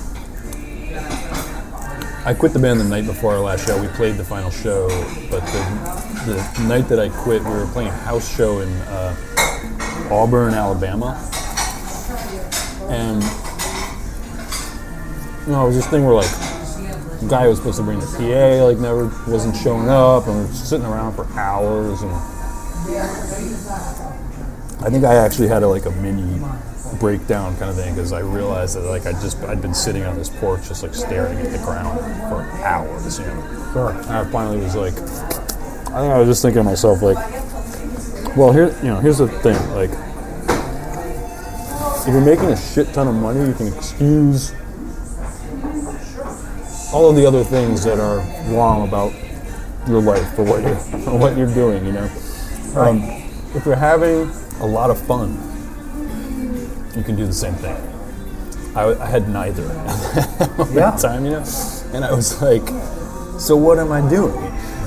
I 2.25 2.35
quit 2.35 2.53
the 2.53 2.59
band 2.59 2.79
the 2.81 2.85
night 2.85 3.07
before 3.07 3.35
our 3.35 3.41
last 3.41 3.67
show. 3.67 3.81
We 3.81 3.89
played 3.89 4.17
the 4.17 4.25
final 4.25 4.51
show, 4.51 4.89
but 5.31 5.41
the, 5.47 6.35
the 6.57 6.65
night 6.69 6.89
that 6.89 7.01
I 7.01 7.09
quit, 7.09 7.43
we 7.43 7.51
were 7.51 7.67
playing 7.67 7.89
a 7.89 7.93
house 7.93 8.29
show 8.37 8.61
in 8.61 8.69
uh, 8.83 9.17
Auburn, 10.11 10.55
Alabama, 10.55 11.19
and 12.91 13.23
you 15.47 15.53
know, 15.53 15.65
it 15.65 15.67
was 15.69 15.77
this 15.77 15.87
thing 15.89 16.05
where 16.05 16.15
like 16.15 16.52
guy 17.29 17.45
who 17.45 17.49
was 17.51 17.59
supposed 17.59 17.79
to 17.79 17.85
bring 17.85 18.01
the 18.01 18.07
PA 18.07 18.65
like 18.65 18.79
never 18.79 19.07
wasn't 19.31 19.57
showing 19.57 19.89
up, 19.89 20.27
and 20.27 20.37
we 20.37 20.47
were 20.47 20.53
sitting 20.53 20.87
around 20.87 21.15
for 21.15 21.27
hours, 21.39 22.03
and 22.03 22.13
I 24.85 24.91
think 24.91 25.05
I 25.05 25.15
actually 25.15 25.49
had 25.49 25.63
a, 25.63 25.69
like 25.69 25.87
a 25.87 25.91
mini 25.93 26.41
breakdown 26.99 27.57
kind 27.57 27.71
of 27.71 27.77
thing 27.77 27.95
because 27.95 28.13
I 28.13 28.21
realized 28.21 28.77
that 28.77 28.83
like 28.83 29.07
I 29.07 29.13
just 29.13 29.39
I'd 29.45 29.63
been 29.63 29.75
sitting 29.75 30.05
on 30.05 30.17
this 30.17 30.29
porch 30.29 30.69
just 30.69 30.83
like 30.83 30.95
staring 30.95 31.39
at 31.39 31.51
the 31.51 31.59
ground 31.59 31.99
for 32.29 32.43
hours, 32.65 33.19
you 33.19 33.27
know. 33.27 33.71
Sure. 33.73 33.91
And 33.91 34.11
I 34.11 34.25
finally 34.31 34.59
was 34.59 34.77
like, 34.77 34.95
I 34.95 36.01
think 36.01 36.13
I 36.13 36.19
was 36.19 36.29
just 36.29 36.43
thinking 36.43 36.61
to 36.61 36.65
myself 36.65 37.03
like, 37.03 37.17
well 38.37 38.53
here 38.53 38.75
you 38.79 38.89
know 38.89 38.99
here's 38.99 39.19
the 39.19 39.29
thing 39.29 39.59
like 39.75 39.91
if 42.03 42.09
you're 42.09 42.21
making 42.21 42.47
a 42.47 42.57
shit 42.57 42.93
ton 42.93 43.07
of 43.07 43.15
money, 43.15 43.47
you 43.47 43.55
can 43.55 43.69
excuse 43.69 44.53
all 46.93 47.09
of 47.11 47.17
the 47.17 47.27
other 47.27 47.43
things 47.45 47.83
that 47.85 47.99
are 47.99 48.19
wrong 48.55 48.87
about 48.87 49.13
your 49.89 50.01
life 50.03 50.39
or 50.39 50.45
what 50.45 50.63
you're 50.63 50.77
or 51.11 51.19
what 51.19 51.37
you're 51.37 51.53
doing, 51.53 51.85
you 51.87 51.93
know. 51.93 52.09
Um, 52.77 53.03
if 53.55 53.65
you're 53.67 53.77
having 53.77 54.31
a 54.61 54.67
lot 54.67 54.91
of 54.91 55.01
fun, 55.07 55.31
you 56.97 57.03
can 57.03 57.17
do 57.17 57.27
the 57.27 57.33
same 57.33 57.55
thing. 57.55 57.77
I, 58.75 58.95
I 59.03 59.07
had 59.07 59.29
neither 59.29 59.65
at 59.71 60.49
Yeah. 60.59 60.65
that 60.75 60.99
time, 61.01 61.25
you 61.25 61.33
know, 61.33 61.45
and 61.93 62.05
I 62.05 62.13
was 62.13 62.41
like, 62.41 62.67
so 63.39 63.57
what 63.57 63.79
am 63.79 63.93
I 63.93 64.07
doing? 64.09 64.35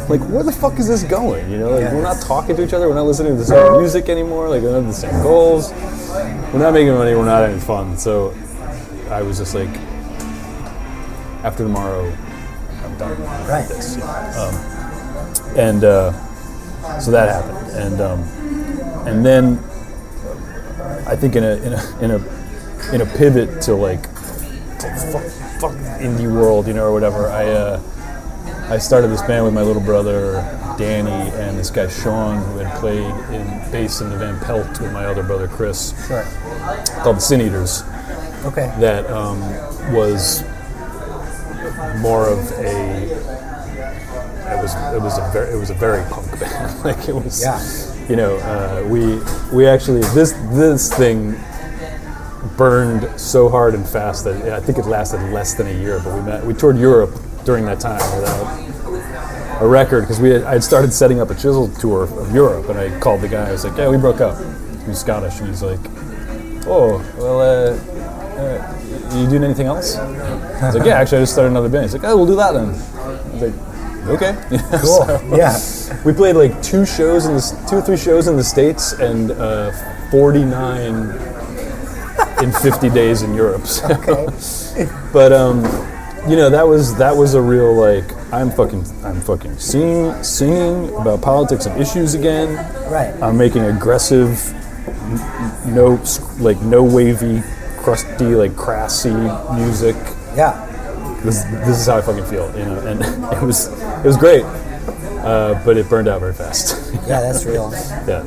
Like, 0.08 0.22
where 0.30 0.44
the 0.44 0.52
fuck 0.52 0.80
is 0.80 0.88
this 0.88 1.04
going? 1.04 1.50
You 1.52 1.58
know, 1.58 1.70
like 1.72 1.82
Yeah. 1.82 1.94
we're 1.94 2.02
not 2.04 2.22
talking 2.22 2.56
to 2.56 2.64
each 2.64 2.74
other, 2.74 2.88
we're 2.88 2.96
not 2.96 3.06
listening 3.06 3.34
to 3.34 3.38
the 3.40 3.46
same 3.46 3.78
music 3.80 4.08
anymore, 4.10 4.50
like 4.50 4.62
we 4.62 4.68
don't 4.70 4.86
have 4.86 4.88
the 4.88 4.94
same 4.94 5.22
goals, 5.24 5.72
we're 6.54 6.60
not 6.60 6.74
making 6.74 6.94
money, 6.94 7.16
we're 7.16 7.26
not 7.26 7.42
having 7.42 7.60
fun. 7.60 7.98
So 7.98 8.34
I 9.10 9.22
was 9.22 9.38
just 9.40 9.54
like, 9.56 9.70
after 11.46 11.64
tomorrow, 11.64 12.12
I'm 12.84 12.98
done 12.98 13.22
Right. 13.48 13.68
with 13.70 13.78
this. 13.78 13.96
you 13.96 14.02
know. 14.02 14.08
Um, 14.36 15.58
and 15.58 15.84
uh, 15.84 17.00
so 17.00 17.12
that 17.12 17.30
happened, 17.30 17.72
and 17.72 18.02
um, 18.02 18.20
and 19.08 19.26
then 19.26 19.60
I 21.08 21.16
think 21.16 21.36
in 21.36 21.44
a 21.44 21.56
in 21.58 21.74
a 21.74 22.00
in 22.02 22.12
a 22.12 22.94
in 22.96 23.02
a 23.02 23.06
pivot 23.18 23.62
to 23.64 23.76
like 23.76 24.02
to 24.04 24.88
fuck, 25.12 25.24
fuck 25.62 25.74
indie 26.02 26.32
world, 26.32 26.68
you 26.68 26.74
know, 26.74 26.86
or 26.86 26.92
whatever. 26.94 27.28
I 27.30 27.46
uh, 27.48 27.82
I 28.70 28.78
started 28.80 29.10
this 29.10 29.22
band 29.22 29.46
with 29.46 29.54
my 29.54 29.62
little 29.62 29.82
brother 29.84 30.34
Danny 30.80 31.30
and 31.40 31.58
this 31.58 31.70
guy 31.70 31.88
Sean, 31.88 32.38
who 32.52 32.58
had 32.58 32.80
played 32.80 33.06
in 33.34 33.72
bass 33.72 34.02
in 34.02 34.10
the 34.10 34.18
Van 34.18 34.40
Pelt 34.42 34.68
with 34.82 34.92
my 34.92 35.06
other 35.06 35.22
brother 35.24 35.48
Chris, 35.48 35.94
Sure. 36.08 36.24
called 37.04 37.18
the 37.18 37.22
Sin 37.22 37.40
Eaters 37.42 37.84
Okay. 38.46 38.74
that 38.80 39.06
um, 39.10 39.40
was 39.94 40.44
more 42.00 42.28
of 42.30 42.40
a 42.54 43.06
it 44.48 44.62
was 44.62 44.76
it 44.94 45.02
was 45.02 45.18
a 45.18 45.30
very 45.34 45.54
it 45.54 45.58
was 45.58 45.70
a 45.70 45.74
very 45.74 46.04
punk 46.10 46.40
band 46.40 46.84
like 46.86 47.08
it 47.10 47.16
was 47.16 47.42
Yeah. 47.42 48.08
you 48.08 48.16
know 48.16 48.36
uh, 48.38 48.84
we 48.88 49.20
we 49.56 49.68
actually 49.68 50.02
this 50.14 50.32
this 50.54 50.94
thing 50.94 51.36
burned 52.58 53.20
so 53.20 53.50
hard 53.50 53.74
and 53.74 53.88
fast 53.88 54.24
that 54.26 54.54
I 54.54 54.60
think 54.60 54.78
it 54.78 54.86
lasted 54.86 55.18
less 55.32 55.56
than 55.56 55.68
a 55.68 55.74
year 55.74 56.00
but 56.04 56.14
we 56.16 56.22
met 56.22 56.46
we 56.46 56.54
toured 56.54 56.78
Europe 56.78 57.12
during 57.44 57.66
that 57.66 57.80
time 57.80 58.00
without 58.20 59.62
a 59.62 59.68
record 59.68 60.02
because 60.02 60.20
we 60.20 60.30
had, 60.30 60.44
I 60.44 60.54
had 60.54 60.64
started 60.64 60.92
setting 60.94 61.20
up 61.20 61.30
a 61.32 61.36
chisel 61.36 61.68
tour 61.70 62.04
of 62.04 62.34
Europe 62.34 62.70
and 62.70 62.78
I 62.78 62.98
called 63.00 63.22
the 63.22 63.28
guy 63.28 63.48
I 63.50 63.52
was 63.52 63.64
like 63.66 63.78
yeah 63.78 63.90
we 63.90 63.98
broke 63.98 64.22
up 64.22 64.38
he 64.84 64.90
was 64.90 65.00
Scottish 65.00 65.40
and 65.40 65.48
he's 65.50 65.64
like 65.64 65.80
oh 66.68 67.04
well 67.18 67.42
uh, 67.42 67.78
uh, 68.38 69.18
you 69.18 69.28
doing 69.30 69.44
anything 69.44 69.68
else? 69.68 69.96
I 69.98 70.66
was 70.68 70.76
like, 70.76 70.86
yeah, 70.86 70.96
actually, 71.00 71.20
I 71.20 71.22
just 71.22 71.34
started 71.34 71.50
another 71.52 71.70
band. 71.70 71.84
He's 71.86 71.94
like, 71.94 72.04
oh, 72.04 72.16
we'll 72.18 72.26
do 72.26 72.36
that 72.36 72.54
then. 72.54 72.70
I 72.70 73.32
was 73.32 73.42
like, 73.42 74.08
okay. 74.08 74.36
Cool. 74.82 75.06
So, 75.06 75.36
Yeah. 75.36 76.02
We 76.06 76.14
played 76.14 76.36
like 76.36 76.62
two 76.62 76.86
shows 76.86 77.26
in 77.26 77.34
the 77.36 77.66
two 77.70 77.78
or 77.78 77.82
three 77.82 77.98
shows 77.98 78.28
in 78.28 78.36
the 78.38 78.44
states 78.44 78.94
and 78.94 79.32
uh, 79.32 79.72
49 80.12 80.92
in 82.44 82.52
50 82.52 82.90
days 82.90 83.22
in 83.22 83.34
Europe. 83.34 83.66
So- 83.66 83.88
Okay. 83.90 84.88
but 85.14 85.32
um, 85.34 85.64
you 86.30 86.36
know 86.36 86.50
that 86.50 86.68
was 86.68 86.96
that 86.98 87.16
was 87.16 87.34
a 87.36 87.42
real 87.42 87.74
like 87.74 88.04
I'm 88.34 88.50
fucking 88.52 88.84
I'm 89.04 89.22
fucking 89.22 89.58
singing 89.58 90.12
singing 90.24 90.94
about 90.96 91.22
politics 91.22 91.66
and 91.68 91.80
issues 91.80 92.14
again. 92.16 92.56
Right. 92.92 93.14
I'm 93.22 93.38
making 93.38 93.64
aggressive, 93.64 94.52
no 95.68 96.02
like 96.40 96.60
no 96.62 96.84
wavy, 96.84 97.42
crusty 97.86 98.34
like 98.36 98.56
crassy 98.58 99.14
music. 99.54 99.96
Yeah. 100.36 100.62
This 101.24 101.44
this 101.66 101.80
is 101.80 101.86
how 101.88 101.98
I 101.98 102.02
fucking 102.02 102.26
feel, 102.26 102.48
you 102.58 102.66
know. 102.66 102.80
And 102.86 103.00
it 103.34 103.42
was 103.46 103.68
it 104.04 104.06
was 104.06 104.18
great, 104.18 104.44
uh, 104.44 105.62
but 105.64 105.78
it 105.78 105.88
burned 105.90 106.08
out 106.08 106.20
very 106.20 106.34
fast. 106.34 106.82
Yeah, 107.06 107.22
that's 107.22 107.46
real. 107.46 107.70
yeah, 108.08 108.24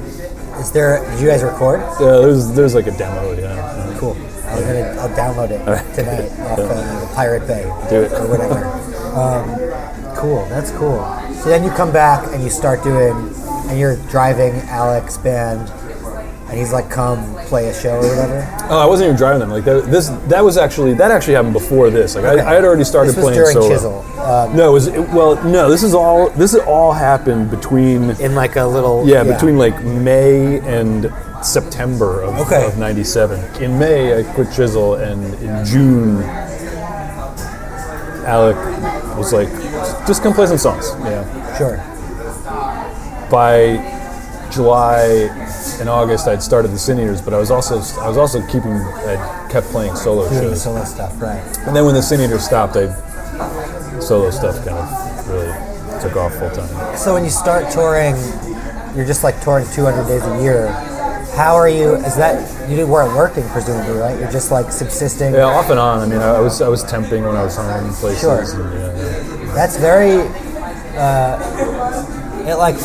Is 0.60 0.70
there? 0.70 1.02
Did 1.10 1.20
you 1.20 1.26
guys 1.26 1.42
record? 1.42 1.80
yeah. 2.00 2.18
There's 2.22 2.52
there's 2.52 2.74
like 2.74 2.86
a 2.86 2.96
demo. 2.96 3.32
Yeah. 3.32 3.96
Cool. 3.98 4.14
I'm 4.46 4.60
gonna. 4.62 4.94
I'll 5.02 5.14
download 5.18 5.50
it 5.50 5.62
tonight 5.94 6.30
off 6.50 6.58
uh, 6.60 7.00
the 7.00 7.14
Pirate 7.14 7.46
Bay 7.48 7.64
Do 7.90 8.02
it. 8.02 8.12
or 8.12 8.26
whatever. 8.28 8.64
Um, 9.18 10.14
cool. 10.16 10.44
That's 10.48 10.70
cool. 10.72 11.02
So 11.42 11.48
then 11.50 11.64
you 11.64 11.70
come 11.70 11.92
back 11.92 12.32
and 12.32 12.42
you 12.42 12.50
start 12.50 12.82
doing, 12.84 13.16
and 13.68 13.78
you're 13.78 13.96
driving 14.10 14.54
Alec's 14.68 15.18
band, 15.18 15.68
and 16.48 16.58
he's 16.58 16.72
like, 16.72 16.88
"Come 16.90 17.34
play 17.46 17.68
a 17.68 17.74
show 17.74 17.96
or 17.96 18.08
whatever." 18.08 18.66
Oh, 18.70 18.78
I 18.78 18.86
wasn't 18.86 19.06
even 19.08 19.16
driving 19.16 19.40
them. 19.40 19.50
Like 19.50 19.64
that, 19.64 19.86
this, 19.90 20.08
that 20.28 20.42
was 20.42 20.56
actually 20.56 20.94
that 20.94 21.10
actually 21.10 21.34
happened 21.34 21.52
before 21.52 21.90
this. 21.90 22.14
Like 22.14 22.24
Okay. 22.24 22.42
I, 22.42 22.52
I 22.52 22.54
had 22.54 22.64
already 22.64 22.84
started 22.84 23.10
This 23.10 23.16
was 23.16 23.24
playing 23.24 23.38
during 23.38 23.52
solo. 23.54 23.68
Chisel. 23.68 24.20
Um, 24.20 24.56
No, 24.56 24.70
it 24.70 24.72
was 24.72 24.86
it, 24.88 25.00
well, 25.10 25.42
no. 25.44 25.68
This 25.70 25.82
is 25.82 25.94
all. 25.94 26.30
This 26.30 26.54
is 26.54 26.60
all 26.60 26.92
happened 26.92 27.50
between 27.50 28.10
in 28.20 28.34
like 28.34 28.56
a 28.56 28.64
little. 28.64 29.06
yeah, 29.06 29.22
between 29.24 29.58
like 29.58 29.82
May 29.84 30.60
and 30.60 31.12
September 31.42 32.22
of, 32.22 32.34
Okay. 32.46 32.66
of 32.66 32.78
'97. 32.78 33.62
In 33.62 33.78
May, 33.78 34.18
I 34.18 34.22
quit 34.34 34.48
Chisel, 34.52 34.94
and 34.94 35.22
in 35.42 35.64
June, 35.64 36.22
Alec 38.24 38.56
was 39.16 39.32
like, 39.32 39.48
"Just 40.06 40.22
come 40.22 40.32
play 40.34 40.46
some 40.46 40.58
songs." 40.58 40.90
Yeah. 41.04 41.24
Sure. 41.58 41.76
By 43.30 43.76
July 44.50 45.28
and 45.80 45.88
August, 45.88 46.26
I'd 46.26 46.42
started 46.42 46.68
the 46.68 46.78
Sin 46.78 46.98
Eaters, 46.98 47.20
but 47.20 47.34
I 47.34 47.38
was 47.38 47.50
also 47.50 47.76
I 48.00 48.08
was 48.08 48.16
also 48.16 48.44
keeping 48.46 48.72
I 48.72 49.48
kept 49.50 49.68
playing 49.68 49.94
solo 49.96 50.28
Doing 50.28 50.42
shows. 50.42 50.62
solo 50.62 50.84
stuff, 50.84 51.20
right? 51.20 51.42
And 51.66 51.74
then 51.74 51.84
when 51.84 51.94
the 51.94 52.02
Sin 52.02 52.20
Eaters 52.20 52.44
stopped, 52.44 52.76
I 52.76 52.88
solo 54.00 54.30
stuff 54.30 54.56
kind 54.64 54.78
of 54.78 55.28
really 55.28 55.52
took 56.00 56.16
off 56.16 56.34
full 56.34 56.50
time. 56.50 56.96
So 56.96 57.14
when 57.14 57.24
you 57.24 57.30
start 57.30 57.70
touring, 57.72 58.14
you're 58.96 59.06
just 59.06 59.24
like 59.24 59.40
touring 59.42 59.66
200 59.72 60.06
days 60.06 60.24
a 60.24 60.42
year. 60.42 60.68
How 61.36 61.54
are 61.54 61.68
you? 61.68 61.94
Is 61.96 62.16
that 62.16 62.68
you 62.68 62.86
weren't 62.86 63.14
working 63.16 63.46
presumably, 63.50 63.98
right? 63.98 64.18
You're 64.18 64.30
just 64.30 64.50
like 64.50 64.72
subsisting. 64.72 65.34
Yeah, 65.34 65.44
off 65.44 65.70
and 65.70 65.78
on. 65.78 66.00
I 66.00 66.06
mean, 66.06 66.18
I 66.20 66.40
was 66.40 66.60
I 66.60 66.68
was 66.68 66.82
temping 66.84 67.24
when 67.26 67.36
I 67.36 67.44
was 67.44 67.56
home 67.56 67.92
places. 67.94 68.20
Sure. 68.20 68.40
And, 68.42 68.74
yeah, 68.74 69.44
yeah. 69.44 69.54
That's 69.54 69.76
very. 69.76 70.26
Uh, 70.96 72.44
it 72.48 72.56
like. 72.56 72.76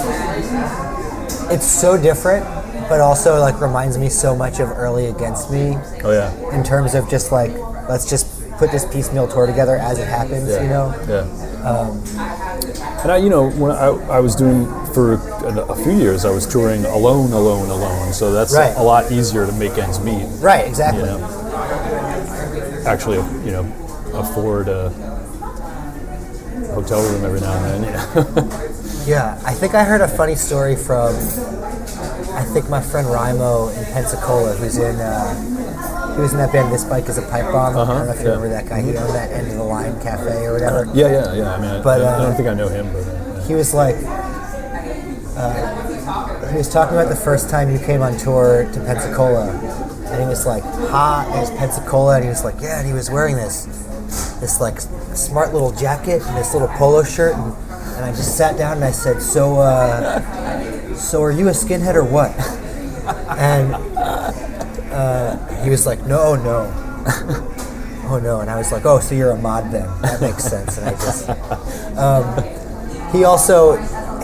It's 1.52 1.66
so 1.66 1.98
different, 2.02 2.46
but 2.90 3.00
also 3.02 3.40
like 3.40 3.60
reminds 3.62 3.98
me 3.98 4.10
so 4.10 4.36
much 4.36 4.60
of 4.60 4.70
early 4.70 5.08
Against 5.08 5.52
Me 5.52 5.78
Oh 6.04 6.12
yeah. 6.12 6.32
in 6.56 6.64
terms 6.64 6.94
of 6.96 7.10
just 7.10 7.32
like 7.32 7.52
let's 7.90 8.10
just 8.10 8.28
put 8.58 8.72
this 8.72 8.86
piecemeal 8.86 9.28
tour 9.28 9.46
together 9.48 9.76
as 9.78 10.00
it 10.00 10.08
happens, 10.08 10.50
Yeah. 10.50 10.62
you 10.64 10.70
know. 10.70 10.94
Yeah. 11.08 11.68
Um, 11.68 12.04
and 13.04 13.12
I, 13.12 13.18
you 13.18 13.30
know, 13.30 13.50
when 13.52 13.72
I, 13.72 13.88
I 13.88 14.20
was 14.20 14.36
doing 14.36 14.66
for 14.94 15.14
a, 15.14 15.62
a 15.70 15.76
few 15.84 15.94
years, 15.94 16.24
I 16.26 16.30
was 16.30 16.46
touring 16.46 16.86
alone, 16.86 17.32
alone, 17.34 17.70
alone. 17.70 18.14
So 18.14 18.32
that's 18.32 18.54
Right. 18.54 18.74
a 18.78 18.84
lot 18.84 19.12
easier 19.12 19.46
to 19.46 19.52
make 19.54 19.78
ends 19.78 20.00
meet. 20.00 20.26
Right. 20.40 20.64
You 20.66 20.70
Exactly. 20.70 21.04
know, 21.04 22.84
actually, 22.86 23.18
you 23.46 23.52
know, 23.52 23.64
afford 24.14 24.68
a 24.68 24.90
hotel 26.74 27.02
room 27.12 27.26
every 27.26 27.40
now 27.42 27.54
and 27.66 27.84
then. 27.84 27.94
Yeah. 27.94 28.70
Yeah, 29.06 29.40
I 29.46 29.54
think 29.54 29.74
I 29.76 29.84
heard 29.84 30.00
a 30.02 30.08
funny 30.08 30.36
story 30.36 30.76
from 30.78 31.14
I 32.36 32.44
think 32.54 32.70
my 32.70 32.82
friend 32.82 33.06
Rimo 33.08 33.76
in 33.78 33.84
Pensacola, 33.92 34.54
who's 34.54 34.78
in 34.78 34.96
uh, 34.96 36.16
he 36.16 36.22
was 36.22 36.32
in 36.32 36.38
that 36.38 36.54
band 36.54 36.72
This 36.74 36.86
Bike 36.86 37.10
is 37.10 37.18
a 37.18 37.22
Pipe 37.24 37.52
Bomb. 37.52 37.76
I 37.78 37.86
don't 37.86 38.06
know 38.06 38.14
if 38.14 38.22
you 38.22 38.30
Uh-huh, 38.30 38.30
yeah. 38.30 38.36
remember 38.36 38.50
that 38.50 38.68
guy. 38.70 38.82
He 38.82 38.96
owned 38.96 39.14
that 39.14 39.32
end 39.32 39.48
of 39.52 39.58
the 39.58 39.64
line 39.64 40.00
cafe 40.02 40.46
or 40.46 40.54
whatever. 40.54 40.86
yeah, 40.94 41.08
yeah, 41.12 41.34
yeah. 41.34 41.54
I 41.54 41.60
mean, 41.60 41.70
I, 41.72 41.82
But, 41.82 42.02
I, 42.02 42.06
I 42.06 42.08
uh, 42.14 42.22
don't 42.24 42.36
think 42.36 42.48
I 42.48 42.54
know 42.54 42.68
him, 42.70 42.92
but 42.94 43.00
uh, 43.04 43.42
He 43.46 43.56
was 43.56 43.74
like 43.74 43.96
uh, 45.36 46.50
he 46.52 46.58
was 46.58 46.70
talking 46.72 46.96
about 46.96 47.10
the 47.10 47.16
first 47.16 47.50
time 47.50 47.72
you 47.72 47.80
came 47.80 48.02
on 48.02 48.16
tour 48.18 48.70
to 48.72 48.80
Pensacola, 48.82 49.50
and 49.50 50.22
he 50.22 50.28
was 50.28 50.46
like 50.46 50.64
hot. 50.64 51.26
And 51.28 51.38
it 51.38 51.42
was 51.42 51.52
Pensacola, 51.52 52.16
and 52.16 52.24
he 52.24 52.30
was 52.30 52.44
like, 52.46 52.56
yeah, 52.62 52.78
and 52.80 52.88
he 52.88 52.94
was 52.94 53.10
wearing 53.12 53.36
this 53.36 53.66
this 54.40 54.62
like 54.62 54.80
smart 54.80 55.52
little 55.52 55.72
jacket 55.74 56.22
and 56.26 56.38
this 56.38 56.54
little 56.54 56.68
polo 56.70 57.04
shirt, 57.04 57.34
and, 57.36 57.54
and 57.96 58.06
I 58.06 58.12
just 58.12 58.38
sat 58.38 58.58
down 58.58 58.78
and 58.78 58.86
I 58.86 58.92
said, 58.92 59.22
so 59.22 59.58
uh, 59.60 60.94
so 60.96 61.22
are 61.24 61.32
you 61.32 61.48
a 61.48 61.52
skinhead 61.52 61.96
or 61.96 62.04
what? 62.04 62.32
And 63.38 63.74
uh, 63.74 65.64
he 65.64 65.70
was 65.70 65.86
like, 65.86 66.06
no, 66.06 66.36
no. 66.36 66.70
Oh 68.06 68.20
no! 68.20 68.42
And 68.42 68.50
I 68.50 68.58
was 68.58 68.70
like, 68.72 68.86
"Oh, 68.86 69.00
so 69.00 69.16
you're 69.16 69.32
a 69.32 69.38
mod 69.38 69.72
then? 69.72 69.88
That 70.02 70.20
makes 70.20 70.44
sense." 70.44 70.78
And 70.78 70.88
I 70.90 70.92
just, 70.92 71.30
um, 71.98 72.44
he 73.14 73.24
also, 73.24 73.78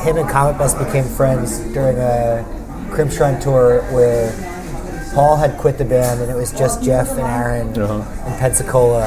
him 0.04 0.18
and 0.18 0.28
Cometbus 0.30 0.78
became 0.86 1.06
friends 1.06 1.60
during 1.74 1.98
a 1.98 2.46
Crimpshrine 2.92 3.42
tour 3.42 3.82
where 3.94 4.32
Paul 5.16 5.38
had 5.38 5.58
quit 5.58 5.78
the 5.78 5.86
band 5.86 6.20
and 6.22 6.30
it 6.30 6.36
was 6.36 6.52
just 6.52 6.84
Jeff 6.84 7.10
and 7.12 7.22
Aaron 7.22 7.70
Uh-huh. 7.82 8.28
in 8.32 8.38
Pensacola, 8.38 9.06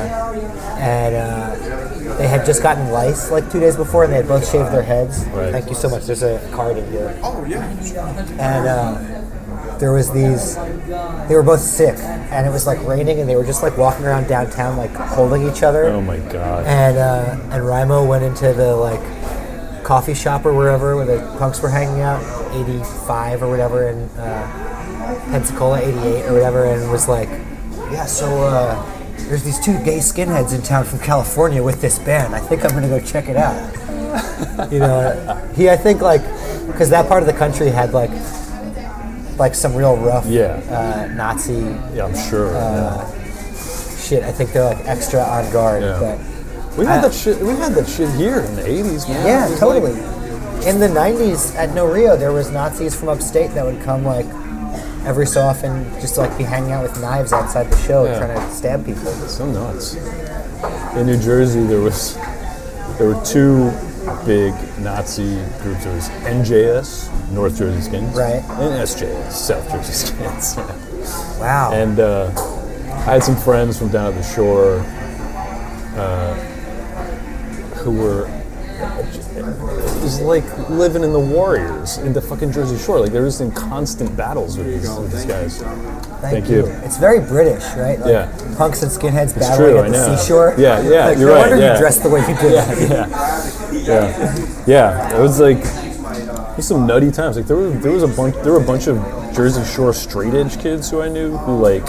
and 0.81 1.15
uh, 1.15 1.55
they 2.19 2.29
had 2.29 2.45
just 2.45 2.63
gotten 2.63 2.91
lice 2.91 3.31
like 3.31 3.51
two 3.51 3.61
days 3.61 3.77
before, 3.77 4.05
and 4.05 4.13
they 4.13 4.17
had 4.17 4.29
both 4.29 4.51
shaved 4.51 4.73
their 4.73 4.83
heads. 4.83 5.25
Right. 5.27 5.53
Thank 5.53 5.69
you 5.69 5.75
so 5.75 5.89
much. 5.89 6.05
There's 6.05 6.23
a 6.23 6.39
card 6.53 6.77
in 6.77 6.91
here. 6.91 7.19
Oh 7.23 7.45
yeah. 7.45 7.69
And. 8.39 8.69
Uh, 8.69 9.23
there 9.83 9.93
was 9.93 10.13
these 10.13 10.55
they 11.27 11.35
were 11.35 11.43
both 11.43 11.59
sick 11.59 11.99
and 11.99 12.47
it 12.47 12.51
was 12.51 12.69
like 12.69 12.81
raining 12.87 13.19
and 13.19 13.29
they 13.29 13.35
were 13.35 13.45
just 13.45 13.65
like 13.65 13.77
walking 13.77 14.05
around 14.05 14.29
downtown 14.29 14.77
like 14.77 14.93
holding 14.93 15.49
each 15.51 15.65
other 15.65 15.87
oh 15.87 16.01
my 16.01 16.19
god. 16.19 16.65
and 16.67 16.97
uh, 16.97 17.37
and 17.53 17.65
Rimo 17.65 18.07
went 18.07 18.23
into 18.23 18.53
the 18.53 18.77
like 18.77 19.03
coffee 19.83 20.15
shop 20.15 20.47
or 20.47 20.55
wherever 20.55 20.95
where 20.95 21.05
the 21.05 21.37
punks 21.37 21.61
were 21.61 21.69
hanging 21.69 22.01
out 22.01 22.23
85 22.55 23.43
or 23.43 23.49
whatever 23.49 23.89
in 23.89 24.09
uh, 24.11 25.21
Pensacola 25.33 25.81
88 25.81 26.27
or 26.27 26.33
whatever 26.35 26.65
and 26.67 26.89
was 26.89 27.09
like 27.09 27.29
yeah 27.91 28.07
so 28.07 28.43
uh, 28.43 29.02
there's 29.29 29.43
these 29.45 29.59
two 29.61 29.73
gay 29.85 29.99
skinheads 29.99 30.55
in 30.55 30.63
town 30.63 30.85
from 30.85 30.99
California 31.01 31.63
with 31.63 31.81
this 31.81 31.99
band 32.01 32.35
I 32.35 32.41
think 32.41 32.65
I'm 32.65 32.71
gonna 32.71 32.89
go 32.89 33.01
check 33.01 33.29
it 33.29 33.37
out 33.37 33.57
you 34.73 34.79
know 34.79 35.51
he 35.57 35.71
I 35.71 35.77
think 35.77 36.01
like 36.03 36.23
because 36.67 36.91
that 36.91 37.09
part 37.09 37.23
of 37.23 37.27
the 37.27 37.33
country 37.33 37.69
had 37.71 37.93
like 37.93 38.11
like 39.39 39.55
some 39.55 39.75
real 39.75 39.97
rough 39.97 40.27
Yeah. 40.27 40.61
uh, 40.71 41.13
Nazi 41.15 41.55
Yeah, 41.95 42.05
I'm 42.07 42.15
sure. 42.31 42.55
uh, 42.55 43.05
shit. 43.99 44.23
I 44.23 44.33
think 44.33 44.53
they're 44.53 44.65
like 44.65 44.85
extra 44.87 45.21
on 45.23 45.51
guard. 45.53 45.83
Yeah. 45.83 45.99
But 46.69 46.79
we 46.79 46.85
had 46.87 47.03
that 47.05 47.15
shit. 47.15 47.39
We 47.41 47.49
had 47.55 47.73
that 47.75 47.89
shit 47.89 48.11
here 48.15 48.41
in 48.41 48.55
the 48.57 48.63
'80s, 48.63 49.09
man. 49.09 49.27
yeah, 49.27 49.57
totally. 49.59 49.93
like 49.93 50.67
in 50.67 50.79
the 50.81 50.89
'90s 50.89 51.55
at 51.57 51.75
No 51.75 51.87
Rio, 51.87 52.17
there 52.17 52.33
was 52.33 52.51
Nazis 52.51 52.95
from 52.95 53.09
upstate 53.09 53.53
that 53.53 53.65
would 53.65 53.81
come 53.83 54.05
like 54.05 54.27
every 55.05 55.27
so 55.27 55.41
often, 55.43 55.85
just 56.01 56.17
like 56.19 56.37
be 56.39 56.45
hanging 56.45 56.73
out 56.73 56.83
with 56.83 57.01
knives 57.01 57.33
outside 57.33 57.71
the 57.71 57.77
show, 57.79 58.05
Yeah. 58.05 58.19
trying 58.19 58.35
to 58.49 58.55
stab 58.55 58.85
people. 58.85 59.05
So 59.29 59.47
nuts. 59.47 59.95
In 60.97 61.07
New 61.07 61.19
Jersey, 61.19 61.65
there 61.65 61.81
was 61.81 62.17
there 62.99 63.09
were 63.09 63.25
two 63.25 63.71
big 64.27 64.53
Nazi 64.79 65.37
groups. 65.63 65.85
There 65.85 65.95
was 65.95 66.09
NJS, 66.25 67.09
North 67.33 67.57
Jersey 67.57 67.81
Skins, 67.83 68.15
Right. 68.17 68.43
and 68.59 68.75
SJS, 68.83 69.33
South 69.33 69.69
Jersey 69.71 69.93
Skins. 70.07 70.57
Wow. 71.41 71.71
and 71.73 71.99
uh, 71.99 72.31
I 73.07 73.15
had 73.15 73.25
some 73.25 73.37
friends 73.37 73.79
from 73.79 73.89
down 73.89 74.13
at 74.13 74.15
the 74.15 74.23
shore 74.23 74.79
uh, 75.97 76.35
who 77.83 77.91
were. 77.93 78.29
It 79.15 80.03
was 80.03 80.21
like 80.21 80.45
living 80.69 81.03
in 81.05 81.13
the 81.13 81.21
Warriors 81.21 81.99
in 81.99 82.13
the 82.13 82.21
fucking 82.21 82.53
Jersey 82.53 82.79
Shore. 82.79 83.01
Like 83.01 83.13
they 83.13 83.21
were 83.21 83.27
just 83.27 83.41
in 83.41 83.53
constant 83.53 84.17
battles 84.17 84.57
with 84.57 84.67
these, 84.67 84.89
with 84.89 85.13
these 85.13 85.25
guys. 85.25 85.63
Thank, 85.63 86.21
thank 86.21 86.49
you. 86.49 86.67
It's 86.85 86.97
very 86.99 87.21
British, 87.21 87.63
right? 87.77 87.99
Like 87.99 88.11
Yeah. 88.11 88.55
Punks 88.57 88.83
and 88.83 88.91
skinheads 88.91 89.37
It's 89.37 89.49
battling 89.49 89.71
true, 89.75 89.79
at 89.85 89.93
the 89.93 90.17
seashore. 90.17 90.55
Yeah, 90.59 90.81
yeah, 90.89 91.07
Like, 91.09 91.19
you're 91.19 91.29
no 91.29 91.35
right. 91.35 91.41
wonder 91.51 91.59
yeah. 91.59 91.73
you 91.75 91.79
dressed 91.79 92.03
the 92.03 92.11
way 92.11 92.21
you 92.21 92.35
did. 92.37 92.53
yeah, 92.91 93.73
yeah, 93.73 94.65
yeah. 94.67 95.17
It 95.19 95.21
was 95.21 95.41
like 95.41 95.59
it 95.59 96.57
was 96.57 96.67
some 96.69 96.87
nutty 96.87 97.11
times. 97.11 97.37
Like 97.37 97.47
there 97.47 97.57
was 97.57 97.83
there 97.83 97.93
was 97.93 98.03
a 98.03 98.09
bunch 98.09 98.35
there 98.43 98.53
were 98.53 98.63
a 98.63 98.67
bunch 98.67 98.87
of 98.87 98.97
Jersey 99.35 99.65
Shore 99.75 99.93
straight 99.95 100.35
edge 100.35 100.61
kids 100.61 100.91
who 100.91 101.01
I 101.03 101.09
knew 101.09 101.37
who 101.39 101.59
like 101.59 101.85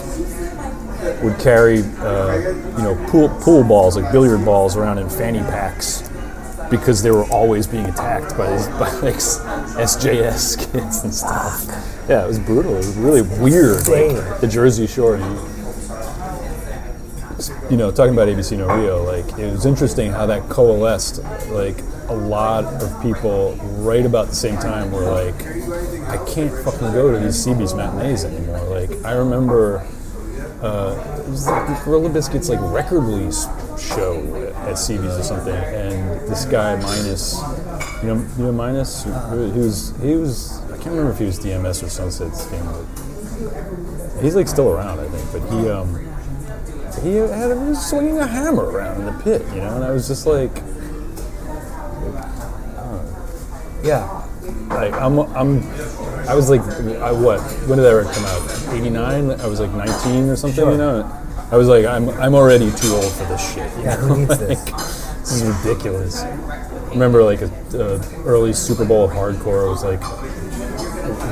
would 1.22 1.38
carry 1.40 1.80
uh, 2.00 2.38
you 2.78 2.84
know 2.84 3.06
pool 3.10 3.30
pool 3.42 3.64
balls 3.64 3.98
like 3.98 4.12
billiard 4.12 4.44
balls 4.46 4.78
around 4.78 4.98
in 4.98 5.10
fanny 5.10 5.40
packs 5.40 6.10
because 6.70 7.04
they 7.04 7.12
were 7.12 7.26
always 7.26 7.68
being 7.68 7.86
attacked 7.86 8.38
by 8.38 8.52
these 8.52 8.68
by 8.68 8.90
like 9.00 9.16
SJS 9.16 10.72
kids 10.72 11.04
and 11.04 11.14
stuff. 11.14 11.66
Yeah, 12.10 12.24
it 12.24 12.28
was 12.28 12.40
brutal. 12.40 12.74
It 12.74 12.78
was 12.78 12.96
really 12.96 13.22
weird. 13.22 13.88
Like 13.88 14.42
the 14.42 14.48
Jersey 14.48 14.88
Shore. 14.88 15.18
You, 15.18 15.50
you 17.70 17.78
know, 17.78 17.92
talking 17.92 18.14
about 18.14 18.28
ABC 18.28 18.58
No 18.58 18.68
Rio, 18.68 19.04
like 19.04 19.26
it 19.38 19.52
was 19.52 19.66
interesting 19.66 20.12
how 20.12 20.26
that 20.28 20.50
coalesced. 20.50 21.24
Like 21.50 21.78
a 22.10 22.14
lot 22.14 22.66
of 22.66 23.02
people, 23.02 23.56
right 23.80 24.06
about 24.06 24.28
the 24.28 24.36
same 24.36 24.56
time, 24.58 24.92
were 24.92 25.02
like, 25.02 25.36
"I 26.08 26.18
can't 26.26 26.54
fucking 26.64 26.92
go 26.94 27.12
to 27.12 27.20
these 27.20 27.46
CB's 27.46 27.74
matinees 27.74 28.26
anymore." 28.26 28.60
Like 28.66 29.04
I 29.06 29.14
remember, 29.14 29.80
uh, 30.62 31.24
it 31.26 31.30
was 31.30 31.48
like 31.48 31.68
the 31.68 31.82
Gorilla 31.84 32.10
Biscuits 32.10 32.50
like 32.50 32.60
record 32.62 33.02
release 33.02 33.48
show 33.78 34.16
at 34.68 34.76
CB's 34.76 35.20
or 35.20 35.24
something, 35.24 35.54
and 35.56 36.20
this 36.30 36.46
guy 36.46 36.76
Minus, 36.82 37.36
you 38.02 38.08
know, 38.10 38.26
you 38.38 38.44
know 38.46 38.52
Minus, 38.52 39.04
he 39.04 39.10
was 39.60 39.94
he 40.02 40.16
was 40.16 40.60
I 40.66 40.76
can't 40.78 40.88
remember 40.88 41.12
if 41.12 41.20
he 41.20 41.26
was 41.26 41.40
DMS 41.40 41.84
or 41.84 41.90
Sunset's 41.90 42.46
thing, 42.46 42.64
but 42.66 44.22
he's 44.24 44.36
like 44.36 44.48
still 44.48 44.70
around, 44.70 45.00
I 45.00 45.08
think, 45.10 45.32
but 45.32 45.42
he 45.52 45.70
um 45.70 45.96
he 47.04 47.16
had 47.16 47.58
he 47.58 47.64
was 47.70 47.86
swinging 47.90 48.20
a 48.20 48.28
hammer 48.28 48.66
around 48.70 49.00
in 49.02 49.06
the 49.06 49.24
pit, 49.24 49.42
you 49.54 49.62
know, 49.62 49.76
and 49.76 49.84
I 49.84 49.92
was 49.92 50.08
just 50.08 50.26
like, 50.26 50.52
Yeah. 53.84 54.08
like 54.70 54.94
I'm 54.94 55.20
I'm 55.36 55.64
I 56.30 56.36
was 56.36 56.50
like 56.50 56.62
I 56.62 57.12
what 57.12 57.40
when 57.68 57.78
did 57.78 57.84
that 57.84 57.96
record 57.96 58.14
come 58.14 58.26
out? 58.26 58.74
'89. 58.74 59.32
I 59.42 59.48
was 59.48 59.60
like 59.60 59.72
19 59.72 60.30
or 60.30 60.36
something, 60.38 60.56
Sure. 60.64 60.72
you 60.72 60.78
know. 60.78 61.04
I 61.54 61.56
was 61.58 61.68
like 61.68 61.86
I'm 61.86 62.10
I'm 62.10 62.34
already 62.34 62.72
too 62.72 62.94
old 62.96 63.12
for 63.12 63.26
this 63.26 63.54
shit. 63.54 63.72
You 63.78 63.84
Yeah, 63.84 63.96
know? 63.98 64.02
who 64.08 64.18
needs 64.22 64.40
this? 64.48 64.66
Like, 64.66 65.20
this 65.20 65.32
is 65.42 65.44
ridiculous. 65.64 66.24
I 66.24 66.90
remember 66.90 67.24
like 67.24 67.42
a, 67.42 67.52
a 67.76 68.00
early 68.26 68.54
Super 68.54 68.86
Bowl 68.86 69.06
of 69.06 69.12
hardcore. 69.12 69.68
It 69.68 69.70
was 69.70 69.84
like 69.84 70.00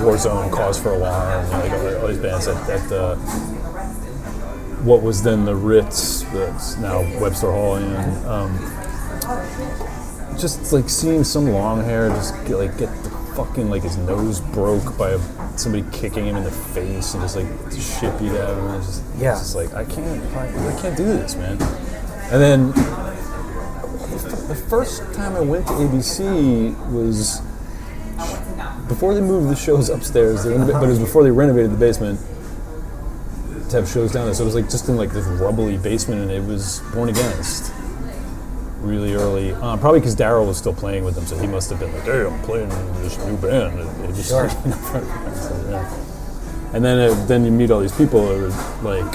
Warzone, 0.04 0.52
Cause 0.52 0.80
for 0.80 0.92
Alarm, 0.92 1.50
like 1.50 1.72
all, 1.72 2.08
these 2.08 2.20
bands 2.20 2.48
at, 2.48 2.70
at 2.70 2.92
uh, 2.92 3.16
what 4.84 5.02
was 5.02 5.24
then 5.24 5.44
the 5.46 5.56
Ritz, 5.56 6.22
that's 6.26 6.78
now 6.78 7.00
Webster 7.20 7.52
Hall, 7.52 7.76
and 7.78 8.26
um, 8.28 8.52
just 10.38 10.72
like 10.72 10.88
seeing 10.88 11.24
some 11.24 11.50
long 11.50 11.84
hair 11.84 12.10
just 12.10 12.36
get, 12.46 12.58
like 12.58 12.78
get 12.78 12.90
fucking 13.46 13.70
like 13.70 13.84
his 13.84 13.98
nose 13.98 14.40
broke 14.40 14.98
by 14.98 15.18
somebody 15.56 15.84
kicking 15.92 16.26
him 16.26 16.36
in 16.36 16.44
the 16.44 16.52
face 16.52 17.14
and 17.14 17.24
just 17.24 17.36
like 17.36 17.48
shit 17.72 18.18
beat 18.20 18.32
out 18.32 18.50
of 18.52 18.58
him. 18.58 18.76
It's 18.76 18.86
just, 18.88 19.04
Yeah. 19.18 19.32
it's 19.32 19.40
just 19.42 19.56
like 19.56 19.74
I 19.74 19.84
can't, 19.86 20.22
I, 20.36 20.76
I 20.78 20.82
can't 20.82 20.96
do 20.98 21.06
this, 21.06 21.36
man. 21.36 21.62
And 22.32 22.42
then 22.42 22.68
the 24.48 24.56
first 24.70 25.02
time 25.14 25.36
I 25.36 25.40
went 25.42 25.66
to 25.68 25.74
ABC 25.74 26.92
was 26.92 27.42
before 28.88 29.14
they 29.14 29.22
moved 29.22 29.50
the 29.50 29.56
shows 29.56 29.90
upstairs. 29.90 30.44
They 30.44 30.52
renova- 30.52 30.74
but 30.74 30.84
it 30.84 30.90
was 30.90 31.00
before 31.00 31.24
they 31.24 31.32
renovated 31.32 31.72
the 31.72 31.78
basement 31.78 32.20
to 33.70 33.78
have 33.78 33.90
shows 33.90 34.12
down 34.12 34.26
there. 34.26 34.34
So 34.34 34.44
it 34.44 34.46
was 34.48 34.56
like 34.56 34.70
just 34.70 34.88
in 34.90 34.98
like 34.98 35.12
this 35.12 35.26
rubbly 35.26 35.78
basement, 35.78 36.22
and 36.22 36.32
it 36.32 36.44
was 36.44 36.82
Born 36.94 37.10
Against 37.10 37.71
really 38.82 39.14
early 39.14 39.54
on. 39.54 39.80
Probably 39.80 40.00
because 40.00 40.16
Daryl 40.16 40.46
was 40.48 40.58
still 40.58 40.74
playing 40.74 41.04
with 41.06 41.16
them, 41.16 41.26
so 41.26 41.38
he 41.38 41.48
must 41.48 41.70
have 41.70 41.80
been 41.80 41.94
like, 41.94 42.04
"Hey, 42.04 42.26
I'm 42.26 42.42
playing 42.42 42.72
in 42.72 42.94
this 43.04 43.18
new 43.26 43.38
band." 43.38 43.80
And 43.80 44.06
it 44.06 44.16
just, 44.16 44.30
Sure. 44.30 44.50
so, 44.50 45.66
yeah. 45.70 46.74
And 46.74 46.84
then 46.84 47.00
uh, 47.12 47.26
then 47.26 47.46
you 47.46 47.52
meet 47.52 47.70
all 47.72 47.80
these 47.80 47.96
people 47.96 48.26
who 48.26 48.46
are 48.46 48.50
like. 48.84 49.14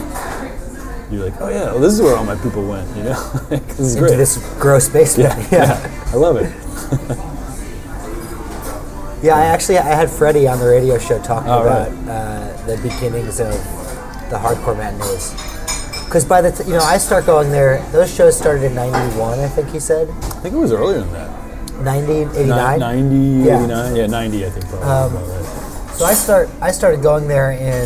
You're 1.08 1.24
like, 1.30 1.40
oh 1.40 1.48
yeah, 1.48 1.66
well, 1.66 1.78
this 1.78 1.92
is 1.92 2.02
where 2.02 2.16
all 2.16 2.24
my 2.24 2.34
people 2.34 2.66
went, 2.66 2.88
you 2.96 3.04
know. 3.04 3.30
Like, 3.50 3.64
this 3.68 3.78
is 3.78 3.94
Into 3.94 4.08
great. 4.08 4.16
this 4.16 4.38
gross 4.58 4.88
basement. 4.88 5.28
yeah, 5.52 5.66
yeah, 5.78 6.10
I 6.12 6.16
love 6.16 6.36
it. 6.36 6.52
Yeah, 9.22 9.34
I 9.36 9.44
actually 9.46 9.78
I 9.78 9.82
had 9.94 10.10
Freddie 10.10 10.46
on 10.46 10.58
the 10.58 10.66
radio 10.66 10.98
show 10.98 11.20
talking 11.22 11.48
Oh, 11.50 11.62
about 11.62 11.90
right. 11.90 12.08
uh, 12.08 12.66
the 12.66 12.76
beginnings 12.78 13.40
of 13.40 13.50
the 14.30 14.36
hardcore 14.36 14.76
matinees. 14.76 15.32
Because 16.16 16.28
by 16.30 16.40
the 16.40 16.50
t- 16.50 16.64
you 16.64 16.72
know 16.72 16.82
I 16.82 16.96
start 16.96 17.26
going 17.26 17.50
there, 17.50 17.82
those 17.92 18.08
shows 18.08 18.38
started 18.38 18.62
in 18.62 18.74
'91, 18.74 19.38
I 19.38 19.48
think 19.48 19.68
he 19.68 19.78
said. 19.78 20.08
I 20.08 20.40
think 20.40 20.54
it 20.54 20.56
was 20.56 20.72
earlier 20.72 21.00
than 21.00 21.12
that. 21.12 21.28
90, 21.84 22.06
Ni- 22.08 22.22
89. 22.40 22.78
90, 22.80 23.16
Yeah. 23.44 23.58
89? 23.58 23.96
Yeah, 23.96 24.06
90, 24.06 24.46
I 24.46 24.48
think 24.48 24.66
probably. 24.66 24.88
Um, 24.88 25.12
right. 25.14 25.92
So 25.92 26.06
I 26.06 26.14
start 26.14 26.48
I 26.62 26.70
started 26.70 27.02
going 27.02 27.28
there 27.28 27.50
in 27.52 27.84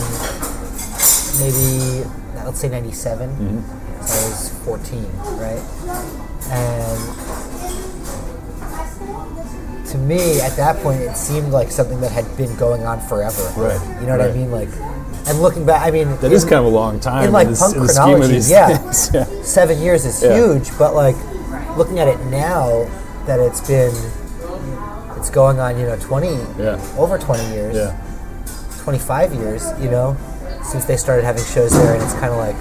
maybe 1.42 2.06
let's 2.46 2.60
say 2.60 2.68
'97. 2.68 3.30
Mm-hmm. 3.30 4.06
So 4.06 4.14
I 4.14 4.28
was 4.30 4.50
14, 4.62 5.02
right? 5.34 5.58
And 6.54 7.00
to 9.90 9.98
me, 9.98 10.40
at 10.40 10.54
that 10.54 10.76
point, 10.84 11.00
it 11.00 11.16
seemed 11.16 11.50
like 11.50 11.72
something 11.72 12.00
that 12.00 12.12
had 12.12 12.30
been 12.36 12.54
going 12.54 12.86
on 12.86 13.00
forever. 13.00 13.42
Right, 13.56 14.00
You 14.00 14.06
know 14.06 14.16
what 14.16 14.30
I 14.30 14.32
mean? 14.32 14.52
Like, 14.52 14.70
and 15.26 15.40
looking 15.40 15.64
back, 15.66 15.86
I 15.86 15.90
mean, 15.90 16.16
That 16.20 16.32
is 16.32 16.42
in- 16.44 16.48
kind 16.50 16.60
of 16.66 16.72
a 16.72 16.74
long 16.76 16.98
time 17.00 17.24
in, 17.26 17.32
like, 17.32 17.48
this- 17.48 17.60
punk 17.60 17.76
in 17.76 17.82
the 17.82 17.88
of 17.90 17.94
chronology, 17.96 18.32
these 18.34 18.50
yeah. 18.50 18.68
yeah. 19.14 19.24
seven 19.42 19.78
years 19.80 20.04
is 20.04 20.22
Yeah. 20.22 20.34
huge, 20.34 20.76
but 20.78 20.94
like 20.94 21.16
looking 21.76 21.98
at 21.98 22.08
it 22.08 22.18
now, 22.26 22.86
that 23.26 23.38
it's 23.40 23.60
been 23.66 23.92
it's 25.16 25.28
going 25.30 25.60
on, 25.60 25.78
you 25.78 25.86
know, 25.86 25.96
20 25.96 26.28
Yeah. 26.58 26.78
over 26.96 27.18
20 27.18 27.44
years. 27.52 27.76
Yeah. 27.76 27.94
25 28.84 29.34
years, 29.34 29.66
you 29.78 29.90
know, 29.90 30.16
since 30.64 30.86
they 30.86 30.96
started 30.96 31.24
having 31.24 31.44
shows 31.44 31.72
there, 31.72 31.92
and 31.94 32.02
it's 32.02 32.14
kind 32.14 32.32
of 32.32 32.38
like 32.38 32.56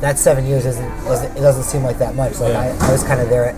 that 0.00 0.18
seven 0.18 0.46
years 0.46 0.64
isn't, 0.64 0.88
doesn't 1.04 1.36
it 1.36 1.40
doesn't 1.40 1.64
seem 1.64 1.82
like 1.82 1.98
that 1.98 2.14
much. 2.14 2.38
Like. 2.38 2.54
I, 2.54 2.68
I 2.80 2.92
was 2.92 3.02
kind 3.02 3.20
of 3.20 3.28
there 3.28 3.46
at, 3.46 3.54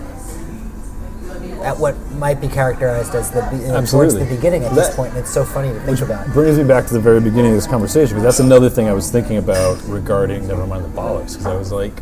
at 1.63 1.77
what 1.77 1.95
might 2.19 2.41
be 2.41 2.47
characterized 2.47 3.15
as 3.15 3.31
the 3.31 3.39
you 3.53 3.69
know, 3.69 3.85
towards 3.85 4.13
the 4.13 4.25
beginning 4.25 4.63
at 4.63 4.75
this 4.75 4.93
point, 4.95 5.09
and 5.11 5.19
it's 5.19 5.33
so 5.33 5.45
funny 5.45 5.69
to 5.69 5.79
think 5.81 6.01
about. 6.01 6.27
Brings 6.33 6.57
me 6.57 6.65
back 6.65 6.85
to 6.87 6.93
the 6.93 6.99
very 6.99 7.21
beginning 7.21 7.51
of 7.51 7.57
this 7.57 7.65
conversation 7.65 8.15
because 8.15 8.23
that's 8.23 8.39
another 8.39 8.69
thing 8.69 8.87
I 8.87 8.93
was 8.93 9.09
thinking 9.09 9.37
about 9.37 9.81
regarding 9.85 10.47
Never 10.47 10.67
Mind 10.67 10.83
the 10.83 10.89
Bollocks. 10.89 11.33
Because 11.33 11.45
I 11.45 11.55
was 11.55 11.71
like, 11.71 11.93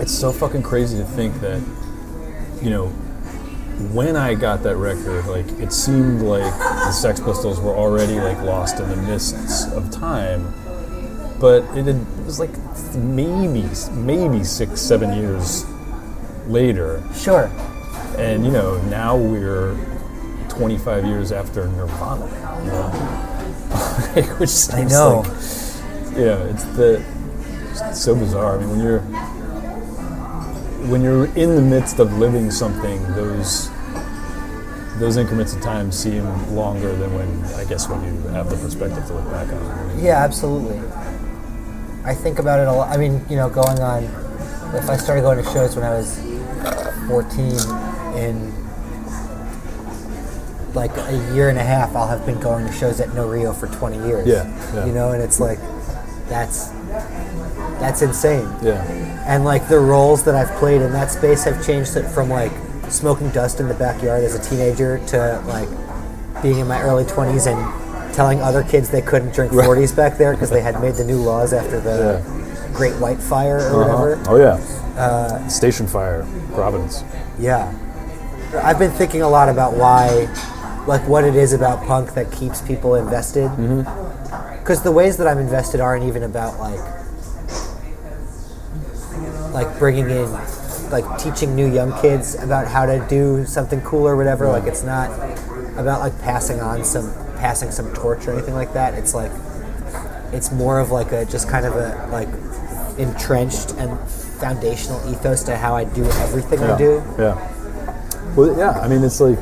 it's 0.00 0.12
so 0.12 0.32
fucking 0.32 0.62
crazy 0.62 0.96
to 0.98 1.04
think 1.04 1.38
that, 1.40 1.62
you 2.62 2.70
know, 2.70 2.88
when 3.92 4.16
I 4.16 4.34
got 4.34 4.62
that 4.64 4.76
record, 4.76 5.26
like 5.26 5.46
it 5.60 5.72
seemed 5.72 6.22
like 6.22 6.52
the 6.58 6.90
Sex 6.92 7.20
Pistols 7.20 7.60
were 7.60 7.74
already 7.74 8.18
like 8.18 8.40
lost 8.42 8.80
in 8.80 8.88
the 8.88 8.96
mists 8.96 9.70
of 9.72 9.90
time, 9.90 10.52
but 11.38 11.62
it, 11.76 11.84
had, 11.84 11.96
it 11.96 12.24
was 12.24 12.40
like 12.40 12.50
maybe 12.96 13.68
maybe 13.92 14.42
six 14.42 14.80
seven 14.80 15.12
years 15.16 15.64
later, 16.48 17.02
Sure. 17.14 17.50
And 18.16 18.44
you 18.44 18.50
know 18.50 18.80
now 18.82 19.16
we're 19.16 19.76
25 20.48 21.04
years 21.06 21.32
after 21.32 21.68
Nirvana, 21.68 22.26
you 22.64 22.70
know, 22.70 22.88
which 24.38 24.50
seems 24.50 24.92
know. 24.92 25.20
like 25.20 26.16
you 26.16 26.24
know 26.24 26.46
it's 26.46 26.64
the 26.76 27.04
it's 27.70 28.00
so 28.00 28.14
bizarre. 28.14 28.56
I 28.56 28.60
mean 28.60 28.70
when 28.70 28.80
you're 28.80 29.00
when 30.88 31.02
you're 31.02 31.26
in 31.36 31.54
the 31.54 31.62
midst 31.62 31.98
of 31.98 32.18
living 32.18 32.50
something, 32.50 33.02
those 33.14 33.70
those 34.98 35.16
increments 35.16 35.54
of 35.54 35.62
time 35.62 35.92
seem 35.92 36.24
longer 36.54 36.94
than 36.96 37.14
when 37.14 37.44
I 37.54 37.64
guess 37.64 37.88
when 37.88 38.02
you 38.02 38.20
have 38.30 38.50
the 38.50 38.56
perspective 38.56 39.06
to 39.06 39.14
look 39.14 39.30
back 39.30 39.52
on. 39.52 40.00
Yeah, 40.00 40.24
absolutely. 40.24 40.78
I 42.04 42.14
think 42.14 42.38
about 42.38 42.58
it 42.60 42.68
a 42.68 42.72
lot. 42.72 42.88
I 42.88 42.96
mean, 42.96 43.24
you 43.28 43.36
know, 43.36 43.48
going 43.48 43.78
on. 43.80 44.04
If 44.74 44.90
I 44.90 44.96
started 44.96 45.22
going 45.22 45.42
to 45.42 45.50
shows 45.50 45.76
when 45.76 45.84
I 45.84 45.90
was 45.90 46.18
14 47.08 47.87
in 48.18 48.52
like 50.74 50.94
a 50.96 51.34
year 51.34 51.48
and 51.48 51.58
a 51.58 51.64
half, 51.64 51.96
I'll 51.96 52.08
have 52.08 52.26
been 52.26 52.40
going 52.40 52.66
to 52.66 52.72
shows 52.72 53.00
at 53.00 53.14
No 53.14 53.28
Rio 53.28 53.52
for 53.52 53.66
20 53.68 53.96
years. 54.06 54.26
Yeah, 54.26 54.44
yeah. 54.74 54.86
You 54.86 54.92
know, 54.92 55.12
and 55.12 55.22
it's 55.22 55.40
like, 55.40 55.58
that's 56.28 56.68
that's 57.80 58.02
insane. 58.02 58.48
Yeah. 58.62 58.84
And 59.26 59.44
like 59.44 59.68
the 59.68 59.78
roles 59.78 60.24
that 60.24 60.34
I've 60.34 60.50
played 60.58 60.82
in 60.82 60.92
that 60.92 61.10
space 61.10 61.44
have 61.44 61.64
changed 61.64 61.96
it 61.96 62.04
from 62.08 62.28
like 62.28 62.52
smoking 62.88 63.30
dust 63.30 63.60
in 63.60 63.68
the 63.68 63.74
backyard 63.74 64.24
as 64.24 64.34
a 64.34 64.50
teenager 64.50 64.98
to 65.08 65.42
like 65.46 65.68
being 66.42 66.58
in 66.58 66.66
my 66.66 66.80
early 66.82 67.04
20s 67.04 67.46
and 67.46 68.14
telling 68.14 68.40
other 68.40 68.62
kids 68.64 68.90
they 68.90 69.02
couldn't 69.02 69.32
drink 69.32 69.52
40s 69.52 69.94
back 69.94 70.18
there 70.18 70.32
because 70.32 70.50
they 70.50 70.60
had 70.60 70.80
made 70.80 70.94
the 70.94 71.04
new 71.04 71.18
laws 71.18 71.52
after 71.52 71.80
the 71.80 72.22
Great 72.74 72.94
White 72.96 73.18
Fire 73.18 73.58
or 73.58 73.78
whatever. 73.80 74.14
Uh-huh. 74.14 74.32
Oh 74.32 74.36
yeah. 74.36 75.48
Station 75.48 75.86
Fire, 75.86 76.26
Providence. 76.54 77.04
Yeah. 77.38 77.72
I've 78.54 78.78
been 78.78 78.90
thinking 78.90 79.22
a 79.22 79.28
lot 79.28 79.48
about 79.48 79.74
why, 79.74 80.26
like, 80.86 81.06
what 81.06 81.24
it 81.24 81.34
is 81.34 81.52
about 81.52 81.86
punk 81.86 82.14
that 82.14 82.32
keeps 82.32 82.62
people 82.62 82.94
invested. 82.94 83.50
Mm-hmm. 83.50 84.58
Because 84.58 84.82
the 84.82 84.92
ways 84.92 85.16
that 85.18 85.26
I'm 85.26 85.38
invested 85.38 85.80
aren't 85.80 86.04
even 86.04 86.22
about, 86.22 86.58
like, 86.58 86.80
like 89.52 89.78
bringing 89.78 90.10
in, 90.10 90.30
like, 90.90 91.18
teaching 91.18 91.54
new 91.54 91.72
young 91.72 91.98
kids 92.00 92.34
about 92.36 92.68
how 92.68 92.86
to 92.86 93.04
do 93.08 93.44
something 93.46 93.80
cool 93.82 94.06
or 94.06 94.16
whatever. 94.16 94.48
Like, 94.48 94.64
it's 94.64 94.82
not 94.82 95.10
about, 95.78 96.00
like, 96.00 96.18
passing 96.20 96.60
on 96.60 96.84
some, 96.84 97.12
passing 97.36 97.70
some 97.70 97.92
torch 97.94 98.26
or 98.26 98.32
anything 98.32 98.54
like 98.54 98.72
that. 98.74 98.94
It's 98.94 99.14
like, 99.14 99.32
it's 100.32 100.52
more 100.52 100.78
of 100.80 100.90
like 100.90 101.12
a, 101.12 101.24
just 101.24 101.48
kind 101.48 101.64
of 101.64 101.74
a, 101.74 102.08
like, 102.12 102.28
entrenched 102.98 103.70
and 103.72 103.98
foundational 104.38 105.00
ethos 105.10 105.42
to 105.44 105.56
how 105.56 105.74
I 105.74 105.84
do 105.84 106.04
everything 106.04 106.60
I 106.60 106.76
do. 106.76 107.02
Yeah. 107.18 107.54
Well, 108.38 108.56
yeah. 108.56 108.70
I 108.78 108.86
mean, 108.86 109.02
it's 109.02 109.20
like 109.20 109.36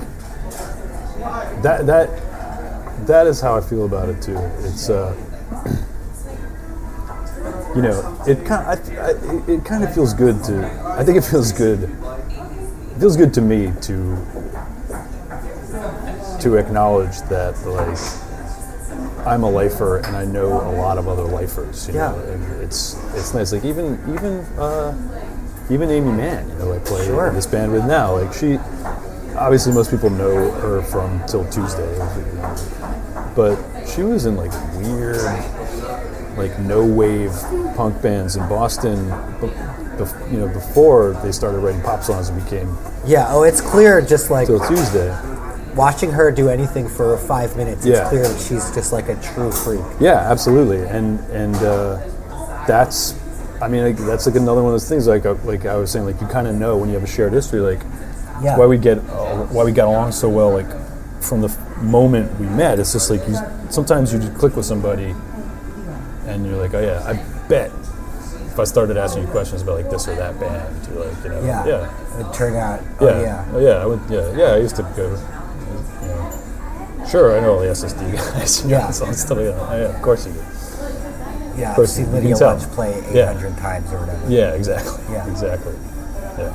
that. 1.63 1.85
That 1.85 2.09
that 3.07 3.27
is 3.27 3.43
how 3.43 3.55
I 3.55 3.61
feel 3.61 3.85
about 3.85 4.09
it 4.09 4.23
too. 4.23 4.39
It's 4.61 4.89
uh, 4.89 5.15
you 7.77 7.83
know, 7.83 8.25
it 8.27 8.43
kind. 8.47 8.67
I, 8.67 8.73
I, 8.73 9.11
it- 9.11 9.49
it 9.51 9.65
kind 9.67 9.85
of 9.85 9.95
feels 9.95 10.15
good 10.15 10.43
to. 10.45 10.67
I 10.99 11.05
think 11.05 11.19
it 11.19 11.25
feels 11.25 11.53
good. 11.53 11.83
It 11.83 12.99
feels 12.99 13.19
good 13.19 13.35
to 13.35 13.43
me 13.43 13.71
to 13.83 14.17
to 16.41 16.57
acknowledge 16.57 17.21
that 17.29 17.55
like 17.67 17.99
I'm 19.27 19.43
a 19.43 19.51
lifer 19.51 19.99
and 19.99 20.17
I 20.17 20.25
know 20.25 20.53
a 20.71 20.73
lot 20.75 20.97
of 20.97 21.07
other 21.07 21.25
lifers. 21.25 21.87
You 21.89 21.95
Yeah. 21.97 22.13
know, 22.13 22.19
and 22.21 22.63
it's 22.63 22.97
it's 23.15 23.35
nice. 23.35 23.53
Like 23.53 23.67
even 23.67 24.01
even 24.15 24.39
uh, 24.59 24.93
even 25.71 25.91
Aimee 25.91 26.13
Mann, 26.13 26.49
you 26.49 26.55
know, 26.57 26.73
I 26.73 26.79
play 26.79 27.05
Sure. 27.07 27.31
this 27.31 27.47
band 27.47 27.73
with 27.73 27.85
now. 27.85 28.17
Like 28.19 28.33
she, 28.33 28.59
obviously 29.37 29.73
most 29.73 29.91
people 29.91 30.11
know 30.11 30.51
her 30.53 30.83
from 30.83 31.21
'Til 31.27 31.45
Tuesday, 31.47 31.89
but 33.35 33.59
she 33.87 34.03
was 34.03 34.27
in 34.27 34.37
like 34.37 34.53
weird, 34.77 35.21
like 36.37 36.59
no 36.61 36.85
wave 36.85 37.33
punk 37.77 38.01
bands 38.03 38.37
in 38.37 38.47
Boston. 38.49 39.13
bef- 39.99 40.31
You 40.31 40.39
know, 40.41 40.49
before 40.49 41.17
they 41.23 41.33
started 41.33 41.59
writing 41.61 41.81
pop 41.81 42.03
songs 42.05 42.29
and 42.29 42.43
became 42.45 42.77
Yeah, 43.07 43.27
oh, 43.31 43.45
it's 43.45 43.61
clear 43.63 44.01
just 44.03 44.31
like 44.31 44.47
'Til 44.47 44.61
Tuesday. 44.61 45.13
watching 45.75 46.11
her 46.13 46.31
do 46.31 46.49
anything 46.49 46.87
for 46.89 47.17
five 47.17 47.57
minutes, 47.57 47.85
it's 47.87 47.99
Yeah. 47.99 48.09
clear 48.09 48.23
that 48.29 48.39
she's 48.41 48.71
just 48.71 48.93
like 48.93 49.09
a 49.09 49.15
true 49.17 49.51
freak. 49.51 49.81
Yeah, 50.01 50.31
absolutely, 50.31 50.83
and 50.87 51.19
and 51.33 51.57
uh, 51.57 51.97
that's, 52.67 53.15
I 53.63 53.69
mean, 53.69 53.83
like, 53.85 53.97
that's 53.97 54.27
like 54.27 54.37
another 54.37 54.63
one 54.63 54.73
of 54.73 54.75
those 54.75 54.89
things. 54.89 55.07
Like 55.07 55.25
uh, 55.27 55.35
like 55.45 55.65
I 55.67 55.77
was 55.77 55.91
saying, 55.91 56.05
like 56.07 56.21
you 56.21 56.27
kind 56.27 56.47
of 56.47 56.55
know 56.55 56.77
when 56.77 56.89
you 56.89 56.95
have 56.95 57.05
a 57.05 57.07
shared 57.07 57.33
history, 57.33 57.61
like 57.61 57.81
Yeah. 58.43 58.57
why 58.59 58.67
we 58.67 58.77
get 58.79 58.99
uh, 58.99 59.47
why 59.47 59.65
we 59.65 59.73
got 59.73 59.89
along 59.89 60.13
so 60.13 60.29
well, 60.29 60.51
like 60.51 60.67
from 61.23 61.41
the 61.41 61.49
f- 61.49 61.83
moment 61.83 62.39
we 62.39 62.47
met. 62.47 62.79
It's 62.79 62.93
just 62.93 63.11
like 63.11 63.27
you, 63.29 63.37
sometimes 63.71 64.13
you 64.13 64.19
just 64.19 64.35
click 64.37 64.55
with 64.57 64.67
somebody, 64.67 65.15
and 66.27 66.47
you're 66.47 66.57
like, 66.57 66.75
oh 66.75 66.81
yeah, 66.81 67.03
I 67.07 67.15
bet 67.49 67.71
if 68.53 68.59
I 68.61 68.65
started 68.65 68.97
asking 68.97 69.23
you 69.25 69.29
questions 69.29 69.63
about 69.63 69.77
like 69.77 69.91
this 69.91 70.07
or 70.09 70.15
that 70.17 70.39
band, 70.41 70.89
you're 70.89 71.05
like, 71.07 71.25
you 71.25 71.31
know, 71.31 71.45
Yeah. 71.45 71.67
yeah, 71.67 72.19
It 72.21 72.25
would 72.25 72.35
turn 72.35 72.55
out, 72.57 72.81
yeah, 72.83 73.09
oh 73.09 73.21
yeah. 73.23 73.45
oh, 73.53 73.59
yeah, 73.61 73.83
I 73.83 73.87
would, 73.87 74.01
yeah, 74.11 74.33
yeah. 74.37 74.55
I 74.55 74.59
used 74.59 74.77
to 74.77 74.83
go. 74.97 75.09
You 76.03 76.09
know, 76.09 77.07
sure, 77.09 77.37
I 77.37 77.41
know 77.41 77.55
all 77.55 77.61
the 77.61 77.67
SSD 77.69 78.13
guys. 78.35 78.65
Yeah. 78.67 78.87
all 78.87 78.93
that 78.93 79.15
stuff. 79.15 79.39
Yeah, 79.39 79.77
yeah, 79.77 79.95
of 79.97 80.03
course 80.03 80.27
you 80.27 80.33
do. 80.33 80.41
Yeah, 81.57 81.75
I've 81.79 81.89
seen 81.89 82.13
Lydia. 82.13 82.37
Lunch 82.37 82.63
play 82.73 82.93
Yeah. 83.13 83.31
800 83.31 83.57
times 83.59 83.93
or 83.93 83.99
whatever. 84.01 84.31
Yeah, 84.31 84.53
exactly. 84.55 85.03
Yeah. 85.11 85.27
exactly. 85.31 85.75
Yeah, 86.39 86.53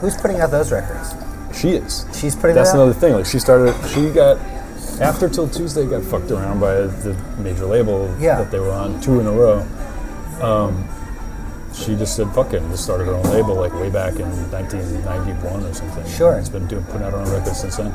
Who's 0.00 0.16
putting 0.16 0.40
out 0.40 0.50
those 0.50 0.72
records? 0.72 1.14
she 1.52 1.70
is. 1.70 2.04
She's 2.12 2.34
putting 2.34 2.56
That's 2.56 2.72
another 2.72 2.92
thing. 2.94 3.12
Like 3.14 3.26
she 3.26 3.38
started, 3.38 3.74
she 3.90 4.10
got 4.10 4.38
after 5.00 5.28
'Til 5.28 5.48
Tuesday 5.48 5.86
got 5.86 6.02
fucked 6.02 6.30
around 6.30 6.58
by 6.60 6.74
the 6.74 7.16
major 7.38 7.64
label 7.66 8.08
Yeah. 8.18 8.36
that 8.38 8.50
they 8.50 8.58
were 8.60 8.72
on 8.72 9.00
two 9.00 9.20
in 9.20 9.26
a 9.26 9.32
row. 9.32 9.64
Um, 10.42 10.84
she 11.72 11.94
just 11.96 12.16
said 12.16 12.28
fuck 12.32 12.52
it 12.54 12.62
and 12.62 12.70
just 12.70 12.84
started 12.84 13.06
her 13.06 13.14
own 13.14 13.24
label 13.24 13.54
like 13.54 13.72
way 13.74 13.88
back 13.90 14.14
in 14.16 14.26
1991 14.50 15.64
or 15.64 15.72
something. 15.74 16.06
Sure. 16.08 16.34
It's 16.38 16.48
been 16.48 16.66
doing 16.66 16.82
putting 16.84 17.02
out 17.06 17.12
her 17.12 17.18
own 17.18 17.30
records 17.30 17.60
since 17.60 17.76
then. 17.76 17.92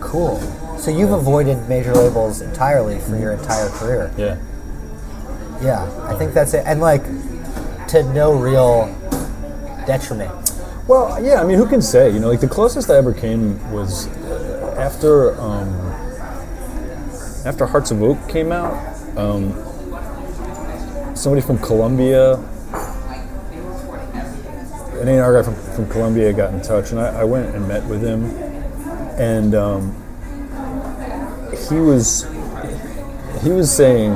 Cool. 0.00 0.40
So 0.78 0.90
you've 0.90 1.12
avoided 1.12 1.68
major 1.68 1.94
labels 1.94 2.40
entirely 2.40 2.98
for 3.00 3.16
your 3.16 3.32
entire 3.32 3.68
career. 3.70 4.10
Yeah. 4.16 4.36
Yeah, 5.62 5.88
I 6.08 6.14
think 6.16 6.32
that's 6.32 6.54
it. 6.54 6.64
And 6.66 6.80
like, 6.80 7.04
to 7.88 8.02
no 8.14 8.38
real 8.38 8.86
detriment. 9.86 10.32
Well, 10.86 11.22
yeah. 11.22 11.40
I 11.40 11.44
mean, 11.44 11.58
who 11.58 11.66
can 11.66 11.82
say? 11.82 12.12
You 12.12 12.20
know, 12.20 12.28
like 12.28 12.40
the 12.40 12.48
closest 12.48 12.90
I 12.90 12.96
ever 12.96 13.12
came 13.12 13.60
was 13.72 14.06
after 14.76 15.38
um, 15.40 15.68
after 17.44 17.66
Hearts 17.66 17.90
of 17.90 18.02
Oak 18.02 18.28
came 18.28 18.52
out. 18.52 18.74
Um, 19.16 19.52
somebody 21.16 21.42
from 21.42 21.58
Columbia, 21.58 22.34
an 25.00 25.08
A&R 25.08 25.32
guy 25.32 25.42
from, 25.42 25.54
from 25.74 25.88
Columbia, 25.88 26.32
got 26.32 26.54
in 26.54 26.62
touch, 26.62 26.92
and 26.92 27.00
I, 27.00 27.20
I 27.20 27.24
went 27.24 27.54
and 27.54 27.66
met 27.66 27.84
with 27.86 28.02
him, 28.02 28.24
and 29.18 29.54
um, 29.54 29.94
he 31.68 31.76
was 31.76 32.24
he 33.42 33.50
was 33.50 33.70
saying 33.70 34.12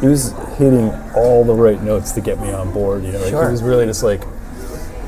he 0.00 0.08
was 0.08 0.34
hitting 0.56 0.90
all 1.14 1.44
the 1.44 1.54
right 1.54 1.82
notes 1.82 2.12
to 2.12 2.20
get 2.20 2.40
me 2.40 2.52
on 2.52 2.72
board. 2.72 3.04
You 3.04 3.12
know, 3.12 3.20
like 3.20 3.30
Sure. 3.30 3.44
he 3.46 3.50
was 3.52 3.62
really 3.62 3.86
just 3.86 4.02
like 4.02 4.22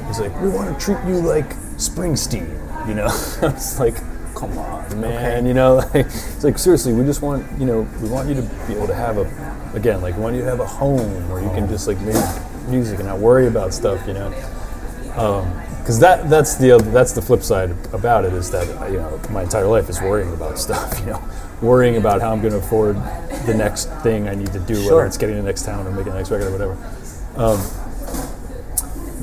he's 0.07 0.21
like, 0.21 0.39
we 0.41 0.49
want 0.49 0.79
to 0.79 0.85
treat 0.85 0.99
you 1.07 1.21
like 1.21 1.49
Springsteen. 1.77 2.49
You 2.89 2.95
know, 2.95 3.07
I 3.43 3.53
was 3.53 3.81
like, 3.81 3.97
come 4.35 4.57
on, 4.59 5.01
man. 5.01 5.47
You 5.47 5.55
know, 5.55 5.77
like 5.95 6.07
it's 6.07 6.45
like 6.45 6.59
seriously, 6.59 6.93
we 6.93 7.05
just 7.05 7.23
want 7.23 7.47
you 7.59 7.67
know 7.67 7.89
we 8.03 8.09
want 8.09 8.29
you 8.29 8.35
to 8.35 8.43
be 8.67 8.75
able 8.75 8.87
to 8.87 8.95
have 8.95 9.19
a 9.19 9.73
again 9.75 10.01
like 10.01 10.17
we 10.17 10.23
want 10.23 10.37
you 10.37 10.43
to 10.43 10.49
have 10.49 10.61
a 10.61 10.67
home 10.67 11.29
where 11.29 11.43
you 11.43 11.51
can 11.51 11.69
just 11.69 11.87
like 11.89 12.01
make 12.01 12.17
music 12.69 12.99
and 12.99 13.09
not 13.09 13.19
worry 13.19 13.47
about 13.47 13.73
stuff. 13.75 14.07
You 14.07 14.15
know 14.15 14.33
um, 15.17 15.51
because 15.81 16.01
that 16.01 16.29
that's 16.29 16.57
the 16.57 16.79
that's 16.93 17.13
the 17.13 17.23
flip 17.23 17.43
side 17.43 17.71
about 17.93 18.25
it 18.25 18.33
is 18.33 18.51
that 18.51 18.67
you 18.91 18.99
know 18.99 19.21
my 19.31 19.45
entire 19.45 19.67
life 19.67 19.89
is 19.89 20.01
worrying 20.01 20.33
about 20.33 20.59
stuff 20.59 20.99
you 21.01 21.07
know 21.07 21.23
worrying 21.63 21.97
about 21.97 22.21
how 22.21 22.33
I'm 22.33 22.41
going 22.41 22.53
to 22.53 22.59
afford 22.59 22.97
the 23.47 23.55
next 23.55 23.87
thing 24.03 24.29
I 24.29 24.35
need 24.35 24.53
to 24.53 24.59
do 24.61 24.75
Sure. 24.75 24.97
whether 24.97 25.07
it's 25.07 25.17
getting 25.17 25.37
the 25.37 25.43
next 25.43 25.65
town 25.65 25.87
or 25.87 25.91
making 25.91 26.13
the 26.13 26.19
next 26.19 26.31
record 26.31 26.49
or 26.49 26.53
whatever 26.53 26.77
um, 27.37 27.59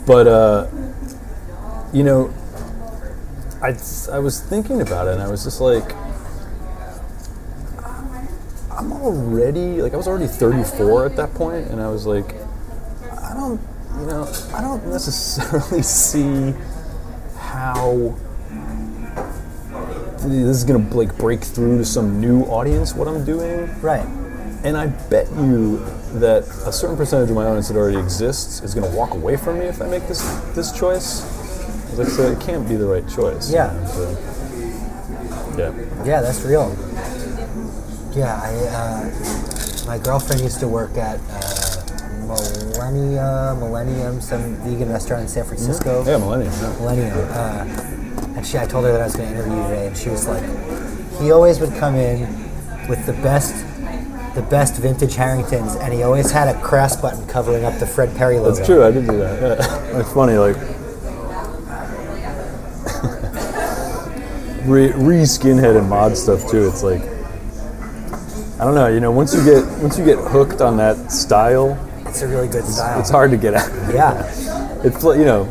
but 0.06 0.28
uh, 0.28 0.68
you 1.94 2.04
know 2.04 2.34
I 3.62 3.76
I 4.12 4.20
was 4.20 4.42
thinking 4.42 4.82
about 4.82 5.08
it 5.08 5.14
and 5.14 5.22
I 5.22 5.30
was 5.30 5.44
just 5.44 5.62
like 5.62 5.94
I'm 8.72 8.92
already 8.92 9.82
like 9.82 9.94
I 9.94 9.98
was 9.98 10.08
already 10.08 10.28
34 10.28 11.06
at 11.06 11.16
that 11.18 11.34
point 11.36 11.68
and 11.70 11.80
I 11.80 11.90
was 11.90 12.06
like 12.06 12.36
I 13.12 13.34
don't, 13.36 13.60
you 14.00 14.06
know, 14.06 14.32
I 14.54 14.62
don't 14.62 14.86
necessarily 14.88 15.82
see 16.04 16.54
how 17.38 18.16
this 20.24 20.58
is 20.58 20.64
gonna 20.64 20.88
like 20.96 21.18
break 21.18 21.42
through 21.44 21.78
to 21.80 21.86
some 21.86 22.20
new 22.20 22.44
audience. 22.44 22.94
What 22.96 23.08
I'm 23.08 23.24
doing, 23.26 23.70
Right. 23.82 24.06
and 24.64 24.78
I 24.78 24.88
bet 24.88 25.28
you 25.36 25.84
that 26.16 26.44
a 26.66 26.72
certain 26.72 26.96
percentage 26.96 27.30
of 27.30 27.36
my 27.36 27.46
audience 27.46 27.68
that 27.70 27.78
already 27.78 27.98
exists 27.98 28.62
is 28.62 28.74
gonna 28.74 28.90
walk 28.96 29.14
away 29.14 29.36
from 29.36 29.60
me 29.60 29.66
if 29.66 29.82
I 29.82 29.88
make 29.88 30.08
this 30.08 30.22
this 30.56 30.72
choice. 30.72 31.22
Like 31.98 32.08
I 32.08 32.12
said, 32.12 32.32
it 32.34 32.40
can't 32.40 32.68
be 32.68 32.76
the 32.76 32.86
right 32.88 33.08
choice. 33.08 33.50
you 33.50 33.56
Yeah. 33.56 33.72
know, 33.74 33.88
so- 33.92 34.18
yeah. 35.58 35.72
Yeah, 36.04 36.22
that's 36.22 36.42
real. 36.42 36.76
Yeah, 38.16 38.40
I 38.42 38.54
uh, 38.80 39.86
my 39.88 39.98
girlfriend 40.00 40.42
used 40.42 40.60
to 40.62 40.68
work 40.68 40.98
at 40.98 41.20
uh, 41.32 41.40
Millennia 42.28 43.56
Millennium, 43.60 44.22
some 44.22 44.56
vegan 44.64 44.92
restaurant 44.92 45.24
in 45.24 45.28
San 45.28 45.44
Francisco. 45.46 46.04
Yeah, 46.06 46.18
Millennium. 46.18 46.54
yeah. 46.62 46.74
Millennium. 46.80 47.18
Uh, 47.32 47.66
and 48.44 48.52
she, 48.52 48.58
I 48.58 48.66
told 48.66 48.84
her 48.84 48.92
that 48.92 49.00
I 49.00 49.06
was 49.06 49.16
going 49.16 49.30
to 49.30 49.36
interview 49.36 49.56
you 49.56 49.64
today, 49.64 49.88
and 49.88 49.96
she 49.96 50.10
was 50.10 50.28
like, 50.28 50.44
he 51.22 51.32
always 51.32 51.62
would 51.62 51.74
come 51.76 51.96
in 51.96 52.20
with 52.90 53.06
the 53.06 53.14
best, 53.24 53.56
the 54.36 54.42
best 54.42 54.76
vintage 54.82 55.16
Harringtons, 55.16 55.76
and 55.76 55.94
he 55.94 56.04
always 56.04 56.30
had 56.30 56.54
a 56.54 56.60
crass 56.60 57.00
button 57.00 57.26
covering 57.28 57.64
up 57.64 57.80
the 57.80 57.88
Fred 57.88 58.14
Perry 58.18 58.40
logo. 58.40 58.52
That's 58.56 58.68
true. 58.68 58.84
I 58.84 58.92
did 58.92 59.08
do 59.08 59.18
that. 59.18 59.60
Yeah. 59.60 59.80
It's 60.02 60.12
funny, 60.12 60.34
like 60.34 60.58
re, 64.66 64.92
re 64.92 65.22
skinhead 65.22 65.78
and 65.78 65.88
mod 65.88 66.18
stuff 66.18 66.50
too. 66.52 66.68
It's 66.68 66.84
like 66.84 67.02
I 68.60 68.66
don't 68.66 68.76
know. 68.76 68.88
You 68.88 69.00
know, 69.00 69.12
once 69.12 69.34
you 69.34 69.44
get 69.46 69.64
once 69.82 69.98
you 69.98 70.04
get 70.04 70.18
hooked 70.18 70.60
on 70.60 70.76
that 70.78 71.12
style, 71.12 71.78
It's 72.08 72.24
a 72.24 72.28
really 72.28 72.50
good 72.50 72.66
style. 72.66 73.00
it's 73.00 73.10
hard 73.10 73.32
to 73.32 73.38
get 73.38 73.54
out. 73.54 73.72
Yeah. 73.94 74.30
It's 74.84 75.02
you 75.02 75.24
know, 75.24 75.48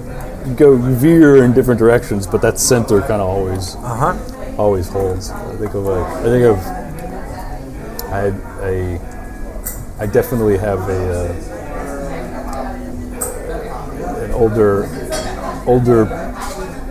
go 0.57 0.77
veer 0.77 1.45
in 1.45 1.53
different 1.53 1.79
directions, 1.79 2.27
but 2.27 2.41
that 2.43 2.59
center 2.59 3.01
kind 3.01 3.21
of 3.23 3.29
always 3.29 3.77
Uh 3.77 3.97
huh. 4.15 4.17
always 4.59 4.89
holds. 4.89 5.31
I 5.31 5.57
think 5.57 5.75
of 5.75 5.85
like 5.85 6.07
I 6.07 6.23
think 6.23 6.45
of 6.45 6.59
I 8.13 8.33
I 8.63 9.01
I 10.03 10.07
definitely 10.07 10.59
have 10.59 10.81
a 10.89 11.03
uh, 11.15 11.33
an 14.25 14.33
older 14.33 14.87
older 15.67 16.07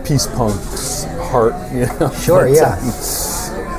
peace 0.04 0.26
punk's 0.26 1.04
heart, 1.30 1.54
you 1.72 1.86
know. 1.98 2.10
Sure. 2.12 2.44
But, 2.48 2.54
Yeah. 2.56 2.78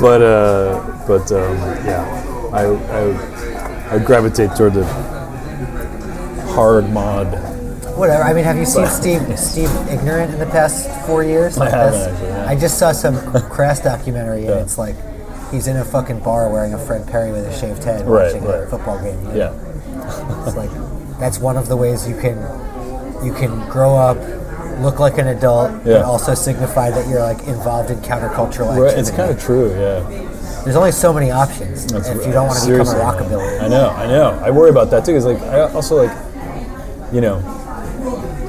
But 0.02 0.22
uh, 0.22 0.82
but 1.08 1.32
um, 1.32 1.56
yeah, 1.86 2.04
I, 2.52 2.64
I 2.66 3.96
I 3.96 4.00
gravitate 4.04 4.56
toward 4.58 4.74
the 4.74 4.84
hard 6.56 6.90
mod. 6.90 7.28
Whatever. 7.98 8.24
I 8.24 8.34
mean, 8.34 8.44
have 8.44 8.58
you 8.58 8.66
seen 8.66 8.88
Steve 8.88 9.22
Steve 9.38 9.70
Ignorant 9.90 10.34
in 10.34 10.40
the 10.40 10.46
past 10.48 10.90
four 11.06 11.24
years? 11.24 11.58
I 11.58 11.66
Like 11.66 11.74
haven't 11.74 11.92
this? 12.00 12.08
actually, 12.14 12.28
yeah. 12.30 12.50
I 12.50 12.56
just 12.56 12.78
saw 12.80 12.92
some 12.92 13.16
crass 13.50 13.80
documentary, 13.80 14.40
and 14.46 14.50
Yeah. 14.56 14.62
it's 14.62 14.78
like 14.78 14.96
he's 15.52 15.68
in 15.68 15.78
a 15.78 15.86
fucking 15.86 16.20
bar 16.20 16.50
wearing 16.52 16.74
a 16.74 16.78
Fred 16.80 17.08
Perry 17.08 17.32
with 17.32 17.46
a 17.46 17.54
shaved 17.60 17.84
head, 17.84 18.08
Right, 18.08 18.34
watching 18.34 18.48
a 18.48 18.66
football 18.68 18.98
game. 19.00 19.20
you 19.28 19.28
know? 19.40 19.54
Yeah, 19.54 20.46
It's 20.48 20.56
like 20.58 20.72
that's 21.20 21.40
one 21.40 21.56
of 21.58 21.68
the 21.68 21.78
ways 21.78 22.08
you 22.08 22.16
can 22.20 22.38
you 23.24 23.32
can 23.34 23.70
grow 23.70 23.96
up, 23.96 24.18
look 24.82 25.00
like 25.00 25.18
an 25.20 25.28
adult, 25.28 25.72
Yeah. 25.86 26.00
but 26.00 26.06
also 26.06 26.34
signify 26.34 26.90
that 26.90 27.08
you're 27.08 27.22
like 27.22 27.42
involved 27.48 27.90
in 27.92 27.98
countercultural 28.00 28.70
activity. 28.72 28.82
right. 28.82 28.98
It's 28.98 29.12
kind 29.12 29.30
of 29.32 29.40
true. 29.40 29.70
Yeah. 29.70 30.02
There's 30.64 30.76
only 30.78 30.92
so 30.94 31.14
many 31.14 31.30
options 31.30 31.86
That's 31.88 32.08
if 32.10 32.18
right. 32.18 32.28
you 32.28 32.34
don't 32.34 32.48
want 32.48 32.60
to 32.60 32.66
become 32.66 32.82
a 32.82 32.86
Seriously. 32.86 33.00
rockabilly. 33.28 33.62
I 33.62 33.68
know, 33.68 33.90
I 33.92 34.08
know. 34.08 34.42
I 34.44 34.50
worry 34.50 34.70
about 34.72 34.90
that 34.92 35.06
too. 35.06 35.14
Cause 35.14 35.26
like 35.26 35.42
I 35.42 35.60
also 35.62 36.04
like, 36.04 36.18
you 37.14 37.22
know, 37.22 37.40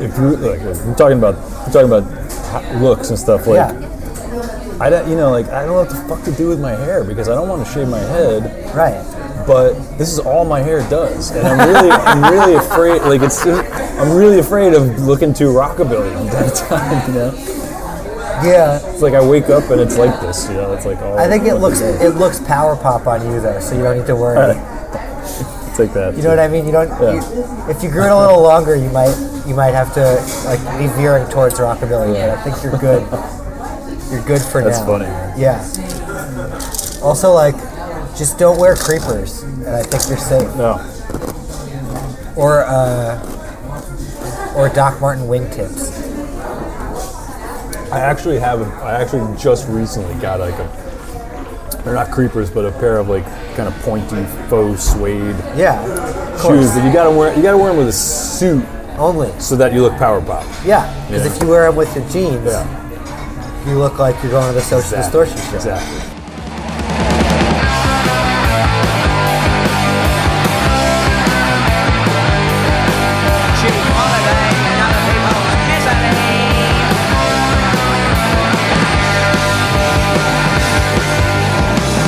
if 0.05 0.17
you 0.19 0.37
like 0.37 0.61
we're 0.61 0.95
talking 0.95 1.19
about 1.19 1.35
we're 1.67 1.73
talking 1.73 1.91
about 1.93 2.81
looks 2.81 3.11
and 3.11 3.19
stuff. 3.19 3.47
Like, 3.47 3.57
yeah, 3.57 4.79
I 4.81 4.91
don't, 4.91 5.09
you 5.09 5.17
know, 5.17 5.31
like 5.31 5.47
I 5.49 5.61
don't 5.65 5.69
know 5.69 5.75
what 5.75 5.89
the 5.89 5.97
fuck 6.09 6.23
to 6.25 6.33
do 6.33 6.49
with 6.49 6.61
my 6.61 6.73
hair 6.73 7.05
because 7.05 7.29
I 7.29 7.35
don't 7.35 7.49
want 7.49 7.67
to 7.67 7.73
shave 7.73 7.89
my 7.89 8.01
head. 8.01 8.75
right. 8.75 9.03
But 9.47 9.75
this 9.99 10.11
is 10.11 10.19
all 10.19 10.47
my 10.47 10.61
hair 10.61 10.81
does, 10.89 11.31
and 11.33 11.47
I'm 11.47 11.69
really, 11.69 11.91
I'm 11.91 12.33
really 12.33 12.55
afraid. 12.65 13.03
Like 13.03 13.21
it's, 13.21 13.45
I'm 13.47 14.17
really 14.17 14.39
afraid 14.39 14.73
of 14.73 15.01
looking 15.01 15.35
too 15.35 15.49
rockabilly 15.53 16.17
all 16.17 16.25
the 16.25 16.65
time. 16.69 17.09
You 17.09 17.15
know, 17.15 17.33
Yeah, 18.43 18.81
it's 18.91 19.03
like 19.03 19.13
I 19.13 19.21
wake 19.27 19.51
up 19.51 19.71
and 19.71 19.83
it's 19.83 19.99
like 19.99 20.19
this. 20.23 20.49
You 20.49 20.55
know, 20.55 20.73
it's 20.73 20.87
like 20.87 20.99
all. 21.03 21.19
I 21.19 21.29
think 21.29 21.45
it 21.45 21.57
looks 21.57 21.81
it 21.83 22.15
looks 22.17 22.41
power 22.41 22.75
pop 22.75 23.07
on 23.07 23.21
you 23.31 23.39
though, 23.41 23.61
so 23.61 23.77
you 23.77 23.83
don't 23.83 23.99
need 23.99 24.07
to 24.07 24.17
worry. 24.17 24.39
Alright. 24.39 25.77
Take 25.77 25.93
that. 25.93 26.17
You 26.17 26.23
know 26.23 26.31
what 26.31 26.39
I 26.39 26.49
mean? 26.49 26.65
You 26.65 26.73
don't. 26.73 26.89
Yeah. 26.89 27.15
You, 27.15 27.71
if 27.71 27.83
you 27.83 27.91
grew 27.91 28.05
it 28.05 28.11
a 28.13 28.19
little 28.19 28.41
longer, 28.43 28.77
you 28.77 28.89
might 28.91 29.13
you 29.47 29.55
might 29.55 29.75
have 29.75 29.93
to 29.95 30.03
like 30.47 30.61
be 30.79 30.87
veering 30.99 31.29
towards 31.31 31.57
rockabilly. 31.57 32.15
But 32.15 32.31
I 32.31 32.43
think 32.43 32.63
you're 32.63 32.79
good. 32.79 33.03
You're 34.11 34.23
good 34.27 34.43
for 34.43 34.63
That's 34.63 34.79
now. 34.81 34.87
funny. 34.87 35.05
man. 35.07 35.41
Yeah. 35.41 37.01
Also, 37.03 37.33
like, 37.33 37.55
just 38.17 38.39
don't 38.39 38.61
wear 38.61 38.77
creepers, 38.77 39.43
and 39.43 39.67
I 39.69 39.83
think 39.83 40.07
you're 40.09 40.19
safe. 40.19 40.47
No. 40.57 40.75
Or 42.37 42.65
uh, 42.65 43.19
or 44.55 44.69
Doc 44.69 45.01
Martens 45.01 45.27
wingtips. 45.27 45.91
I 47.91 48.01
actually 48.01 48.39
have. 48.39 48.61
I 48.83 49.01
actually 49.01 49.37
just 49.37 49.67
recently 49.69 50.15
got 50.21 50.39
like 50.39 50.55
a. 50.55 51.81
They're 51.85 51.95
not 51.95 52.11
creepers, 52.11 52.51
but 52.51 52.67
a 52.67 52.73
pair 52.73 52.99
of 52.99 53.09
like 53.09 53.25
kind 53.57 53.69
of 53.69 53.75
pointy 53.83 54.25
faux 54.49 54.83
suede 54.93 55.35
Yeah. 55.57 55.81
Of 56.35 56.43
shoes. 56.43 56.71
But 56.73 56.85
you 56.87 56.93
gotta 56.93 57.11
wear. 57.11 57.35
You 57.35 57.43
gotta 57.43 57.59
wear 57.59 57.69
them 57.69 57.79
with 57.79 57.89
a 57.89 57.93
suit 57.93 58.65
Only. 58.99 59.33
so 59.39 59.57
that 59.57 59.73
you 59.73 59.83
look 59.83 59.97
power 59.97 60.21
pop. 60.21 60.45
Yeah. 60.65 60.85
Because 61.09 61.25
Yeah. 61.27 61.33
if 61.35 61.43
you 61.43 61.49
wear 61.49 61.67
them 61.67 61.77
with 61.77 61.95
your 61.97 62.05
jeans, 62.09 62.45
Yeah. 62.47 62.65
you 63.67 63.79
look 63.79 63.99
like 63.99 64.15
you're 64.23 64.33
going 64.33 64.49
to 64.49 64.55
the 64.55 64.63
social 64.63 64.97
distortion 64.99 65.37
show. 65.51 65.57
Exactly. 65.57 66.01
Choose 73.61 73.85
holiday 73.97 74.51
and 74.69 74.79
other 74.85 75.03
people's 75.09 75.55
misery. 75.69 77.25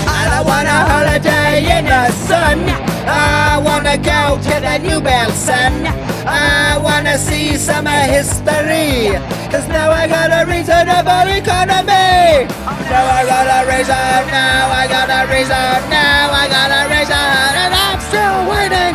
I 0.08 0.42
want 0.44 0.66
a 0.68 0.80
holiday 0.90 1.78
in 1.78 1.84
the 1.86 2.10
sun. 2.28 2.58
I 3.08 3.58
wanna 3.58 3.96
go 3.98 4.36
to 4.42 4.54
the 4.60 4.78
New 4.78 5.00
Sun. 5.34 6.15
See 7.16 7.56
some 7.56 7.86
history. 7.86 9.16
Cause 9.50 9.66
now 9.68 9.90
I 9.90 10.06
got 10.06 10.30
a 10.30 10.44
reasonable 10.46 11.26
economy. 11.32 12.44
Now 12.92 13.06
I 13.08 13.24
got 13.24 13.48
a 13.48 13.64
reason, 13.66 14.28
now 14.28 14.68
I 14.70 14.86
got 14.86 15.08
a 15.08 15.24
reason, 15.32 15.88
now 15.88 16.30
I 16.30 16.46
got 16.46 16.70
a 16.70 16.86
reason, 16.92 17.16
and 17.16 17.74
I'm 17.74 17.98
still 18.04 18.44
waiting. 18.52 18.92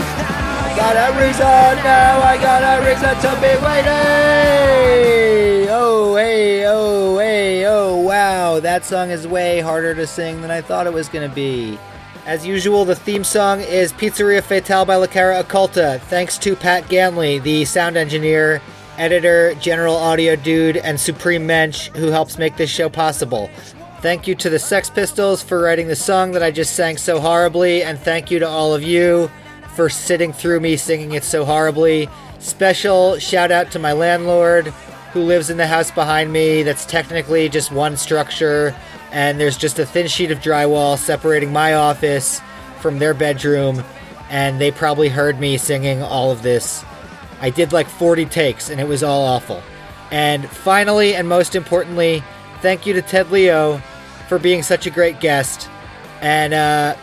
Got 0.78 1.02
a 1.02 1.10
reason 1.20 1.82
now, 1.84 2.22
I 2.22 2.38
got 2.38 2.62
a 2.62 2.78
reason 2.86 3.18
to 3.26 3.34
be 3.42 3.58
waiting. 3.66 5.66
Oh, 5.72 6.16
hey, 6.16 6.68
oh, 6.68 7.18
hey, 7.18 7.66
oh, 7.66 7.98
wow. 7.98 8.60
That 8.60 8.86
song 8.86 9.10
is 9.10 9.26
way 9.28 9.62
harder 9.62 9.96
to 9.96 10.06
sing 10.06 10.42
than 10.42 10.52
I 10.52 10.62
thought 10.62 10.86
it 10.86 10.94
was 10.94 11.10
to 11.28 11.36
be. 11.36 11.80
As 12.26 12.46
usual, 12.46 12.86
the 12.86 12.94
theme 12.94 13.24
song 13.24 13.62
is 13.62 13.92
Pizzeria 13.94 14.44
Fatale 14.44 14.86
by 14.86 14.96
La 14.96 15.08
Cara 15.08 15.44
Occulta. 15.44 16.00
Thanks 16.02 16.38
to 16.38 16.56
Pat 16.56 16.84
Ganley, 16.84 17.42
the 17.42 17.66
sound 17.66 17.98
engineer, 17.98 18.62
editor, 19.00 19.56
general 19.56 19.96
audio 19.96 20.36
dude, 20.36 20.78
and 20.78 21.00
supreme 21.00 21.48
mensch 21.48 21.88
who 21.90 22.08
helps 22.08 22.38
make 22.38 22.58
this 22.58 22.70
show 22.70 22.90
possible. 22.90 23.50
Thank 24.02 24.28
you 24.28 24.36
to 24.36 24.52
the 24.52 24.60
Sex 24.60 24.88
Pistols 24.88 25.42
for 25.42 25.60
writing 25.60 25.88
the 25.88 25.96
song 25.96 26.32
that 26.34 26.44
I 26.44 26.52
just 26.52 26.76
sang 26.76 26.98
so 26.98 27.20
horribly, 27.20 27.82
and 27.82 27.98
thank 27.98 28.30
you 28.30 28.38
to 28.38 28.48
all 28.48 28.76
of 28.76 28.84
you 28.84 29.32
for 29.76 29.90
sitting 29.90 30.32
through 30.32 30.60
me 30.60 30.78
singing 30.78 31.14
it 31.14 31.24
so 31.24 31.44
horribly. 31.44 32.08
Special 32.38 33.18
shout 33.18 33.52
out 33.52 33.72
to 33.72 33.80
my 33.80 33.94
landlord 33.94 34.68
who 35.14 35.22
lives 35.22 35.50
in 35.50 35.58
the 35.58 35.68
house 35.68 35.90
behind 35.90 36.32
me 36.32 36.62
that's 36.62 36.86
technically 36.86 37.50
just 37.50 37.72
one 37.72 37.98
structure 37.98 38.76
and 39.12 39.40
there's 39.40 39.58
just 39.58 39.80
a 39.80 39.86
thin 39.86 40.08
sheet 40.08 40.32
of 40.32 40.40
drywall 40.40 40.98
separating 40.98 41.52
my 41.52 41.74
office 41.74 42.42
from 42.80 43.00
their 43.00 43.14
bedroom 43.14 43.84
and 44.30 44.60
they 44.60 44.72
probably 44.72 45.10
heard 45.10 45.40
me 45.40 45.58
singing 45.58 46.02
all 46.02 46.32
of 46.32 46.42
this. 46.42 46.86
I 47.42 47.50
did 47.50 47.74
like 47.74 47.88
40 47.88 48.26
takes 48.26 48.70
and 48.70 48.80
it 48.80 48.88
was 48.88 49.04
all 49.04 49.24
awful. 49.24 49.62
And 50.12 50.48
finally 50.50 51.16
and 51.16 51.28
most 51.28 51.56
importantly, 51.56 52.24
thank 52.62 52.86
you 52.86 52.94
to 52.94 53.02
Ted 53.02 53.32
Leo 53.32 53.78
for 54.28 54.40
being 54.40 54.64
such 54.64 54.86
a 54.86 54.90
great 54.90 55.20
guest. 55.20 55.70
And 56.22 56.54
uh 56.54 56.96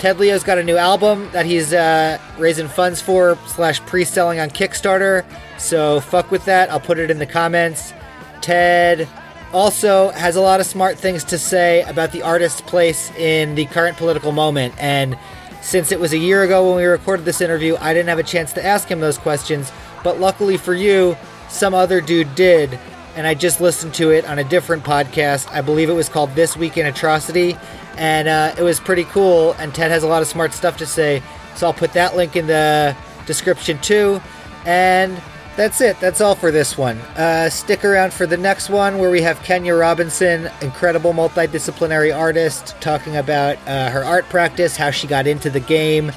Ted 0.00 0.18
Leo's 0.18 0.42
got 0.42 0.56
a 0.56 0.64
new 0.64 0.78
album 0.78 1.28
that 1.32 1.44
he's 1.44 1.74
uh, 1.74 2.16
raising 2.38 2.68
funds 2.68 3.02
for 3.02 3.36
slash 3.48 3.80
pre-selling 3.80 4.40
on 4.40 4.48
Kickstarter. 4.48 5.26
So 5.58 6.00
fuck 6.00 6.30
with 6.30 6.46
that. 6.46 6.70
I'll 6.70 6.80
put 6.80 6.98
it 6.98 7.10
in 7.10 7.18
the 7.18 7.26
comments. 7.26 7.92
Ted 8.40 9.06
also 9.52 10.10
has 10.10 10.36
a 10.36 10.40
lot 10.40 10.60
of 10.60 10.66
smart 10.66 10.98
things 10.98 11.24
to 11.24 11.38
say 11.38 11.82
about 11.82 12.12
the 12.12 12.22
artist's 12.22 12.60
place 12.60 13.10
in 13.12 13.54
the 13.54 13.66
current 13.66 13.96
political 13.96 14.32
moment. 14.32 14.74
And 14.78 15.18
since 15.60 15.92
it 15.92 16.00
was 16.00 16.12
a 16.12 16.18
year 16.18 16.42
ago 16.42 16.68
when 16.68 16.76
we 16.76 16.84
recorded 16.84 17.24
this 17.24 17.40
interview, 17.40 17.76
I 17.80 17.92
didn't 17.92 18.08
have 18.08 18.18
a 18.18 18.24
chance 18.24 18.52
to 18.54 18.64
ask 18.64 18.88
him 18.88 19.00
those 19.00 19.18
questions. 19.18 19.70
But 20.02 20.20
luckily 20.20 20.56
for 20.56 20.74
you, 20.74 21.16
some 21.48 21.74
other 21.74 22.00
dude 22.00 22.34
did. 22.34 22.78
And 23.16 23.26
I 23.26 23.34
just 23.34 23.60
listened 23.60 23.92
to 23.94 24.10
it 24.10 24.24
on 24.24 24.38
a 24.38 24.44
different 24.44 24.84
podcast. 24.84 25.50
I 25.52 25.60
believe 25.60 25.90
it 25.90 25.94
was 25.94 26.08
called 26.08 26.30
This 26.34 26.56
Week 26.56 26.76
in 26.78 26.86
Atrocity. 26.86 27.56
And 27.96 28.28
uh, 28.28 28.54
it 28.56 28.62
was 28.62 28.80
pretty 28.80 29.04
cool. 29.04 29.52
And 29.54 29.74
Ted 29.74 29.90
has 29.90 30.04
a 30.04 30.06
lot 30.06 30.22
of 30.22 30.28
smart 30.28 30.52
stuff 30.52 30.76
to 30.78 30.86
say. 30.86 31.22
So 31.56 31.66
I'll 31.66 31.74
put 31.74 31.92
that 31.94 32.16
link 32.16 32.36
in 32.36 32.46
the 32.46 32.96
description 33.26 33.78
too. 33.80 34.20
And 34.64 35.20
that's 35.60 35.82
it. 35.82 36.00
That's 36.00 36.22
all 36.22 36.34
for 36.34 36.50
this 36.50 36.78
one. 36.78 36.96
Uh, 37.18 37.50
stick 37.50 37.84
around 37.84 38.14
for 38.14 38.24
the 38.24 38.38
next 38.38 38.70
one 38.70 38.96
where 38.96 39.10
we 39.10 39.20
have 39.20 39.38
Kenya 39.42 39.74
Robinson, 39.74 40.50
incredible 40.62 41.12
multidisciplinary 41.12 42.16
artist, 42.16 42.74
talking 42.80 43.18
about 43.18 43.58
uh, 43.68 43.90
her 43.90 44.02
art 44.02 44.24
practice, 44.30 44.74
how 44.74 44.90
she 44.90 45.06
got 45.06 45.26
into 45.26 45.50
the 45.50 45.60
game, 45.60 46.12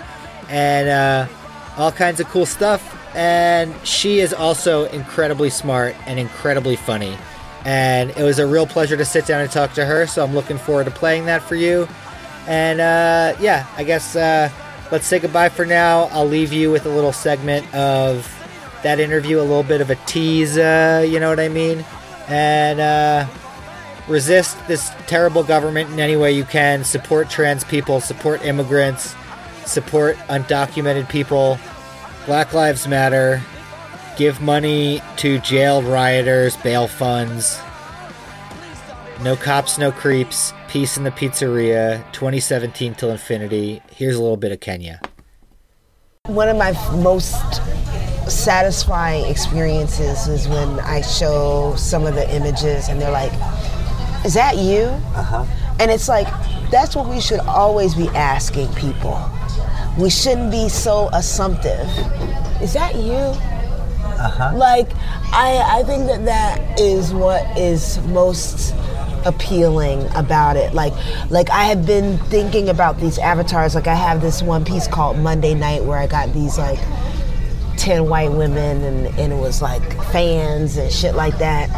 and 0.47 0.87
uh, 0.87 1.27
all 1.75 1.91
kinds 1.91 2.21
of 2.21 2.29
cool 2.29 2.45
stuff. 2.45 2.97
And 3.17 3.75
she 3.85 4.21
is 4.21 4.33
also 4.33 4.85
incredibly 4.85 5.49
smart 5.49 5.93
and 6.07 6.21
incredibly 6.21 6.77
funny. 6.77 7.17
And 7.65 8.11
it 8.11 8.23
was 8.23 8.39
a 8.39 8.47
real 8.47 8.65
pleasure 8.65 8.95
to 8.95 9.03
sit 9.03 9.25
down 9.25 9.41
and 9.41 9.51
talk 9.51 9.73
to 9.73 9.83
her. 9.83 10.07
So 10.07 10.23
I'm 10.23 10.33
looking 10.33 10.57
forward 10.57 10.85
to 10.85 10.91
playing 10.91 11.25
that 11.25 11.43
for 11.43 11.55
you. 11.55 11.85
And 12.47 12.79
uh, 12.79 13.35
yeah, 13.41 13.67
I 13.75 13.83
guess 13.83 14.15
uh, 14.15 14.49
let's 14.89 15.05
say 15.05 15.19
goodbye 15.19 15.49
for 15.49 15.65
now. 15.65 16.03
I'll 16.13 16.27
leave 16.27 16.53
you 16.53 16.71
with 16.71 16.85
a 16.85 16.89
little 16.89 17.11
segment 17.11 17.73
of 17.75 18.32
that 18.83 18.99
interview, 18.99 19.39
a 19.39 19.41
little 19.41 19.63
bit 19.63 19.81
of 19.81 19.89
a 19.89 19.95
tease, 20.05 20.57
uh, 20.57 21.05
you 21.07 21.19
know 21.19 21.29
what 21.29 21.39
I 21.39 21.49
mean? 21.49 21.83
And 22.27 22.79
uh, 22.79 23.27
resist 24.07 24.57
this 24.67 24.91
terrible 25.07 25.43
government 25.43 25.89
in 25.91 25.99
any 25.99 26.15
way 26.15 26.31
you 26.31 26.43
can. 26.43 26.83
Support 26.83 27.29
trans 27.29 27.63
people. 27.63 27.99
Support 27.99 28.45
immigrants. 28.45 29.15
Support 29.65 30.17
undocumented 30.29 31.09
people. 31.09 31.57
Black 32.25 32.53
Lives 32.53 32.87
Matter. 32.87 33.41
Give 34.15 34.39
money 34.41 35.01
to 35.17 35.39
jailed 35.39 35.85
rioters, 35.85 36.55
bail 36.57 36.87
funds. 36.87 37.59
No 39.21 39.35
cops, 39.35 39.77
no 39.77 39.91
creeps. 39.91 40.53
Peace 40.67 40.97
in 40.97 41.03
the 41.03 41.11
pizzeria. 41.11 42.03
2017 42.11 42.95
till 42.95 43.09
infinity. 43.09 43.81
Here's 43.91 44.15
a 44.15 44.21
little 44.21 44.37
bit 44.37 44.51
of 44.51 44.59
Kenya. 44.59 45.01
One 46.27 46.47
of 46.47 46.57
my 46.57 46.71
most 47.01 47.61
satisfying 48.29 49.25
experiences 49.29 50.27
is 50.27 50.47
when 50.47 50.79
I 50.79 51.01
show 51.01 51.75
some 51.75 52.05
of 52.05 52.15
the 52.15 52.33
images 52.35 52.89
and 52.89 53.01
they're 53.01 53.11
like, 53.11 53.33
Is 54.25 54.33
that 54.33 54.57
you? 54.57 54.83
Uh-huh. 55.15 55.45
And 55.79 55.91
it's 55.91 56.07
like, 56.07 56.27
that's 56.71 56.95
what 56.95 57.07
we 57.07 57.19
should 57.19 57.39
always 57.41 57.95
be 57.95 58.07
asking 58.09 58.73
people. 58.73 59.19
We 59.97 60.09
shouldn't 60.09 60.51
be 60.51 60.69
so 60.69 61.09
assumptive. 61.13 61.87
Is 62.61 62.73
that 62.73 62.95
you? 62.95 63.13
Uh-huh. 63.13 64.53
Like, 64.55 64.89
I, 65.33 65.79
I 65.79 65.83
think 65.83 66.07
that 66.07 66.25
that 66.25 66.79
is 66.79 67.13
what 67.13 67.57
is 67.57 67.99
most 68.07 68.73
appealing 69.25 70.07
about 70.15 70.55
it. 70.55 70.73
Like, 70.73 70.93
like 71.29 71.49
I 71.49 71.65
have 71.65 71.85
been 71.85 72.17
thinking 72.25 72.69
about 72.69 72.99
these 72.99 73.17
avatars. 73.17 73.75
Like, 73.75 73.87
I 73.87 73.95
have 73.95 74.21
this 74.21 74.41
one 74.41 74.63
piece 74.65 74.87
called 74.87 75.17
Monday 75.17 75.53
Night 75.53 75.83
where 75.83 75.97
I 75.97 76.07
got 76.07 76.33
these 76.33 76.57
like 76.57 76.79
10 77.77 78.07
white 78.07 78.31
women 78.31 78.81
and, 78.83 79.07
and 79.19 79.33
it 79.33 79.37
was 79.37 79.61
like 79.61 79.83
fans 80.11 80.77
and 80.77 80.91
shit 80.91 81.15
like 81.15 81.37
that. 81.39 81.69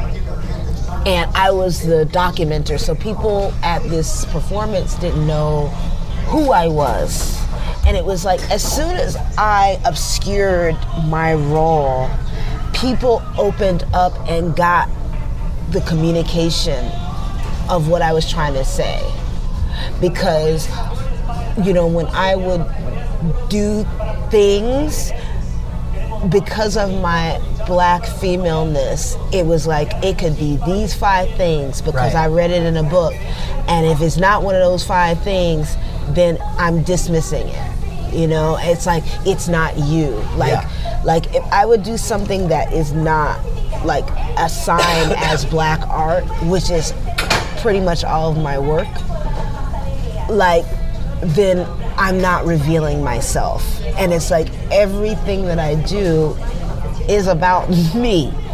And 1.08 1.30
I 1.36 1.52
was 1.52 1.82
the 1.82 2.08
documenter, 2.12 2.80
so 2.80 2.96
people 2.96 3.54
at 3.62 3.84
this 3.84 4.26
performance 4.26 4.96
didn't 4.96 5.28
know 5.28 5.68
who 6.28 6.52
I 6.52 6.68
was. 6.68 7.40
And 7.86 7.96
it 7.96 8.04
was 8.04 8.26
like, 8.26 8.42
as 8.50 8.64
soon 8.64 8.96
as 8.96 9.16
I 9.38 9.80
obscured 9.86 10.76
my 11.06 11.36
role, 11.36 12.10
people 12.74 13.22
opened 13.38 13.84
up 13.94 14.14
and 14.28 14.56
got 14.56 14.90
the 15.70 15.82
communication 15.82 16.86
of 17.70 17.88
what 17.88 18.02
I 18.02 18.12
was 18.12 18.30
trying 18.30 18.54
to 18.56 18.66
say. 18.66 19.00
Because, 20.02 20.68
you 21.64 21.74
know, 21.74 21.86
when 21.86 22.08
I 22.08 22.36
would 22.36 22.66
do 23.50 23.86
things, 24.32 25.12
because 26.30 26.78
of 26.78 26.92
my 27.02 27.40
black 27.68 28.06
femaleness, 28.06 29.16
it 29.34 29.46
was 29.46 29.68
like 29.68 29.92
it 30.04 30.18
could 30.18 30.38
be 30.38 30.58
these 30.66 30.94
five 30.94 31.30
things 31.36 31.82
because 31.82 32.14
Right. 32.14 32.16
I 32.16 32.28
read 32.28 32.52
it 32.52 32.64
in 32.64 32.78
a 32.78 32.84
book. 32.84 33.14
And 33.68 33.86
if 33.86 34.02
it's 34.02 34.18
not 34.18 34.44
one 34.44 34.56
of 34.56 34.62
those 34.62 34.84
five 34.86 35.20
things, 35.22 35.76
then 36.10 36.38
I'm 36.58 36.84
dismissing 36.84 37.48
it. 37.48 38.14
You 38.14 38.28
know, 38.28 38.58
it's 38.62 38.86
like 38.86 39.04
it's 39.26 39.48
not 39.48 39.78
you. 39.78 40.10
Like 40.38 40.52
Yeah. 40.52 41.02
like 41.04 41.34
if 41.36 41.44
I 41.52 41.66
would 41.66 41.84
do 41.84 41.98
something 41.98 42.48
that 42.50 42.72
is 42.74 42.94
not 42.94 43.40
like 43.84 44.06
assigned 44.38 45.12
as 45.18 45.46
black 45.46 45.86
art, 45.90 46.24
which 46.44 46.70
is 46.70 46.94
pretty 47.62 47.80
much 47.82 48.04
all 48.04 48.32
of 48.32 48.38
my 48.38 48.58
work, 48.60 48.88
like 50.30 50.66
then 51.22 51.66
I'm 51.98 52.20
not 52.20 52.46
revealing 52.46 53.04
myself. 53.04 53.82
And 53.98 54.14
it's 54.14 54.30
like 54.32 54.50
everything 54.72 55.46
that 55.46 55.60
I 55.60 55.76
do 55.76 56.36
is 57.08 57.28
about 57.28 57.70
me. 57.96 58.34